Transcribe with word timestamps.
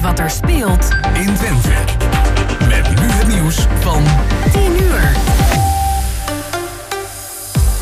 wat 0.00 0.18
er 0.18 0.30
speelt 0.30 0.88
in 1.14 1.34
Twente. 1.34 1.68
Met 2.68 2.88
nu 2.88 3.06
het 3.06 3.28
nieuws 3.28 3.66
van 3.80 4.04
10 4.52 4.82
uur. 4.82 5.16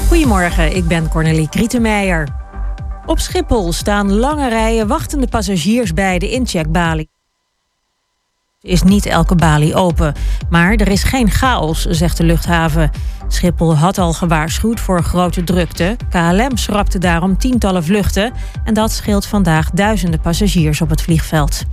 Goedemorgen, 0.09 0.77
ik 0.77 0.87
ben 0.89 1.09
Cornelie 1.09 1.49
Krietenmeijer. 1.49 2.29
Op 3.07 3.19
Schiphol 3.19 3.73
staan 3.73 4.13
lange 4.13 4.49
rijen 4.49 4.87
wachtende 4.87 5.27
passagiers 5.27 5.93
bij 5.93 6.19
de 6.19 6.31
incheckbalie. 6.31 7.09
Is 8.61 8.83
niet 8.83 9.07
elke 9.07 9.35
balie 9.35 9.75
open, 9.75 10.15
maar 10.51 10.73
er 10.75 10.89
is 10.89 11.03
geen 11.03 11.31
chaos, 11.31 11.85
zegt 11.85 12.17
de 12.17 12.25
luchthaven. 12.25 12.91
Schiphol 13.29 13.77
had 13.77 13.99
al 13.99 14.13
gewaarschuwd 14.13 14.81
voor 14.81 15.03
grote 15.03 15.45
drukte. 15.45 15.97
KLM 16.11 16.57
schrapte 16.57 16.99
daarom 16.99 17.39
tientallen 17.39 17.85
vluchten 17.85 18.33
en 18.65 18.75
dat 18.75 18.93
scheelt 18.93 19.27
vandaag 19.27 19.71
duizenden 19.71 20.21
passagiers 20.21 20.81
op 20.81 20.91
het 20.91 21.03
vliegveld. 21.03 21.65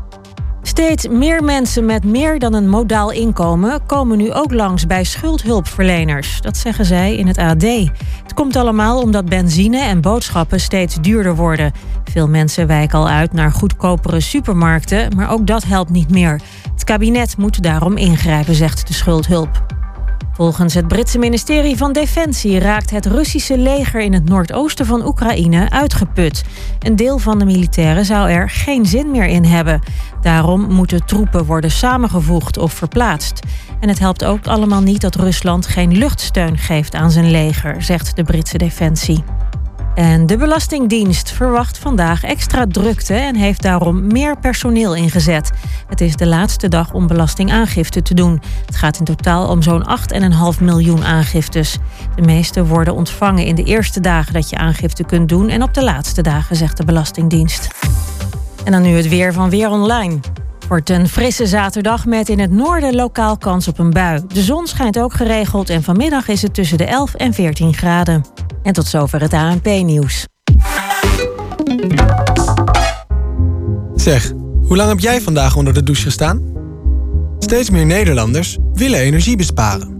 Steeds 0.66 1.08
meer 1.08 1.44
mensen 1.44 1.86
met 1.86 2.04
meer 2.04 2.40
dan 2.40 2.54
een 2.54 2.70
modaal 2.70 3.12
inkomen 3.12 3.86
komen 3.86 4.18
nu 4.18 4.32
ook 4.32 4.54
langs 4.54 4.88
bij 4.88 5.04
schuldhulpverleners. 5.04 6.42
Dat 6.42 6.58
zeggen 6.58 6.86
zij 6.86 7.16
in 7.16 7.28
het 7.28 7.38
AD. 7.38 7.64
Het 8.24 8.34
komt 8.34 8.56
allemaal 8.56 9.02
omdat 9.02 9.26
benzine 9.26 9.80
en 9.80 10.02
boodschappen 10.02 10.60
steeds 10.60 10.96
duurder 11.02 11.36
worden. 11.36 11.72
Veel 12.04 12.28
mensen 12.28 12.68
wijken 12.68 13.00
al 13.00 13.08
uit 13.08 13.34
naar 13.34 13.52
goedkopere 13.52 14.20
supermarkten, 14.20 15.16
maar 15.16 15.32
ook 15.32 15.48
dat 15.48 15.64
helpt 15.64 15.90
niet 15.90 16.10
meer. 16.10 16.42
Het 16.74 16.84
kabinet 16.84 17.38
moet 17.38 17.64
daarom 17.64 17.98
ingrijpen, 17.98 18.56
zegt 18.56 18.88
de 18.88 18.94
schuldhulp. 18.94 19.83
Volgens 20.34 20.74
het 20.74 20.88
Britse 20.88 21.18
ministerie 21.18 21.78
van 21.78 21.94
Defensie 21.94 22.60
raakt 22.60 22.90
het 22.90 23.06
Russische 23.06 23.58
leger 23.58 24.02
in 24.02 24.14
het 24.14 24.30
noordoosten 24.30 24.86
van 24.86 25.06
Oekraïne 25.06 25.70
uitgeput. 25.70 26.44
Een 26.80 26.96
deel 26.96 27.18
van 27.18 27.40
de 27.40 27.46
militairen 27.46 28.06
zou 28.06 28.30
er 28.30 28.50
geen 28.50 28.86
zin 28.86 29.12
meer 29.12 29.26
in 29.26 29.46
hebben. 29.46 29.82
Daarom 30.22 30.74
moeten 30.74 31.06
troepen 31.06 31.46
worden 31.46 31.72
samengevoegd 31.72 32.58
of 32.58 32.74
verplaatst. 32.74 33.40
En 33.80 33.90
het 33.90 34.00
helpt 34.00 34.26
ook 34.26 34.48
allemaal 34.48 34.82
niet 34.82 35.02
dat 35.02 35.16
Rusland 35.16 35.68
geen 35.68 35.98
luchtsteun 35.98 36.58
geeft 36.58 36.96
aan 36.96 37.12
zijn 37.12 37.32
leger, 37.32 37.82
zegt 37.84 38.16
de 38.16 38.24
Britse 38.24 38.58
Defensie. 38.58 39.24
En 39.96 40.26
de 40.26 40.38
Belastingdienst 40.38 41.32
verwacht 41.32 41.78
vandaag 41.78 42.24
extra 42.24 42.66
drukte 42.68 43.14
en 43.14 43.36
heeft 43.36 43.62
daarom 43.62 44.08
meer 44.08 44.40
personeel 44.40 44.96
ingezet. 44.96 45.52
Het 45.88 46.02
is 46.02 46.16
de 46.16 46.28
laatste 46.28 46.68
dag 46.68 46.94
om 46.94 47.08
belastingaangifte 47.08 48.02
te 48.02 48.14
doen. 48.14 48.42
Het 48.66 48.76
gaat 48.76 49.00
in 49.00 49.06
totaal 49.06 49.48
om 49.48 49.62
zo'n 49.62 49.86
8,5 50.56 50.62
miljoen 50.62 51.04
aangiftes. 51.04 51.78
De 52.16 52.22
meeste 52.22 52.66
worden 52.66 52.96
ontvangen 52.96 53.46
in 53.46 53.56
de 53.56 53.64
eerste 53.64 54.00
dagen 54.00 54.34
dat 54.34 54.50
je 54.50 54.58
aangifte 54.58 55.04
kunt 55.04 55.30
doen 55.30 55.50
en 55.50 55.64
op 55.64 55.74
de 55.74 55.84
laatste 55.84 56.22
dagen, 56.22 56.56
zegt 56.56 56.78
de 56.78 56.86
Belastingdienst. 56.86 57.68
En 58.64 58.72
dan 58.72 58.82
nu 58.82 58.96
het 58.96 59.10
weer 59.10 59.34
van 59.34 59.50
Weer 59.50 59.70
Online. 59.70 60.20
Wordt 60.68 60.90
een 60.90 61.10
frisse 61.10 61.46
zaterdag 61.46 62.06
met 62.06 62.30
in 62.30 62.40
het 62.40 62.52
noorden 62.52 62.96
lokaal 62.96 63.38
kans 63.38 63.68
op 63.68 63.80
een 63.80 63.90
bui. 63.90 64.22
De 64.28 64.42
zon 64.42 64.68
schijnt 64.68 65.00
ook 65.00 65.14
geregeld 65.14 65.70
en 65.70 65.84
vanmiddag 65.84 66.28
is 66.28 66.42
het 66.42 66.54
tussen 66.54 66.78
de 66.78 66.86
11 66.86 67.14
en 67.14 67.34
14 67.34 67.74
graden. 67.74 68.26
En 68.64 68.74
tot 68.74 68.88
zover 68.88 69.22
het 69.22 69.34
ANP-nieuws. 69.34 70.28
Zeg, 73.96 74.32
hoe 74.64 74.76
lang 74.76 74.90
heb 74.90 75.00
jij 75.00 75.22
vandaag 75.22 75.56
onder 75.56 75.74
de 75.74 75.84
douche 75.84 76.04
gestaan? 76.04 76.42
Steeds 77.40 77.70
meer 77.70 77.86
Nederlanders 77.86 78.58
willen 78.74 79.00
energie 79.00 79.38
besparen. 79.38 79.98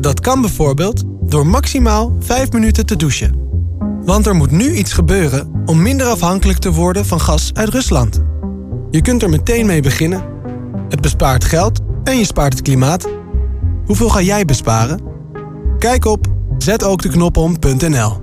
Dat 0.00 0.20
kan 0.20 0.40
bijvoorbeeld 0.40 1.02
door 1.20 1.46
maximaal 1.46 2.16
5 2.20 2.52
minuten 2.52 2.86
te 2.86 2.96
douchen. 2.96 3.48
Want 4.04 4.26
er 4.26 4.34
moet 4.34 4.50
nu 4.50 4.74
iets 4.74 4.92
gebeuren 4.92 5.62
om 5.64 5.82
minder 5.82 6.06
afhankelijk 6.06 6.58
te 6.58 6.72
worden 6.72 7.06
van 7.06 7.20
gas 7.20 7.50
uit 7.52 7.68
Rusland. 7.68 8.22
Je 8.90 9.02
kunt 9.02 9.22
er 9.22 9.28
meteen 9.28 9.66
mee 9.66 9.82
beginnen. 9.82 10.24
Het 10.88 11.00
bespaart 11.00 11.44
geld 11.44 11.80
en 12.04 12.18
je 12.18 12.24
spaart 12.24 12.52
het 12.52 12.62
klimaat. 12.62 13.08
Hoeveel 13.84 14.08
ga 14.08 14.20
jij 14.20 14.44
besparen? 14.44 15.00
Kijk 15.78 16.04
op 16.04 16.26
zetookdeknopom.nl 16.62 18.20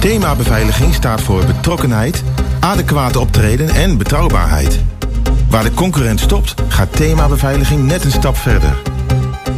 Thema 0.00 0.34
beveiliging 0.34 0.94
staat 0.94 1.20
voor 1.20 1.44
betrokkenheid, 1.44 2.22
adequaat 2.60 3.16
optreden 3.16 3.68
en 3.68 3.98
betrouwbaarheid. 3.98 4.80
Waar 5.48 5.62
de 5.62 5.74
concurrent 5.74 6.20
stopt, 6.20 6.54
gaat 6.68 6.96
thema 6.96 7.28
beveiliging 7.28 7.86
net 7.86 8.04
een 8.04 8.10
stap 8.10 8.36
verder. 8.36 8.82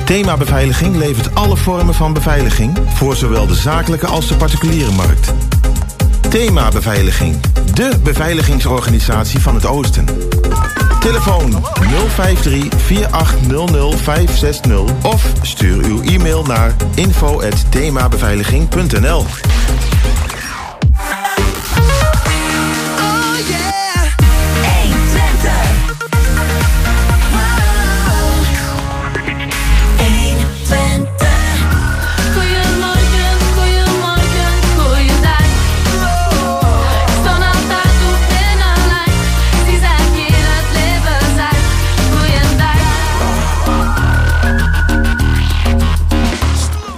Thema 0.05 0.37
beveiliging 0.37 0.97
levert 0.97 1.35
alle 1.35 1.57
vormen 1.57 1.95
van 1.95 2.13
beveiliging 2.13 2.79
voor 2.95 3.17
zowel 3.17 3.47
de 3.47 3.55
zakelijke 3.55 4.07
als 4.07 4.29
de 4.29 4.37
particuliere 4.37 4.93
markt. 4.93 5.33
Thema 6.29 6.69
Beveiliging, 6.69 7.41
de 7.75 7.99
beveiligingsorganisatie 8.03 9.41
van 9.41 9.55
het 9.55 9.67
Oosten. 9.67 10.24
Telefoon 11.05 11.65
053 12.09 12.69
4800 12.77 14.01
560 14.01 14.81
of 15.03 15.33
stuur 15.43 15.85
uw 15.85 16.03
e-mail 16.03 16.43
naar 16.43 16.75
info@themabeveiliging.nl. 16.95 19.25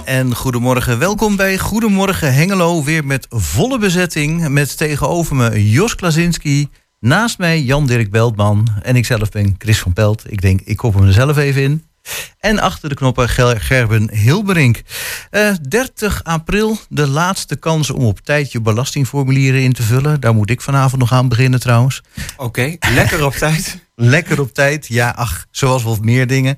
en 0.07 0.35
goedemorgen. 0.35 0.99
Welkom 0.99 1.35
bij 1.35 1.57
Goedemorgen 1.57 2.33
Hengelo. 2.33 2.83
Weer 2.83 3.05
met 3.05 3.27
volle 3.29 3.79
bezetting. 3.79 4.49
Met 4.49 4.77
tegenover 4.77 5.35
me 5.35 5.71
Jos 5.71 5.95
Klasinski. 5.95 6.67
Naast 6.99 7.37
mij 7.37 7.61
Jan-Dirk 7.61 8.11
Beltman. 8.11 8.67
En 8.81 8.95
ikzelf 8.95 9.29
ben 9.31 9.55
Chris 9.57 9.79
van 9.79 9.93
Pelt. 9.93 10.31
Ik 10.31 10.41
denk, 10.41 10.61
ik 10.61 10.77
kop 10.77 10.93
hem 10.93 11.03
er 11.03 11.13
zelf 11.13 11.37
even 11.37 11.61
in. 11.61 11.86
En 12.39 12.59
achter 12.59 12.89
de 12.89 12.95
knoppen 12.95 13.29
Gerben 13.59 14.11
Hilberink. 14.13 14.81
Uh, 15.31 15.49
eh, 15.49 15.55
30 15.69 16.23
april, 16.23 16.77
de 16.89 17.07
laatste 17.07 17.55
kans 17.55 17.89
om 17.89 18.05
op 18.05 18.19
tijd 18.19 18.51
je 18.51 18.61
belastingformulieren 18.61 19.61
in 19.61 19.73
te 19.73 19.83
vullen. 19.83 20.19
Daar 20.19 20.33
moet 20.33 20.49
ik 20.49 20.61
vanavond 20.61 21.01
nog 21.01 21.11
aan 21.11 21.29
beginnen 21.29 21.59
trouwens. 21.59 22.01
Oké, 22.37 22.75
lekker 22.93 23.25
op 23.25 23.33
tijd. 23.33 23.77
Lekker 23.99 24.39
op 24.41 24.53
tijd, 24.53 24.87
ja, 24.87 25.13
ach, 25.15 25.45
zoals 25.51 25.83
wel 25.83 25.97
meer 26.01 26.27
dingen. 26.27 26.57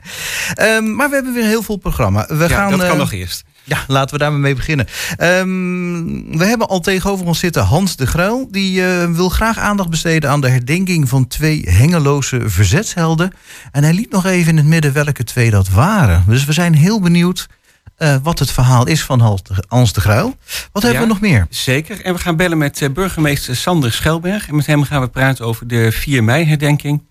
Um, 0.62 0.96
maar 0.96 1.10
we 1.10 1.16
hebben 1.16 1.34
weer 1.34 1.46
heel 1.46 1.64
veel 1.64 1.78
programma. 1.78 2.26
We 2.28 2.36
ja, 2.36 2.48
gaan, 2.48 2.72
dat 2.72 2.80
kan 2.80 2.92
uh, 2.92 2.98
nog 2.98 3.12
eerst. 3.12 3.44
Ja, 3.70 3.84
laten 3.88 4.14
we 4.14 4.18
daarmee 4.24 4.40
mee 4.40 4.56
beginnen. 4.56 4.88
Um, 5.20 6.38
we 6.38 6.46
hebben 6.46 6.68
al 6.68 6.80
tegenover 6.80 7.26
ons 7.26 7.40
zitten 7.40 7.64
Hans 7.64 7.96
de 7.96 8.08
Gruil. 8.08 8.48
Die 8.52 8.82
uh, 8.82 9.12
wil 9.12 9.30
graag 9.30 9.58
aandacht 9.58 9.90
besteden 9.90 10.30
aan 10.30 10.42
de 10.42 10.50
herdenking 10.50 11.10
van 11.10 11.28
twee 11.28 11.70
hengeloze 11.70 12.50
verzetshelden. 12.50 13.32
En 13.72 13.84
hij 13.84 13.94
liet 13.94 14.12
nog 14.12 14.26
even 14.26 14.52
in 14.52 14.58
het 14.58 14.66
midden 14.66 14.94
welke 14.94 15.24
twee 15.24 15.50
dat 15.52 15.70
waren. 15.70 16.24
Dus 16.28 16.46
we 16.46 16.54
zijn 16.54 16.74
heel 16.74 17.00
benieuwd 17.00 17.48
uh, 17.98 18.16
wat 18.24 18.40
het 18.40 18.52
verhaal 18.52 18.88
is 18.88 19.04
van 19.04 19.20
Hans 19.68 19.94
de 19.94 20.02
Gruil. 20.02 20.36
Wat 20.72 20.84
hebben 20.84 21.02
ja, 21.02 21.08
we 21.08 21.14
nog 21.14 21.22
meer? 21.22 21.48
Zeker. 21.50 22.02
En 22.02 22.14
we 22.14 22.20
gaan 22.20 22.36
bellen 22.36 22.58
met 22.58 22.82
uh, 22.82 22.90
burgemeester 22.90 23.56
Sander 23.56 23.92
Schelberg. 23.92 24.48
En 24.48 24.56
met 24.56 24.66
hem 24.66 24.84
gaan 24.84 25.02
we 25.02 25.08
praten 25.08 25.46
over 25.46 25.68
de 25.68 25.92
4 25.92 26.24
mei 26.24 26.46
herdenking. 26.46 27.04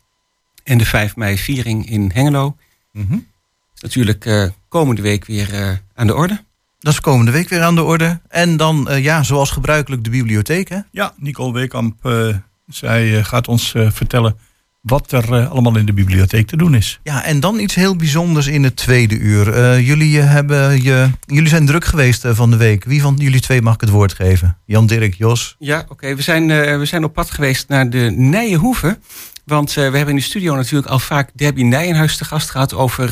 En 0.64 0.78
de 0.78 0.84
5 0.84 1.16
mei 1.16 1.38
viering 1.38 1.90
in 1.90 2.10
Hengelo. 2.14 2.56
Mm 2.92 3.06
-hmm. 3.08 3.26
is 3.74 3.80
natuurlijk 3.80 4.24
uh, 4.24 4.48
komende 4.68 5.02
week 5.02 5.24
weer 5.24 5.80
aan 5.94 6.06
de 6.06 6.14
orde. 6.14 6.46
Dat 6.80 6.92
is 6.92 7.00
komende 7.00 7.30
week 7.30 7.48
weer 7.48 7.62
aan 7.62 7.74
de 7.74 7.82
orde. 7.82 8.20
En 8.28 8.56
dan, 8.56 8.88
uh, 8.90 9.02
ja, 9.04 9.22
zoals 9.22 9.50
gebruikelijk, 9.50 10.04
de 10.04 10.10
bibliotheek, 10.10 10.68
hè? 10.68 10.78
Ja, 10.90 11.12
Nicole 11.16 11.52
Weekamp, 11.52 12.06
uh, 12.06 12.34
zij 12.66 13.08
uh, 13.08 13.24
gaat 13.24 13.48
ons 13.48 13.74
vertellen 13.88 14.36
wat 14.80 15.12
er 15.12 15.46
allemaal 15.46 15.76
in 15.76 15.86
de 15.86 15.92
bibliotheek 15.92 16.46
te 16.46 16.56
doen 16.56 16.74
is. 16.74 17.00
Ja, 17.02 17.24
en 17.24 17.40
dan 17.40 17.58
iets 17.58 17.74
heel 17.74 17.96
bijzonders 17.96 18.46
in 18.46 18.64
het 18.64 18.76
tweede 18.76 19.18
uur. 19.18 19.80
jullie, 19.80 20.20
hebben 20.20 20.82
je, 20.82 21.10
jullie 21.26 21.48
zijn 21.48 21.66
druk 21.66 21.84
geweest 21.84 22.24
van 22.26 22.50
de 22.50 22.56
week. 22.56 22.84
Wie 22.84 23.00
van 23.00 23.14
jullie 23.16 23.40
twee 23.40 23.62
mag 23.62 23.74
ik 23.74 23.80
het 23.80 23.90
woord 23.90 24.12
geven? 24.12 24.56
Jan, 24.64 24.86
Dirk, 24.86 25.14
Jos? 25.14 25.56
Ja, 25.58 25.80
oké. 25.80 25.92
Okay. 25.92 26.16
We, 26.16 26.22
zijn, 26.22 26.46
we 26.78 26.84
zijn 26.84 27.04
op 27.04 27.12
pad 27.12 27.30
geweest 27.30 27.68
naar 27.68 27.90
de 27.90 28.12
Nijenhoeve. 28.16 28.98
Want 29.44 29.72
we 29.72 29.80
hebben 29.80 30.08
in 30.08 30.16
de 30.16 30.20
studio 30.20 30.54
natuurlijk 30.54 30.88
al 30.88 30.98
vaak 30.98 31.30
Debbie 31.34 31.64
Nijenhuis 31.64 32.16
te 32.16 32.24
gast 32.24 32.50
gehad... 32.50 32.74
over 32.74 33.10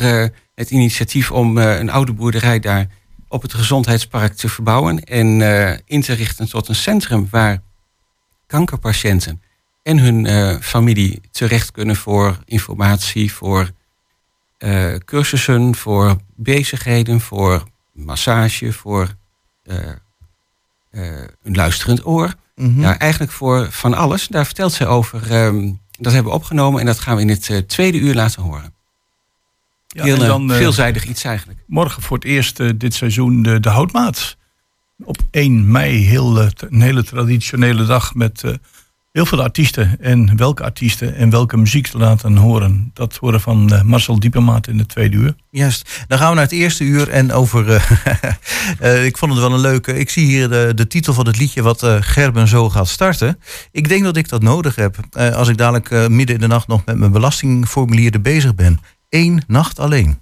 het 0.55 0.71
initiatief 0.71 1.31
om 1.31 1.57
een 1.57 1.89
oude 1.89 2.13
boerderij 2.13 2.59
daar 2.59 2.87
op 3.27 3.41
het 3.41 3.53
gezondheidspark 3.53 4.33
te 4.33 4.49
verbouwen 4.49 5.03
en 5.03 5.39
uh, 5.39 5.71
in 5.85 6.01
te 6.01 6.13
richten 6.13 6.49
tot 6.49 6.67
een 6.67 6.75
centrum 6.75 7.27
waar 7.31 7.61
kankerpatiënten 8.47 9.41
en 9.83 9.97
hun 9.97 10.25
uh, 10.25 10.59
familie 10.59 11.21
terecht 11.31 11.71
kunnen 11.71 11.95
voor 11.95 12.39
informatie, 12.45 13.33
voor 13.33 13.71
uh, 14.59 14.95
cursussen, 14.95 15.75
voor 15.75 16.17
bezigheden, 16.35 17.21
voor 17.21 17.63
massage, 17.91 18.73
voor 18.73 19.15
een 20.91 21.55
luisterend 21.55 22.05
oor. 22.05 22.33
Mhm. 22.55 22.81
Ja, 22.81 22.99
eigenlijk 22.99 23.31
voor 23.31 23.71
van 23.71 23.93
alles. 23.93 24.27
Daar 24.27 24.45
vertelt 24.45 24.73
zij 24.73 24.87
over. 24.87 25.31
ehm, 25.31 25.71
dat 25.99 26.13
hebben 26.13 26.31
we 26.31 26.37
opgenomen 26.37 26.79
en 26.79 26.85
dat 26.85 26.99
gaan 26.99 27.15
we 27.15 27.21
in 27.21 27.29
het 27.29 27.49
eh, 27.49 27.57
tweede 27.57 27.97
uur 27.97 28.13
laten 28.13 28.41
horen. 28.41 28.73
Ja, 29.87 30.03
Heel 30.03 30.15
en 30.15 30.21
eh, 30.21 30.27
dan, 30.27 30.51
veelzijdig 30.51 31.05
iets 31.05 31.23
eigenlijk. 31.23 31.59
morgen 31.67 32.01
voor 32.01 32.17
het 32.17 32.25
eerst 32.25 32.59
eh, 32.59 32.69
dit 32.75 32.93
seizoen 32.93 33.41
de, 33.41 33.59
de 33.59 33.69
houtmaat. 33.69 34.37
Op 35.03 35.17
1 35.31 35.71
mei, 35.71 36.05
heel, 36.05 36.41
eh, 36.41 36.47
een 36.57 36.81
hele 36.81 37.03
traditionele 37.03 37.85
dag 37.85 38.15
met 38.15 38.43
heel 39.11 39.25
veel 39.25 39.43
artiesten. 39.43 39.97
En 39.99 40.37
welke 40.37 40.63
artiesten 40.63 41.15
en 41.15 41.29
welke 41.29 41.57
muziek 41.57 41.87
te 41.87 41.97
laten 41.97 42.35
horen. 42.35 42.91
Dat 42.93 43.15
horen 43.15 43.41
van 43.41 43.81
Marcel 43.85 44.19
Diepemaat 44.19 44.67
in 44.67 44.77
de 44.77 44.85
tweede 44.85 45.17
uur. 45.17 45.35
Juist. 45.49 46.05
Dan 46.07 46.17
gaan 46.17 46.29
we 46.29 46.35
naar 46.35 46.43
het 46.43 46.53
eerste 46.53 46.83
uur 46.83 47.09
en 47.09 47.31
over. 47.31 47.73
ik 49.05 49.17
vond 49.17 49.31
het 49.31 49.41
wel 49.41 49.53
een 49.53 49.59
leuke. 49.59 49.99
Ik 49.99 50.09
zie 50.09 50.25
hier 50.25 50.49
de, 50.49 50.71
de 50.75 50.87
titel 50.87 51.13
van 51.13 51.25
het 51.27 51.37
liedje 51.37 51.61
wat 51.61 51.83
Gerben 51.99 52.47
zo 52.47 52.69
gaat 52.69 52.87
starten. 52.87 53.39
Ik 53.71 53.89
denk 53.89 54.03
dat 54.03 54.17
ik 54.17 54.29
dat 54.29 54.41
nodig 54.41 54.75
heb. 54.75 54.97
als 55.33 55.47
ik 55.47 55.57
dadelijk 55.57 56.09
midden 56.09 56.35
in 56.35 56.41
de 56.41 56.47
nacht 56.47 56.67
nog 56.67 56.85
met 56.85 56.97
mijn 56.97 57.11
belastingformulieren 57.11 58.21
bezig 58.21 58.55
ben. 58.55 58.79
Eén 59.09 59.43
nacht 59.47 59.79
alleen. 59.79 60.19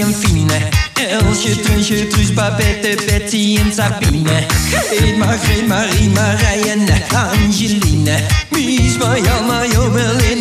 En 0.00 0.14
Fine. 0.14 0.68
Elsje, 0.94 1.56
Trunsje, 1.62 2.08
Truus, 2.08 2.30
Babette, 2.34 2.96
Betty 3.06 3.58
en 3.58 3.72
Sabine. 3.72 4.46
Greet, 4.90 5.16
Margreet, 5.16 5.66
Marie, 5.66 6.08
Marije 6.08 6.72
en 6.72 6.88
Angeline. 7.16 8.16
Mies, 8.50 8.96
Marjan, 8.98 9.46
Mario, 9.46 9.90
Merlin 9.90 10.39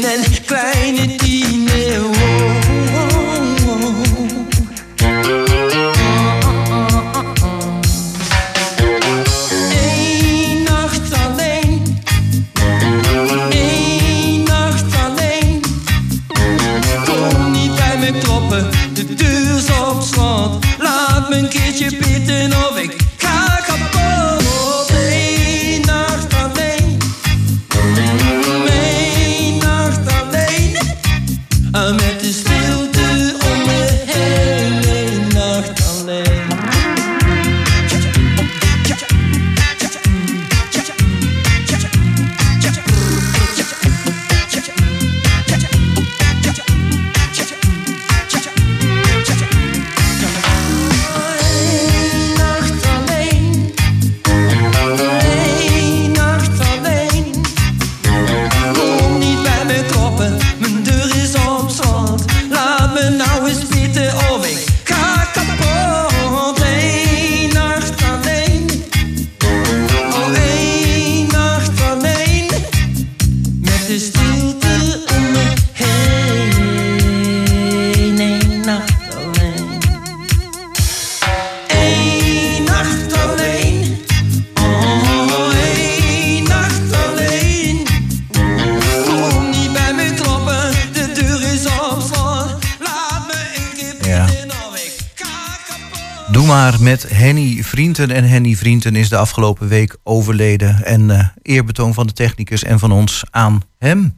Doe 96.31 96.45
maar 96.45 96.81
met 96.81 97.09
Henny 97.09 97.63
Vrienden. 97.63 98.12
En 98.12 98.24
Henny 98.24 98.55
Vrienden 98.55 98.95
is 98.95 99.09
de 99.09 99.17
afgelopen 99.17 99.67
week 99.67 99.98
overleden. 100.03 100.86
En 100.86 101.12
eh, 101.12 101.27
eerbetoon 101.41 101.93
van 101.93 102.07
de 102.07 102.13
technicus 102.13 102.63
en 102.63 102.79
van 102.79 102.91
ons 102.91 103.24
aan 103.29 103.62
hem. 103.77 104.15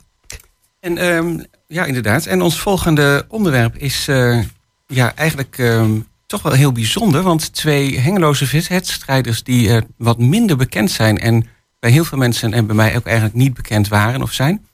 En 0.79 0.97
ehm, 0.97 1.39
ja, 1.67 1.85
inderdaad. 1.85 2.25
En 2.25 2.41
ons 2.41 2.59
volgende 2.59 3.25
onderwerp 3.27 3.77
is 3.77 4.07
eh, 4.07 4.39
ja, 4.87 5.15
eigenlijk 5.15 5.57
ehm, 5.57 5.99
toch 6.25 6.41
wel 6.41 6.51
heel 6.51 6.71
bijzonder. 6.71 7.21
Want 7.21 7.53
twee 7.53 7.99
hengeloze 7.99 8.63
wedstrijders 8.69 9.43
die 9.43 9.69
eh, 9.69 9.81
wat 9.97 10.19
minder 10.19 10.57
bekend 10.57 10.91
zijn. 10.91 11.17
En 11.17 11.47
bij 11.79 11.91
heel 11.91 12.05
veel 12.05 12.17
mensen 12.17 12.53
en 12.53 12.65
bij 12.65 12.75
mij 12.75 12.95
ook 12.95 13.05
eigenlijk 13.05 13.35
niet 13.35 13.53
bekend 13.53 13.87
waren 13.87 14.21
of 14.21 14.31
zijn. 14.31 14.65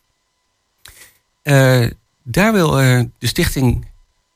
Daar 2.24 2.54
wil 2.54 2.72
de 2.72 3.28
stichting 3.28 3.86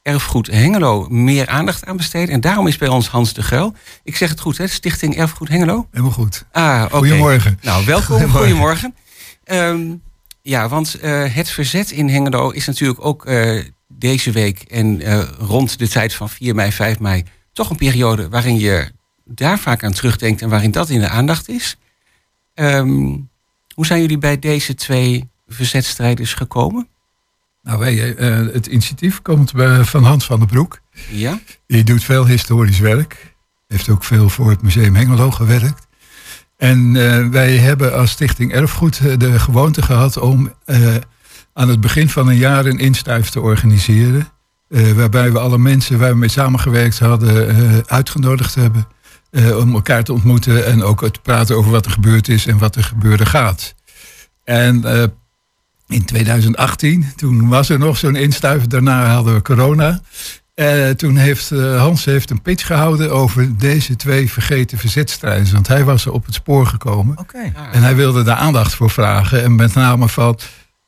Erfgoed 0.01 0.47
Hengelo 0.47 1.07
meer 1.09 1.47
aandacht 1.47 1.85
aan 1.85 1.97
besteden. 1.97 2.33
En 2.33 2.41
daarom 2.41 2.67
is 2.67 2.77
bij 2.77 2.87
ons 2.87 3.07
Hans 3.07 3.33
de 3.33 3.43
Geul. 3.43 3.73
Ik 4.03 4.15
zeg 4.15 4.29
het 4.29 4.39
goed, 4.39 4.57
hè? 4.57 4.67
Stichting 4.67 5.17
Erfgoed 5.17 5.47
Hengelo. 5.47 5.87
Helemaal 5.91 6.13
goed. 6.13 6.45
Ah, 6.51 6.83
oké. 6.85 6.97
Goedemorgen. 6.97 7.59
Nou, 7.61 7.85
welkom. 7.85 8.29
Goedemorgen. 8.29 8.95
Ehm, 9.43 9.81
ja, 10.41 10.67
want 10.67 10.93
eh, 10.95 11.35
het 11.35 11.49
verzet 11.49 11.91
in 11.91 12.09
Hengelo 12.09 12.49
is 12.49 12.65
natuurlijk 12.65 13.05
ook 13.05 13.25
eh, 13.25 13.63
deze 13.87 14.31
week 14.31 14.61
en 14.61 15.01
eh, 15.01 15.23
rond 15.39 15.79
de 15.79 15.87
tijd 15.87 16.13
van 16.13 16.29
4 16.29 16.55
mei, 16.55 16.71
5 16.71 16.99
mei 16.99 17.23
toch 17.53 17.69
een 17.69 17.75
periode 17.75 18.29
waarin 18.29 18.59
je 18.59 18.91
daar 19.25 19.59
vaak 19.59 19.83
aan 19.83 19.93
terugdenkt 19.93 20.41
en 20.41 20.49
waarin 20.49 20.71
dat 20.71 20.89
in 20.89 20.99
de 20.99 21.09
aandacht 21.09 21.49
is. 21.49 21.77
Ehm, 22.53 23.17
hoe 23.73 23.85
zijn 23.85 24.01
jullie 24.01 24.17
bij 24.17 24.39
deze 24.39 24.73
twee 24.73 25.29
verzetstrijders 25.47 26.33
gekomen? 26.33 26.87
Nou, 27.63 27.79
wij, 27.79 28.15
eh, 28.15 28.53
het 28.53 28.65
initiatief 28.67 29.21
komt 29.21 29.53
bij- 29.53 29.83
van 29.83 30.03
Hans 30.03 30.25
van 30.25 30.39
der 30.39 30.47
Broek. 30.47 30.79
Ja? 31.09 31.39
Die 31.67 31.83
doet 31.83 32.03
veel 32.03 32.25
historisch 32.25 32.79
werk. 32.79 33.35
Heeft 33.67 33.89
ook 33.89 34.03
veel 34.03 34.29
voor 34.29 34.49
het 34.49 34.61
Museum 34.61 34.95
Hengelo 34.95 35.31
gewerkt. 35.31 35.87
En 36.57 36.95
eh, 36.95 37.27
wij 37.27 37.57
hebben 37.57 37.93
als 37.97 38.11
Stichting 38.11 38.53
Erfgoed 38.53 38.99
eh, 38.99 39.17
de 39.17 39.39
gewoonte 39.39 39.81
gehad 39.81 40.17
om 40.17 40.53
eh, 40.65 40.95
aan 41.53 41.69
het 41.69 41.81
begin 41.81 42.09
van 42.09 42.27
een 42.27 42.37
jaar 42.37 42.65
een 42.65 42.79
instuif 42.79 43.29
te 43.29 43.39
organiseren. 43.41 44.27
Eh, 44.69 44.91
waarbij 44.91 45.31
we 45.31 45.39
alle 45.39 45.57
mensen 45.57 45.99
waar 45.99 46.11
we 46.11 46.17
mee 46.17 46.29
samengewerkt 46.29 46.99
hadden 46.99 47.49
eh, 47.49 47.77
uitgenodigd 47.85 48.55
hebben. 48.55 48.87
eh, 49.31 49.57
om 49.57 49.73
elkaar 49.73 50.03
te 50.03 50.13
ontmoeten 50.13 50.65
en 50.65 50.83
ook 50.83 51.09
te 51.11 51.19
praten 51.21 51.55
over 51.55 51.71
wat 51.71 51.85
er 51.85 51.91
gebeurd 51.91 52.27
is 52.27 52.45
en 52.47 52.57
wat 52.57 52.75
er 52.75 52.83
gebeuren 52.83 53.27
gaat. 53.27 53.75
En 54.43 54.83
eh, 54.85 55.03
in 55.91 56.05
2018, 56.05 57.05
toen 57.15 57.47
was 57.47 57.69
er 57.69 57.79
nog 57.79 57.97
zo'n 57.97 58.15
instuif. 58.15 58.67
Daarna 58.67 59.05
hadden 59.05 59.33
we 59.33 59.41
corona. 59.41 60.01
Eh, 60.53 60.89
toen 60.89 61.15
heeft 61.15 61.51
eh, 61.51 61.79
Hans 61.79 62.05
heeft 62.05 62.29
een 62.29 62.41
pitch 62.41 62.65
gehouden 62.65 63.11
over 63.11 63.57
deze 63.57 63.95
twee 63.95 64.31
vergeten 64.31 64.77
verzetstrijders. 64.77 65.51
Want 65.51 65.67
hij 65.67 65.83
was 65.83 66.05
er 66.05 66.11
op 66.11 66.25
het 66.25 66.33
spoor 66.33 66.65
gekomen. 66.65 67.17
Oké. 67.17 67.51
En 67.71 67.81
hij 67.81 67.95
wilde 67.95 68.23
daar 68.23 68.35
aandacht 68.35 68.73
voor 68.73 68.89
vragen. 68.89 69.43
En 69.43 69.55
met 69.55 69.73
name 69.73 70.09
van, 70.09 70.39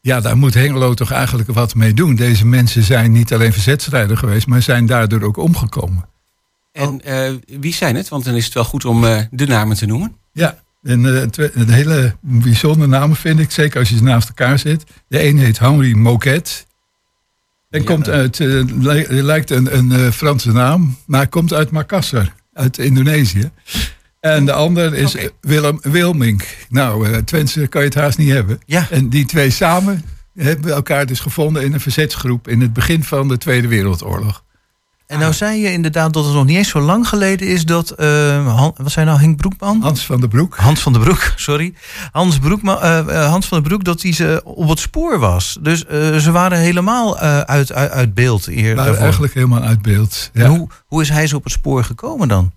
ja, 0.02 0.20
daar 0.20 0.38
moet 0.38 0.54
Hengelo 0.54 0.94
toch 0.94 1.12
eigenlijk 1.12 1.50
wat 1.52 1.76
mee 1.76 1.94
doen. 1.94 2.16
Deze 2.16 2.46
mensen 2.46 2.84
zijn 2.84 3.12
niet 3.12 3.34
alleen 3.34 3.54
verzetstrijder 3.54 4.18
geweest, 4.18 4.48
maar 4.48 4.62
zijn 4.62 4.86
daardoor 4.86 5.22
ook 5.22 5.38
omgekomen. 5.38 6.06
En 6.72 7.02
eh, 7.02 7.34
wie 7.46 7.74
zijn 7.74 7.96
het? 7.96 8.10
Want 8.10 8.24
dan 8.26 8.36
is 8.36 8.46
het 8.46 8.54
wel 8.54 8.64
goed 8.64 8.86
om 8.86 9.02
de 9.32 9.46
namen 9.46 9.78
te 9.78 9.86
noemen. 9.86 10.18
Ja, 10.32 10.63
en 10.84 11.06
eh, 11.38 11.48
een 11.54 11.70
hele 11.70 12.16
bijzondere 12.22 12.90
namen 12.90 13.16
vind 13.16 13.40
ik, 13.40 13.52
zeker 13.52 13.80
als 13.80 13.90
je 13.90 13.96
ze 13.98 14.04
naast 14.04 14.28
elkaar 14.28 14.60
zit. 14.60 14.84
De 15.08 15.24
een 15.26 15.38
heet 15.38 15.60
Henri 15.60 15.96
Moquet. 15.96 16.66
En 17.70 17.80
Ja. 17.80 17.86
komt 17.86 18.10
uit, 18.10 18.40
eh, 18.40 18.48
li- 18.80 19.06
lijkt 19.10 19.50
een, 19.50 19.78
een 19.78 19.92
eh, 19.92 20.12
Franse 20.12 20.52
naam, 20.52 20.98
maar 21.06 21.28
komt 21.28 21.54
uit 21.54 21.72
Makassar, 21.72 22.34
uit 22.54 22.78
Indonesië. 22.78 23.52
En 24.20 24.46
de 24.46 24.54
ander 24.54 24.94
is. 24.94 25.16
Willem 25.42 25.80
Wilmink. 25.82 26.46
Nou, 26.70 27.10
eh 27.12 27.18
Twentse 27.18 27.68
kan 27.68 27.82
je 27.82 27.88
het 27.88 27.98
haast 27.98 28.18
niet 28.18 28.30
hebben. 28.32 28.60
Ja. 28.66 28.88
En 28.90 29.10
die 29.10 29.26
twee 29.26 29.50
samen 29.50 30.04
hebben 30.36 30.72
elkaar 30.72 31.06
dus 31.06 31.20
gevonden 31.20 31.64
in 31.64 31.74
een 31.74 31.80
verzetsgroep 31.80 32.48
in 32.48 32.62
het 32.62 32.74
begin 32.74 33.04
van 33.04 33.28
de 33.28 33.38
Tweede 33.38 33.68
Wereldoorlog. 33.68 34.43
En 35.14 35.20
nou 35.20 35.34
zei 35.34 35.62
je 35.62 35.72
inderdaad 35.72 36.14
dat 36.14 36.26
het 36.26 36.34
nog 36.34 36.46
niet 36.46 36.58
eens 36.58 36.70
zo 36.70 36.80
lang 36.80 37.08
geleden 37.08 37.48
is 37.48 37.66
dat... 37.66 37.90
eh, 37.90 38.56
Han- 38.58 38.74
wat 38.78 38.92
zei 38.92 39.06
nou, 39.06 39.20
Henk 39.20 39.38
Broekman? 39.38 39.82
Hans 39.82 40.06
van 40.06 40.20
der 40.20 40.30
Broek. 40.30 40.56
Hans 40.58 40.80
van 40.82 40.94
der 40.94 41.02
Broek, 41.02 41.34
sorry. 41.36 41.74
Hans, 42.12 42.40
Broekman, 42.40 42.82
eh, 42.82 42.98
eh, 43.00 43.30
Hans 43.30 43.48
van 43.48 43.60
der 43.60 43.68
Broek, 43.70 43.84
dat 43.84 44.02
hij 44.02 44.14
ze 44.14 44.42
op 44.44 44.70
het 44.70 44.80
spoor 44.80 45.20
was. 45.20 45.58
Dus 45.62 45.86
eh, 45.86 46.16
ze 46.18 46.32
waren 46.32 46.58
helemaal 46.58 47.18
uit, 47.20 47.72
uit, 47.74 47.92
uit 47.92 48.14
beeld 48.14 48.46
hier. 48.46 48.76
eigenlijk 48.78 49.34
helemaal 49.34 49.62
uit 49.62 49.82
beeld. 49.82 50.30
En 50.34 50.42
Ja. 50.42 50.48
Hoe, 50.50 50.68
hoe 50.86 51.02
is 51.02 51.10
hij 51.10 51.28
zo 51.28 51.36
op 51.36 51.44
het 51.44 51.54
spoor 51.54 51.84
gekomen 51.84 52.28
dan? 52.28 52.52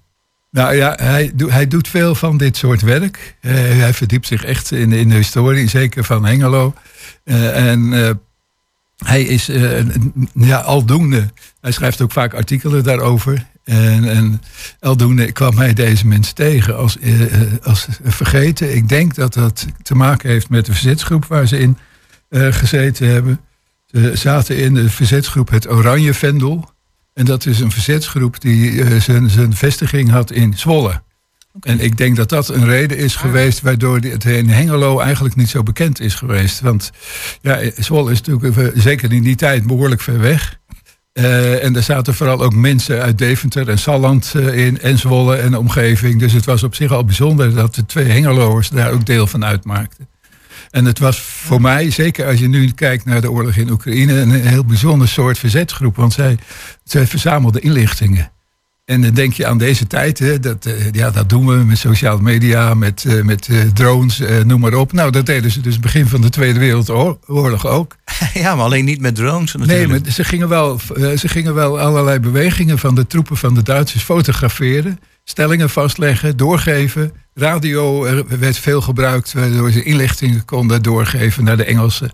Nou 0.51 0.75
ja, 0.77 0.95
hij, 1.01 1.33
doet- 1.35 1.51
hij 1.51 1.67
doet 1.69 1.89
veel 1.89 2.15
van 2.15 2.37
dit 2.37 2.57
soort 2.57 2.81
werk. 2.83 3.37
Hij 3.41 3.95
verdiept 3.95 4.27
zich 4.27 4.45
echt 4.45 4.71
in, 4.73 4.93
in 4.93 5.09
de 5.09 5.15
historie, 5.15 5.69
zeker 5.69 6.05
van 6.05 6.25
Hengelo. 6.27 6.75
En 7.25 7.93
hij 9.05 9.23
is 9.23 9.49
eh, 9.49 9.85
ja, 10.35 10.59
aldoende. 10.59 11.31
Hij 11.61 11.73
schrijft 11.73 12.01
ook 12.01 12.13
vaak 12.13 12.35
artikelen 12.35 12.85
daarover. 12.85 13.47
En, 13.65 14.09
en 14.09 14.43
aldoende 14.81 15.33
kwam 15.33 15.59
hij 15.59 15.73
deze 15.73 16.07
mensen 16.07 16.35
tegen 16.35 16.77
als, 16.77 16.99
eh, 16.99 17.43
eh, 17.43 17.53
als 17.63 17.87
vergeten. 18.03 18.77
Ik 18.77 18.89
denk 18.89 19.15
dat 19.15 19.35
dat 19.35 19.67
te 19.83 19.95
maken 19.95 20.31
heeft 20.31 20.49
met 20.49 20.67
de 20.67 20.73
verzetsgroep 20.73 21.25
waar 21.25 21.47
ze 21.47 21.59
in 21.59 21.79
gezeten 22.31 23.09
hebben. 23.09 23.41
Ze 23.87 24.13
zaten 24.15 24.57
in 24.57 24.75
de 24.75 24.91
verzetsgroep 24.91 25.51
het 25.51 25.71
Oranje 25.71 26.15
Vendel. 26.15 26.71
En 27.15 27.25
dat 27.25 27.47
is 27.47 27.61
een 27.61 27.71
verzetsgroep 27.71 28.41
die 28.41 29.01
zijn, 29.01 29.31
zijn 29.31 29.55
vestiging 29.55 30.11
had 30.11 30.31
in 30.31 30.59
Zwolle. 30.59 31.03
En 31.61 31.81
ik 31.81 31.97
denk 31.97 32.17
dat 32.17 32.29
dat 32.29 32.49
een 32.49 32.65
reden 32.65 32.99
is 32.99 33.17
geweest 33.17 33.61
waardoor 33.61 33.99
het 33.99 34.25
in 34.25 34.49
Hengelo 34.49 35.01
eigenlijk 35.01 35.37
niet 35.37 35.49
zo 35.49 35.63
bekend 35.63 36.01
is 36.01 36.15
geweest. 36.15 36.61
Want 36.61 36.91
ja, 37.41 37.61
Zwolle 37.77 38.13
is 38.13 38.21
natuurlijk 38.21 38.73
zeker 38.75 39.13
in 39.13 39.23
die 39.23 39.37
tijd 39.37 39.67
behoorlijk 39.67 40.01
ver 40.01 40.21
weg. 40.21 40.59
Eh, 41.13 41.65
en 41.65 41.77
er 41.77 41.83
zaten 41.83 42.15
vooral 42.15 42.43
ook 42.43 42.55
mensen 42.55 43.03
uit 43.03 43.19
Deventer 43.19 43.69
en 43.69 43.79
Salland 43.79 44.33
eh, 44.35 44.67
in, 44.67 44.81
en 44.81 44.99
Zwolle 44.99 45.37
en 45.37 45.51
de 45.51 45.59
omgeving. 45.59 46.21
Dus 46.21 46.33
het 46.33 46.45
was 46.45 46.63
op 46.63 46.75
zich 46.75 46.93
al 46.93 47.05
bijzonder 47.05 47.55
dat 47.55 47.75
de 47.75 47.87
twee 47.87 48.09
Hengeloers 48.09 48.69
daar 48.69 48.93
ook 48.93 49.07
deel 49.07 49.27
van 49.27 49.45
uitmaakten. 49.45 50.09
En 50.71 50.85
het 50.85 50.99
was 50.99 51.21
voor 51.21 51.61
mij, 51.61 51.91
zeker 51.91 52.27
als 52.27 52.39
je 52.39 52.49
nu 52.49 52.71
kijkt 52.71 53.05
naar 53.05 53.21
de 53.21 53.31
oorlog 53.31 53.57
in 53.57 53.71
Oekraïne, 53.71 54.21
een 54.21 54.31
heel 54.31 54.65
bijzonder 54.65 55.09
soort 55.09 55.39
verzetsgroep. 55.39 55.97
Want 55.97 56.13
zij, 56.13 56.39
zij 56.85 57.07
verzamelden 57.07 57.63
inlichtingen. 57.63 58.31
En 58.87 59.01
dan 59.03 59.15
denk 59.15 59.33
je 59.33 59.47
aan 59.47 59.59
deze 59.59 59.87
tijd, 59.87 60.19
hè, 60.19 60.41
dat, 60.41 60.67
eh, 60.67 60.91
ja, 60.91 61.11
dat 61.11 61.29
doen 61.29 61.47
we 61.47 61.55
met 61.55 61.79
sociale 61.79 62.23
media, 62.23 62.75
met, 62.75 63.05
eh, 63.05 63.23
met 63.23 63.49
eh, 63.49 63.61
drones, 63.61 64.23
noem 64.45 64.61
maar 64.61 64.75
op. 64.75 64.93
Nou, 64.93 65.11
dat 65.11 65.27
deden 65.27 65.51
ze 65.51 65.61
dus 65.61 65.81
begin 65.81 66.07
van 66.07 66.21
de 66.21 66.29
Tweede 66.29 66.59
Wereldoorlog 66.59 67.67
ook. 67.67 67.97
ja, 68.35 68.55
maar 68.55 68.65
alleen 68.65 68.85
niet 68.85 69.01
met 69.01 69.15
drones 69.15 69.53
natuurlijk. 69.53 69.89
Nee, 69.89 70.01
maar 70.01 70.13
ze 70.13 70.25
gingen, 70.25 70.49
wel, 70.49 70.79
ze 71.17 71.29
gingen 71.29 71.55
wel 71.55 71.81
allerlei 71.81 72.19
bewegingen 72.21 72.79
van 72.79 72.95
de 72.95 73.07
troepen 73.07 73.37
van 73.37 73.55
de 73.55 73.63
Duitsers 73.63 74.03
fotograferen. 74.03 75.01
Stellingen 75.25 75.71
vastleggen, 75.71 76.37
doorgeven. 76.37 77.13
Radio 77.35 78.05
er 78.05 78.39
werd 78.39 78.59
veel 78.59 78.81
gebruikt, 78.81 79.33
waardoor 79.33 79.71
ze 79.71 79.83
inlichtingen 79.83 80.45
konden 80.45 80.83
doorgeven 80.83 81.45
naar 81.45 81.57
de 81.57 81.65
Engelsen. 81.65 82.11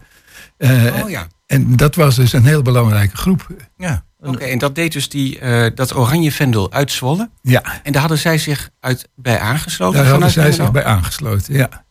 Oh 0.59 1.11
ja. 1.11 1.27
En 1.47 1.77
dat 1.77 1.95
was 1.95 2.17
dus 2.17 2.33
een 2.33 2.47
heel 2.47 2.63
belangrijke 2.63 3.17
groep. 3.17 3.47
Ja. 3.77 4.05
Oké, 4.23 4.45
en 4.45 4.59
dat 4.59 4.75
deed 4.75 4.93
dus 4.93 5.09
die, 5.09 5.39
eh, 5.39 5.71
dat 5.75 5.95
oranje 5.97 6.33
vendel 6.33 6.73
uit 6.73 6.91
Zwolle. 6.93 7.31
Ja, 7.43 7.63
En 7.83 7.93
daar 7.93 8.01
hadden 8.01 8.19
zij 8.19 8.39
zich 8.39 8.71
uit 8.81 9.09
bij 9.17 9.39
aangesloten? 9.39 10.01
daar 10.03 10.11
hadden 10.11 10.31
zij 10.31 10.53
zich 10.53 10.71
bij 10.73 10.85
aangesloten. 10.85 11.55
Ja. 11.55 11.85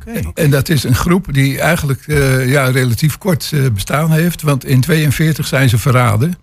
Oké. 0.00 0.30
En 0.34 0.50
dat 0.50 0.68
is 0.68 0.84
een 0.84 0.94
groep 0.94 1.32
die 1.32 1.60
eigenlijk 1.60 2.06
eh, 2.06 2.48
ja, 2.50 2.64
relatief 2.68 3.18
kort 3.18 3.50
eh, 3.52 3.66
bestaan 3.72 4.12
heeft. 4.12 4.42
Want 4.42 4.64
in 4.64 4.80
42 4.80 5.46
zijn 5.46 5.68
ze 5.68 5.78
verraden. 5.78 6.38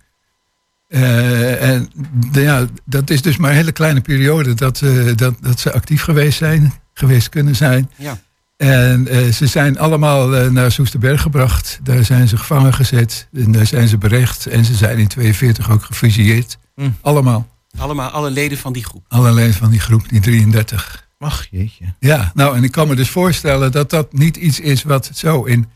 En 0.90 1.90
de- 2.32 2.42
ja, 2.42 2.66
dat 2.86 3.10
is 3.10 3.22
dus 3.22 3.38
maar 3.38 3.50
een 3.50 3.56
hele 3.56 3.72
kleine 3.72 4.02
periode 4.02 4.54
dat, 4.54 4.82
dat, 5.16 5.34
dat 5.42 5.60
ze 5.60 5.74
actief 5.74 6.02
geweest 6.04 6.38
zijn, 6.38 6.74
geweest 6.94 7.30
kunnen 7.30 7.56
zijn. 7.56 7.90
Ja. 7.96 8.18
En 8.64 9.08
eh, 9.08 9.32
ze 9.32 9.48
zijn 9.48 9.80
allemaal 9.80 10.36
eh, 10.36 10.50
naar 10.50 10.72
Soesterberg 10.72 11.22
gebracht. 11.22 11.80
Daar 11.84 12.04
zijn 12.04 12.28
ze 12.28 12.38
gevangen 12.38 12.74
gezet. 12.74 13.28
En 13.34 13.52
daar 13.52 13.66
zijn 13.66 13.88
ze 13.88 13.98
berecht. 13.98 14.46
En 14.46 14.66
ze 14.66 14.74
zijn 14.74 14.98
in 14.98 15.08
42 15.08 15.72
ook 15.72 15.84
gefusilleerd. 15.84 16.58
Hm. 16.76 16.90
Allemaal. 17.02 17.48
Allemaal 17.78 18.10
alle 18.10 18.30
leden 18.30 18.58
van 18.58 18.74
die 18.74 18.86
groep. 18.86 19.06
Allerlei 19.08 19.54
van 19.54 19.70
die 19.70 19.80
groep, 19.80 20.10
die 20.10 20.20
33. 20.20 21.08
Ach, 21.20 21.48
jeetje. 21.52 21.86
Ja, 22.00 22.32
nou, 22.34 22.56
en 22.56 22.64
ik 22.64 22.72
kan 22.72 22.88
me 22.88 22.96
dus 22.96 23.10
voorstellen 23.10 23.72
dat 23.72 23.90
dat 23.90 24.14
niet 24.14 24.38
iets 24.38 24.60
is 24.60 24.84
wat 24.84 25.10
zo 25.14 25.44
in, 25.44 25.70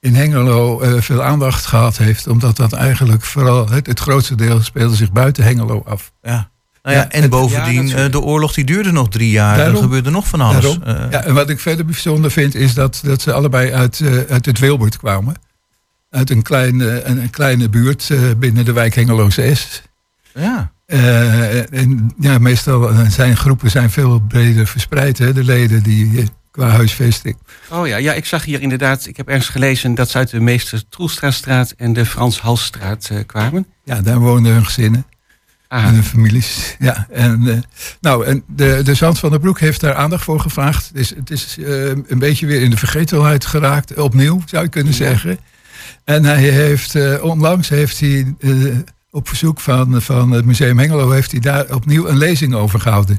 in 0.00 0.14
Hengelo 0.14 0.80
eh, 0.80 1.00
veel 1.00 1.22
aandacht 1.22 1.66
gehad 1.66 1.96
heeft. 1.96 2.26
Omdat 2.26 2.56
dat 2.56 2.72
eigenlijk 2.72 3.24
vooral, 3.24 3.68
het, 3.68 3.86
het 3.86 4.00
grootste 4.00 4.34
deel 4.34 4.62
speelde 4.62 4.96
zich 4.96 5.12
buiten 5.12 5.44
Hengelo 5.44 5.82
af. 5.86 6.12
Ja. 6.22 6.50
Nou 6.84 6.96
ja, 6.96 7.02
Ja, 7.02 7.08
en 7.10 7.20
het- 7.22 7.30
bovendien, 7.30 7.88
ja, 7.88 7.96
eh, 8.04 8.10
de 8.10 8.20
oorlog 8.20 8.52
die 8.54 8.64
duurde 8.64 8.92
nog 8.92 9.08
drie 9.08 9.30
jaar. 9.30 9.56
Daarom. 9.56 9.76
er 9.76 9.82
gebeurde 9.82 10.10
nog 10.10 10.28
van 10.28 10.40
alles. 10.40 10.62
Daarom. 10.62 10.82
Eh, 11.04 11.10
ja, 11.10 11.24
en 11.24 11.34
wat 11.34 11.50
ik 11.50 11.60
verder 11.60 11.84
bijzonder 11.84 12.30
vind 12.30 12.54
is 12.54 12.74
dat, 12.74 13.00
dat 13.04 13.22
ze 13.22 13.32
allebei 13.32 13.72
uit, 13.72 14.00
eh, 14.00 14.12
uit 14.28 14.46
het 14.46 14.58
Wilbert 14.58 14.96
kwamen. 14.96 15.34
Uit 16.10 16.30
een, 16.30 16.42
klein, 16.42 16.80
eh, 16.80 16.94
een, 17.08 17.18
een 17.22 17.30
kleine 17.30 17.68
buurt 17.68 18.10
eh, 18.10 18.18
binnen 18.38 18.64
de 18.64 18.72
wijk 18.72 18.94
Hengelo 18.94 19.30
6. 19.30 19.82
ja. 20.34 20.72
Eh, 20.86 21.72
en 21.72 22.14
ja, 22.20 22.38
meestal 22.38 22.90
zijn 23.10 23.36
groepen 23.36 23.70
zijn 23.70 23.90
veel 23.90 24.18
breder 24.28 24.66
verspreid, 24.66 25.18
hè, 25.18 25.32
de 25.32 25.44
leden 25.44 25.82
die 25.82 26.28
qua 26.50 26.68
huisvesting. 26.68 27.36
Oh 27.70 27.86
ja, 27.86 27.96
ja, 27.96 28.12
ik 28.12 28.24
zag 28.24 28.44
hier 28.44 28.60
inderdaad, 28.60 29.06
ik 29.06 29.16
heb 29.16 29.28
ergens 29.28 29.48
gelezen 29.48 29.94
dat 29.94 30.10
ze 30.10 30.18
uit 30.18 30.30
de 30.30 30.40
Meester 30.40 30.82
Troelstraatstraat 30.88 31.74
en 31.76 31.92
de 31.92 32.06
Frans 32.06 32.40
Halsstraat 32.40 33.08
eh, 33.12 33.18
kwamen. 33.26 33.66
Ja, 33.84 34.00
daar 34.02 34.18
woonden 34.18 34.52
hun 34.52 34.64
gezinnen. 34.64 35.06
Ah, 35.74 35.84
En 35.84 35.94
hun 35.94 36.04
families. 36.04 36.76
Ja, 36.78 37.06
en, 37.10 37.48
eh, 37.48 37.56
nou, 38.00 38.24
en 38.26 38.42
de, 38.46 38.80
de 38.84 38.94
Zand 38.94 39.18
van 39.18 39.30
der 39.30 39.40
Broek 39.40 39.60
heeft 39.60 39.80
daar 39.80 39.94
aandacht 39.94 40.24
voor 40.24 40.40
gevraagd. 40.40 40.90
Dus 40.94 41.08
het 41.16 41.30
is 41.30 41.56
eh, 41.58 41.86
een 41.88 42.18
beetje 42.18 42.46
weer 42.46 42.62
in 42.62 42.70
de 42.70 42.76
vergetelheid 42.76 43.46
geraakt, 43.46 43.94
opnieuw 43.96 44.42
zou 44.44 44.62
je 44.64 44.68
kunnen 44.70 44.92
Ja. 44.92 44.98
zeggen. 44.98 45.38
En 46.04 46.24
hij 46.24 46.42
heeft, 46.48 46.94
eh, 46.94 47.24
onlangs 47.24 47.68
heeft 47.68 48.00
hij 48.00 48.34
op 49.10 49.28
verzoek 49.28 49.60
van, 49.60 50.02
van 50.02 50.30
het 50.30 50.44
Museum 50.44 50.78
Hengelo 50.78 51.10
heeft 51.10 51.30
hij 51.30 51.40
daar 51.40 51.74
opnieuw 51.74 52.06
een 52.08 52.18
lezing 52.18 52.54
over 52.54 52.80
gehouden. 52.80 53.18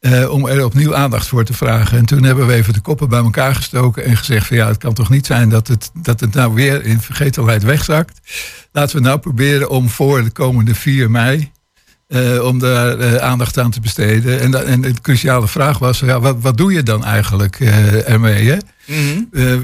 Eh, 0.00 0.30
om 0.30 0.46
er 0.46 0.64
opnieuw 0.64 0.94
aandacht 0.94 1.26
voor 1.28 1.44
te 1.44 1.52
vragen. 1.52 1.98
En 1.98 2.04
toen 2.04 2.22
hebben 2.22 2.46
we 2.46 2.52
even 2.54 2.72
de 2.72 2.80
koppen 2.80 3.08
bij 3.08 3.18
elkaar 3.18 3.54
gestoken 3.54 4.04
en 4.04 4.16
gezegd 4.16 4.46
van 4.46 4.56
ja, 4.56 4.66
het 4.66 4.76
kan 4.78 4.94
toch 4.94 5.10
niet 5.10 5.26
zijn 5.26 5.48
dat 5.48 5.68
het, 5.68 5.90
dat 5.94 6.20
het 6.20 6.34
nou 6.34 6.54
weer 6.54 6.84
in 6.84 7.00
vergetelheid 7.00 7.62
wegzakt. 7.62 8.20
Laten 8.72 8.96
we 8.96 9.02
nou 9.02 9.18
proberen 9.18 9.70
om 9.70 9.88
voor 9.88 10.24
de 10.24 10.30
komende 10.30 10.74
4 10.74 11.10
mei 11.10 11.50
eh, 12.08 12.44
om 12.44 12.58
daar 12.58 12.98
eh, 12.98 13.16
aandacht 13.16 13.58
aan 13.58 13.70
te 13.70 13.80
besteden. 13.80 14.40
En, 14.40 14.66
en 14.66 14.80
de 14.80 14.94
cruciale 15.02 15.48
vraag 15.48 15.78
was, 15.78 15.98
ja, 15.98 16.20
wat, 16.20 16.36
wat 16.40 16.56
doe 16.56 16.72
je 16.72 16.82
dan 16.82 17.04
eigenlijk 17.04 17.60
eh, 17.60 18.08
ermee? 18.08 18.50
Hè? 18.50 18.56
Eh, 18.88 19.52
eh, 19.52 19.60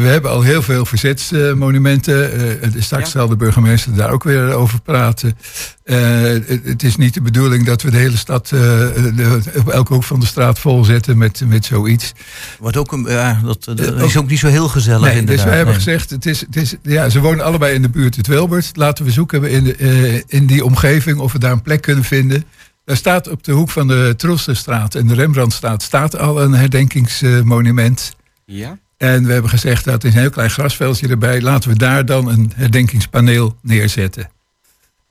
we 0.00 0.06
hebben 0.06 0.30
al 0.30 0.42
heel 0.42 0.62
veel 0.62 0.84
verzetsmonumenten. 0.84 2.32
Eh, 2.62 2.70
straks 2.78 3.10
zal 3.10 3.28
de 3.28 3.36
burgemeester 3.36 3.94
daar 3.94 4.10
ook 4.10 4.24
weer 4.24 4.52
over 4.52 4.80
praten. 4.80 5.36
Het, 5.84 6.60
het 6.64 6.82
is 6.82 6.96
niet 6.96 7.14
de 7.14 7.20
bedoeling 7.22 7.64
dat 7.66 7.82
we 7.82 7.90
de 7.90 7.96
hele 7.96 8.16
stad 8.16 8.48
de- 8.48 9.40
op 9.58 9.68
elke 9.68 9.92
hoek 9.94 10.04
van 10.04 10.20
de 10.20 10.26
straat 10.26 10.58
volzetten 10.58 11.18
met, 11.18 11.42
met 11.46 11.64
zoiets. 11.64 12.12
Wordt 12.60 12.76
ook 12.76 12.92
een, 12.92 13.04
ja, 13.08 13.40
dat, 13.44 13.64
dat 13.64 14.00
is 14.02 14.16
ook 14.16 14.28
niet 14.28 14.38
zo 14.38 14.48
heel 14.48 14.68
gezellig 14.68 15.00
Nee, 15.00 15.10
dus 15.10 15.20
inderdaad. 15.20 15.44
wij 15.46 15.56
hebben 15.56 15.74
Nee. 15.74 15.84
gezegd, 15.84 16.10
het 16.10 16.26
is, 16.26 16.40
het 16.40 16.56
is, 16.56 16.74
ja, 16.82 17.08
ze 17.08 17.20
wonen 17.20 17.44
allebei 17.44 17.74
in 17.74 17.82
de 17.82 17.88
buurt 17.90 18.16
het 18.16 18.26
Wilbert. 18.26 18.70
Laten 18.76 19.04
we 19.04 19.10
zoeken 19.10 19.44
in, 19.44 19.64
de, 19.64 20.24
in 20.26 20.46
die 20.46 20.64
omgeving 20.64 21.18
of 21.18 21.32
we 21.32 21.38
daar 21.38 21.52
een 21.52 21.62
plek 21.62 21.82
kunnen 21.82 22.04
vinden. 22.04 22.44
Daar 22.84 22.96
staat 22.96 23.28
op 23.28 23.44
de 23.44 23.52
hoek 23.52 23.70
van 23.70 23.88
de 23.88 24.14
Troosterstraat 24.16 24.94
en 24.94 25.06
de 25.06 25.14
Rembrandtstraat 25.14 25.82
staat 25.82 26.18
al 26.18 26.42
een 26.42 26.52
herdenkingsmonument. 26.52 28.14
Ja? 28.44 28.78
En 28.96 29.26
we 29.26 29.32
hebben 29.32 29.50
gezegd 29.50 29.84
dat 29.84 30.04
is 30.04 30.14
een 30.14 30.20
heel 30.20 30.30
klein 30.30 30.50
grasveldje 30.50 31.08
erbij. 31.08 31.40
Laten 31.40 31.70
we 31.70 31.76
daar 31.76 32.06
dan 32.06 32.28
een 32.28 32.52
herdenkingspaneel 32.54 33.56
neerzetten. 33.62 34.30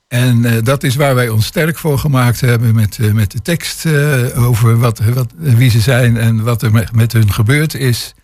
En 0.08 0.44
eh, 0.44 0.62
dat 0.62 0.82
is 0.82 0.96
waar 0.96 1.14
wij 1.14 1.28
ons 1.28 1.46
sterk 1.46 1.78
voor 1.78 1.98
gemaakt 1.98 2.40
hebben 2.40 2.74
met, 2.74 2.98
eh, 3.00 3.12
met 3.12 3.30
de 3.30 3.42
tekst 3.42 3.86
eh, 3.86 4.48
over 4.48 4.78
wat, 4.78 4.98
wat, 4.98 5.32
wie 5.36 5.70
ze 5.70 5.80
zijn 5.80 6.16
en 6.16 6.42
wat 6.42 6.62
er 6.62 6.72
met, 6.72 6.94
met 6.94 7.12
hun 7.12 7.32
gebeurd 7.32 7.74
is. 7.74 8.14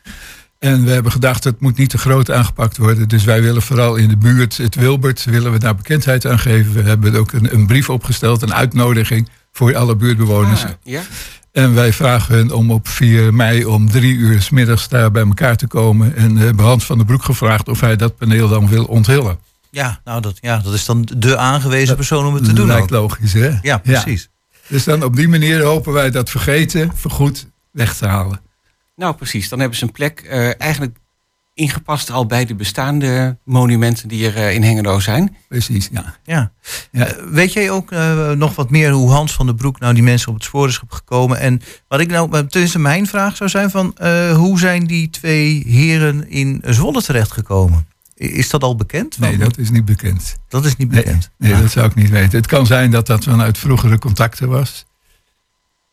En 0.58 0.84
we 0.84 0.90
hebben 0.90 1.12
gedacht, 1.12 1.44
het 1.44 1.60
moet 1.60 1.76
niet 1.76 1.90
te 1.90 1.98
groot 1.98 2.30
aangepakt 2.30 2.76
worden. 2.76 3.08
Dus 3.08 3.24
wij 3.24 3.42
willen 3.42 3.62
vooral 3.62 3.96
in 3.96 4.08
de 4.08 4.16
buurt, 4.16 4.56
het 4.56 4.74
Wilbert, 4.74 5.24
willen 5.24 5.52
we 5.52 5.58
daar 5.58 5.74
bekendheid 5.74 6.26
aan 6.26 6.38
geven. 6.38 6.72
We 6.72 6.82
hebben 6.82 7.14
ook 7.14 7.32
een, 7.32 7.54
een 7.54 7.66
brief 7.66 7.90
opgesteld, 7.90 8.42
een 8.42 8.54
uitnodiging 8.54 9.28
voor 9.52 9.76
alle 9.76 9.96
buurtbewoners. 9.96 10.64
Ah, 10.64 10.70
ja? 10.82 11.02
En 11.52 11.74
wij 11.74 11.92
vragen 11.92 12.34
hun 12.34 12.52
om 12.52 12.70
op 12.70 12.88
4 12.88 13.34
mei 13.34 13.64
om 13.64 13.90
drie 13.90 14.14
uur 14.14 14.42
's 14.42 14.50
middags 14.50 14.88
daar 14.88 15.10
bij 15.10 15.22
elkaar 15.22 15.56
te 15.56 15.66
komen. 15.66 16.16
En 16.16 16.36
hebben 16.36 16.64
Hans 16.64 16.86
van 16.86 16.96
den 16.96 17.06
Broek 17.06 17.22
gevraagd 17.22 17.68
of 17.68 17.80
hij 17.80 17.96
dat 17.96 18.16
paneel 18.16 18.48
dan 18.48 18.68
wil 18.68 18.84
onthullen. 18.84 19.38
Ja, 19.70 20.00
nou 20.04 20.20
dat, 20.20 20.38
ja, 20.40 20.58
dat 20.58 20.74
is 20.74 20.84
dan 20.84 21.08
de 21.16 21.36
aangewezen 21.36 21.96
persoon 21.96 22.26
om 22.26 22.34
het 22.34 22.44
te 22.44 22.52
doen. 22.52 22.66
Lijkt 22.66 22.82
ook. 22.82 22.90
logisch, 22.90 23.32
hè? 23.32 23.50
Ja, 23.62 23.78
precies. 23.78 24.28
Dus 24.68 24.84
dan 24.84 25.02
op 25.02 25.16
die 25.16 25.28
manier 25.28 25.62
hopen 25.62 25.92
wij 25.92 26.10
dat 26.10 26.30
vergeten 26.30 26.90
vergoed 26.94 27.46
weg 27.70 27.96
te 27.96 28.06
halen. 28.06 28.40
Nou, 28.96 29.14
precies. 29.14 29.48
Dan 29.48 29.58
hebben 29.60 29.78
ze 29.78 29.84
een 29.84 29.92
plek 29.92 30.20
eh, 30.20 30.60
eigenlijk 30.60 30.98
ingepast 31.58 32.10
al 32.10 32.26
bij 32.26 32.44
de 32.44 32.54
bestaande 32.54 33.36
monumenten 33.44 34.08
die 34.08 34.26
er 34.26 34.36
eh, 34.36 34.54
in 34.54 34.62
Hengelo 34.62 35.00
zijn. 35.00 35.36
Precies, 35.48 35.88
ja. 35.92 36.14
Ja. 36.24 36.52
Ja. 36.92 37.06
Eh, 37.06 37.24
weet 37.30 37.52
jij 37.52 37.70
ook 37.70 37.92
eh, 37.92 38.30
nog 38.30 38.54
wat 38.54 38.70
meer 38.70 38.90
hoe 38.90 39.10
Hans 39.10 39.32
van 39.32 39.46
den 39.46 39.54
Broek 39.56 39.80
nou 39.80 39.94
die 39.94 40.02
mensen 40.02 40.28
op 40.28 40.34
het 40.34 40.44
spoor 40.44 40.68
is 40.68 40.80
gekomen? 40.88 41.38
En 41.38 41.60
wat 41.88 42.00
ik 42.00 42.10
nou, 42.10 42.46
tenminste 42.46 42.78
mijn 42.78 43.06
vraag 43.06 43.36
zou 43.36 43.50
zijn 43.50 43.70
van, 43.70 43.96
eh, 43.96 44.32
hoe 44.36 44.58
zijn 44.58 44.86
die 44.86 45.10
twee 45.10 45.62
heren 45.66 46.30
in 46.30 46.62
Zwolle 46.66 47.02
terechtgekomen? 47.02 47.86
I- 48.20 48.24
Is 48.36 48.50
dat 48.50 48.62
al 48.62 48.76
bekend? 48.76 49.18
Nee, 49.18 49.36
dat 49.38 49.58
is 49.58 49.70
niet 49.70 49.84
bekend. 49.84 50.36
dat 50.48 50.64
is 50.64 50.76
niet 50.76 50.90
Nee, 50.90 51.02
bekend. 51.02 51.30
nee 51.38 51.54
Ah. 51.54 51.60
dat 51.60 51.70
zou 51.70 51.86
ik 51.86 51.94
niet 51.94 52.10
weten. 52.10 52.38
Het 52.38 52.46
kan 52.46 52.66
zijn 52.66 52.90
dat 52.90 53.06
dat 53.06 53.24
vanuit 53.24 53.58
vroegere 53.58 53.98
contacten 53.98 54.48
was. 54.48 54.86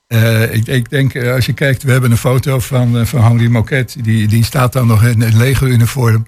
Eh, 0.08 0.54
ik, 0.54 0.68
ik 0.68 0.90
denk, 0.90 1.14
eh, 1.14 1.34
als 1.34 1.46
je 1.46 1.54
kijkt, 1.54 1.84
we 1.84 1.92
hebben 1.92 2.12
een 2.12 2.18
foto 2.18 2.60
van, 2.60 2.98
eh, 2.98 3.06
van 3.06 3.22
Henri 3.22 3.50
Moquet. 3.50 3.96
Die, 4.02 4.28
die 4.28 4.44
staat 4.44 4.74
dan 4.74 4.88
nog 4.88 5.04
in 5.04 5.22
een 5.22 5.38
legeruniform. 5.38 6.26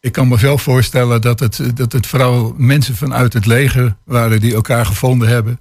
Ik 0.00 0.12
kan 0.12 0.28
me 0.28 0.38
wel 0.38 0.58
voorstellen 0.58 1.20
dat 1.20 1.40
het, 1.40 1.60
dat 1.74 1.92
het 1.92 2.06
vooral 2.06 2.54
mensen 2.56 2.96
vanuit 2.96 3.32
het 3.32 3.46
leger 3.46 3.96
waren 4.04 4.40
die 4.40 4.54
elkaar 4.54 4.86
gevonden 4.86 5.28
hebben. 5.28 5.60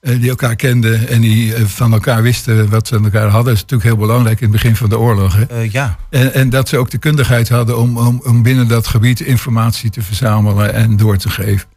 die 0.00 0.30
elkaar 0.30 0.56
kenden 0.56 1.08
en 1.08 1.20
die 1.20 1.54
van 1.66 1.92
elkaar 1.92 2.22
wisten 2.22 2.68
wat 2.68 2.86
ze 2.86 2.96
aan 2.96 3.04
elkaar 3.04 3.28
hadden. 3.28 3.44
Dat 3.44 3.54
is 3.54 3.60
natuurlijk 3.60 3.88
heel 3.88 4.06
belangrijk 4.06 4.40
in 4.40 4.42
het 4.42 4.52
begin 4.52 4.76
van 4.76 4.88
de 4.88 4.98
oorlog. 4.98 5.36
Hè? 5.36 5.60
Ja, 5.60 5.98
En, 6.10 6.34
en 6.34 6.50
dat 6.50 6.68
ze 6.68 6.76
ook 6.76 6.90
de 6.90 6.98
kundigheid 6.98 7.48
hadden 7.48 7.78
om, 7.78 7.98
om, 7.98 8.20
om 8.24 8.42
binnen 8.42 8.68
dat 8.68 8.86
gebied 8.86 9.20
informatie 9.20 9.90
te 9.90 10.02
verzamelen 10.02 10.74
en 10.74 10.96
door 10.96 11.16
te 11.16 11.28
geven. 11.28 11.68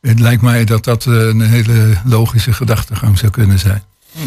Het 0.00 0.20
lijkt 0.20 0.42
mij 0.42 0.64
dat 0.64 0.84
dat 0.84 1.04
een 1.04 1.40
hele 1.40 1.96
logische 2.04 2.52
gedachtegang 2.52 3.18
zou 3.18 3.32
kunnen 3.32 3.58
zijn. 3.58 3.82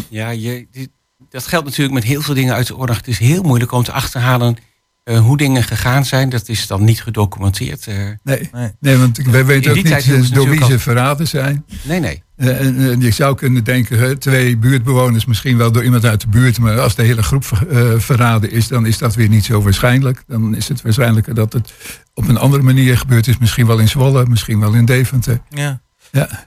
Ja, 0.08 0.30
je, 0.30 0.66
dit- 0.70 0.90
dat 1.28 1.46
geldt 1.46 1.64
natuurlijk 1.66 1.94
met 1.94 2.04
heel 2.04 2.22
veel 2.22 2.34
dingen 2.34 2.54
uit 2.54 2.66
de 2.66 2.76
oorlog. 2.76 2.96
Het 2.96 3.08
is 3.08 3.18
heel 3.18 3.42
moeilijk 3.42 3.72
om 3.72 3.82
te 3.82 3.92
achterhalen 3.92 4.56
eh, 5.04 5.18
hoe 5.18 5.36
dingen 5.36 5.62
gegaan 5.62 6.04
zijn. 6.04 6.28
Dat 6.28 6.48
is 6.48 6.66
dan 6.66 6.84
niet 6.84 7.02
gedocumenteerd. 7.02 7.86
eh. 7.86 7.96
Nee, 8.22 8.48
Nee. 8.52 8.70
nee 8.80 8.96
want 8.96 9.16
wij 9.18 9.44
weten 9.44 9.70
ook 9.70 9.76
niet 9.76 9.86
eh, 9.92 10.30
door 10.30 10.48
wie 10.48 10.64
ze 10.64 10.78
verraden 10.78 11.28
zijn. 11.28 11.64
nee, 11.82 12.00
nee. 12.00 12.22
Eh, 12.36 12.60
en, 12.60 13.00
je 13.00 13.10
zou 13.10 13.34
kunnen 13.36 13.64
denken, 13.64 14.18
twee 14.18 14.56
buurtbewoners, 14.56 15.24
misschien 15.24 15.56
wel 15.56 15.72
door 15.72 15.84
iemand 15.84 16.04
uit 16.04 16.20
de 16.20 16.28
buurt, 16.28 16.58
maar 16.58 16.80
als 16.80 16.94
de 16.94 17.02
hele 17.02 17.22
groep 17.22 17.44
ver- 17.44 17.68
eh, 17.68 17.98
verraden 18.00 18.50
is, 18.50 18.68
dan 18.68 18.86
is 18.86 18.98
dat 18.98 19.14
weer 19.14 19.28
niet 19.28 19.44
zo 19.44 19.62
waarschijnlijk. 19.62 20.22
Dan 20.26 20.56
is 20.56 20.68
het 20.68 20.82
waarschijnlijker 20.82 21.34
dat 21.34 21.52
het 21.52 21.72
op 22.14 22.28
een 22.28 22.38
andere 22.38 22.62
manier 22.62 22.98
gebeurd 22.98 23.26
is. 23.28 23.38
Misschien 23.38 23.66
wel 23.66 23.78
in 23.78 23.88
Zwolle, 23.88 24.26
misschien 24.26 24.60
wel 24.60 24.72
in 24.74 24.84
Deventer. 24.84 25.40
ja. 25.48 25.82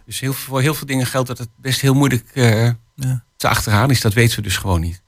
Dus 0.06 0.20
heel, 0.20 0.34
voor 0.34 0.62
heel 0.62 0.74
veel 0.74 0.88
dingen 0.88 1.06
geldt 1.06 1.28
dat 1.28 1.38
het 1.38 1.50
best 1.56 1.82
heel 1.82 1.94
moeilijk 1.94 2.32
eh, 2.34 2.64
Ja. 2.96 3.24
te 3.38 3.48
achterhalen 3.48 3.90
is. 3.90 4.02
Dat 4.02 4.14
weten 4.14 4.36
we 4.36 4.42
dus 4.42 4.58
gewoon 4.58 4.82
niet. 4.82 5.02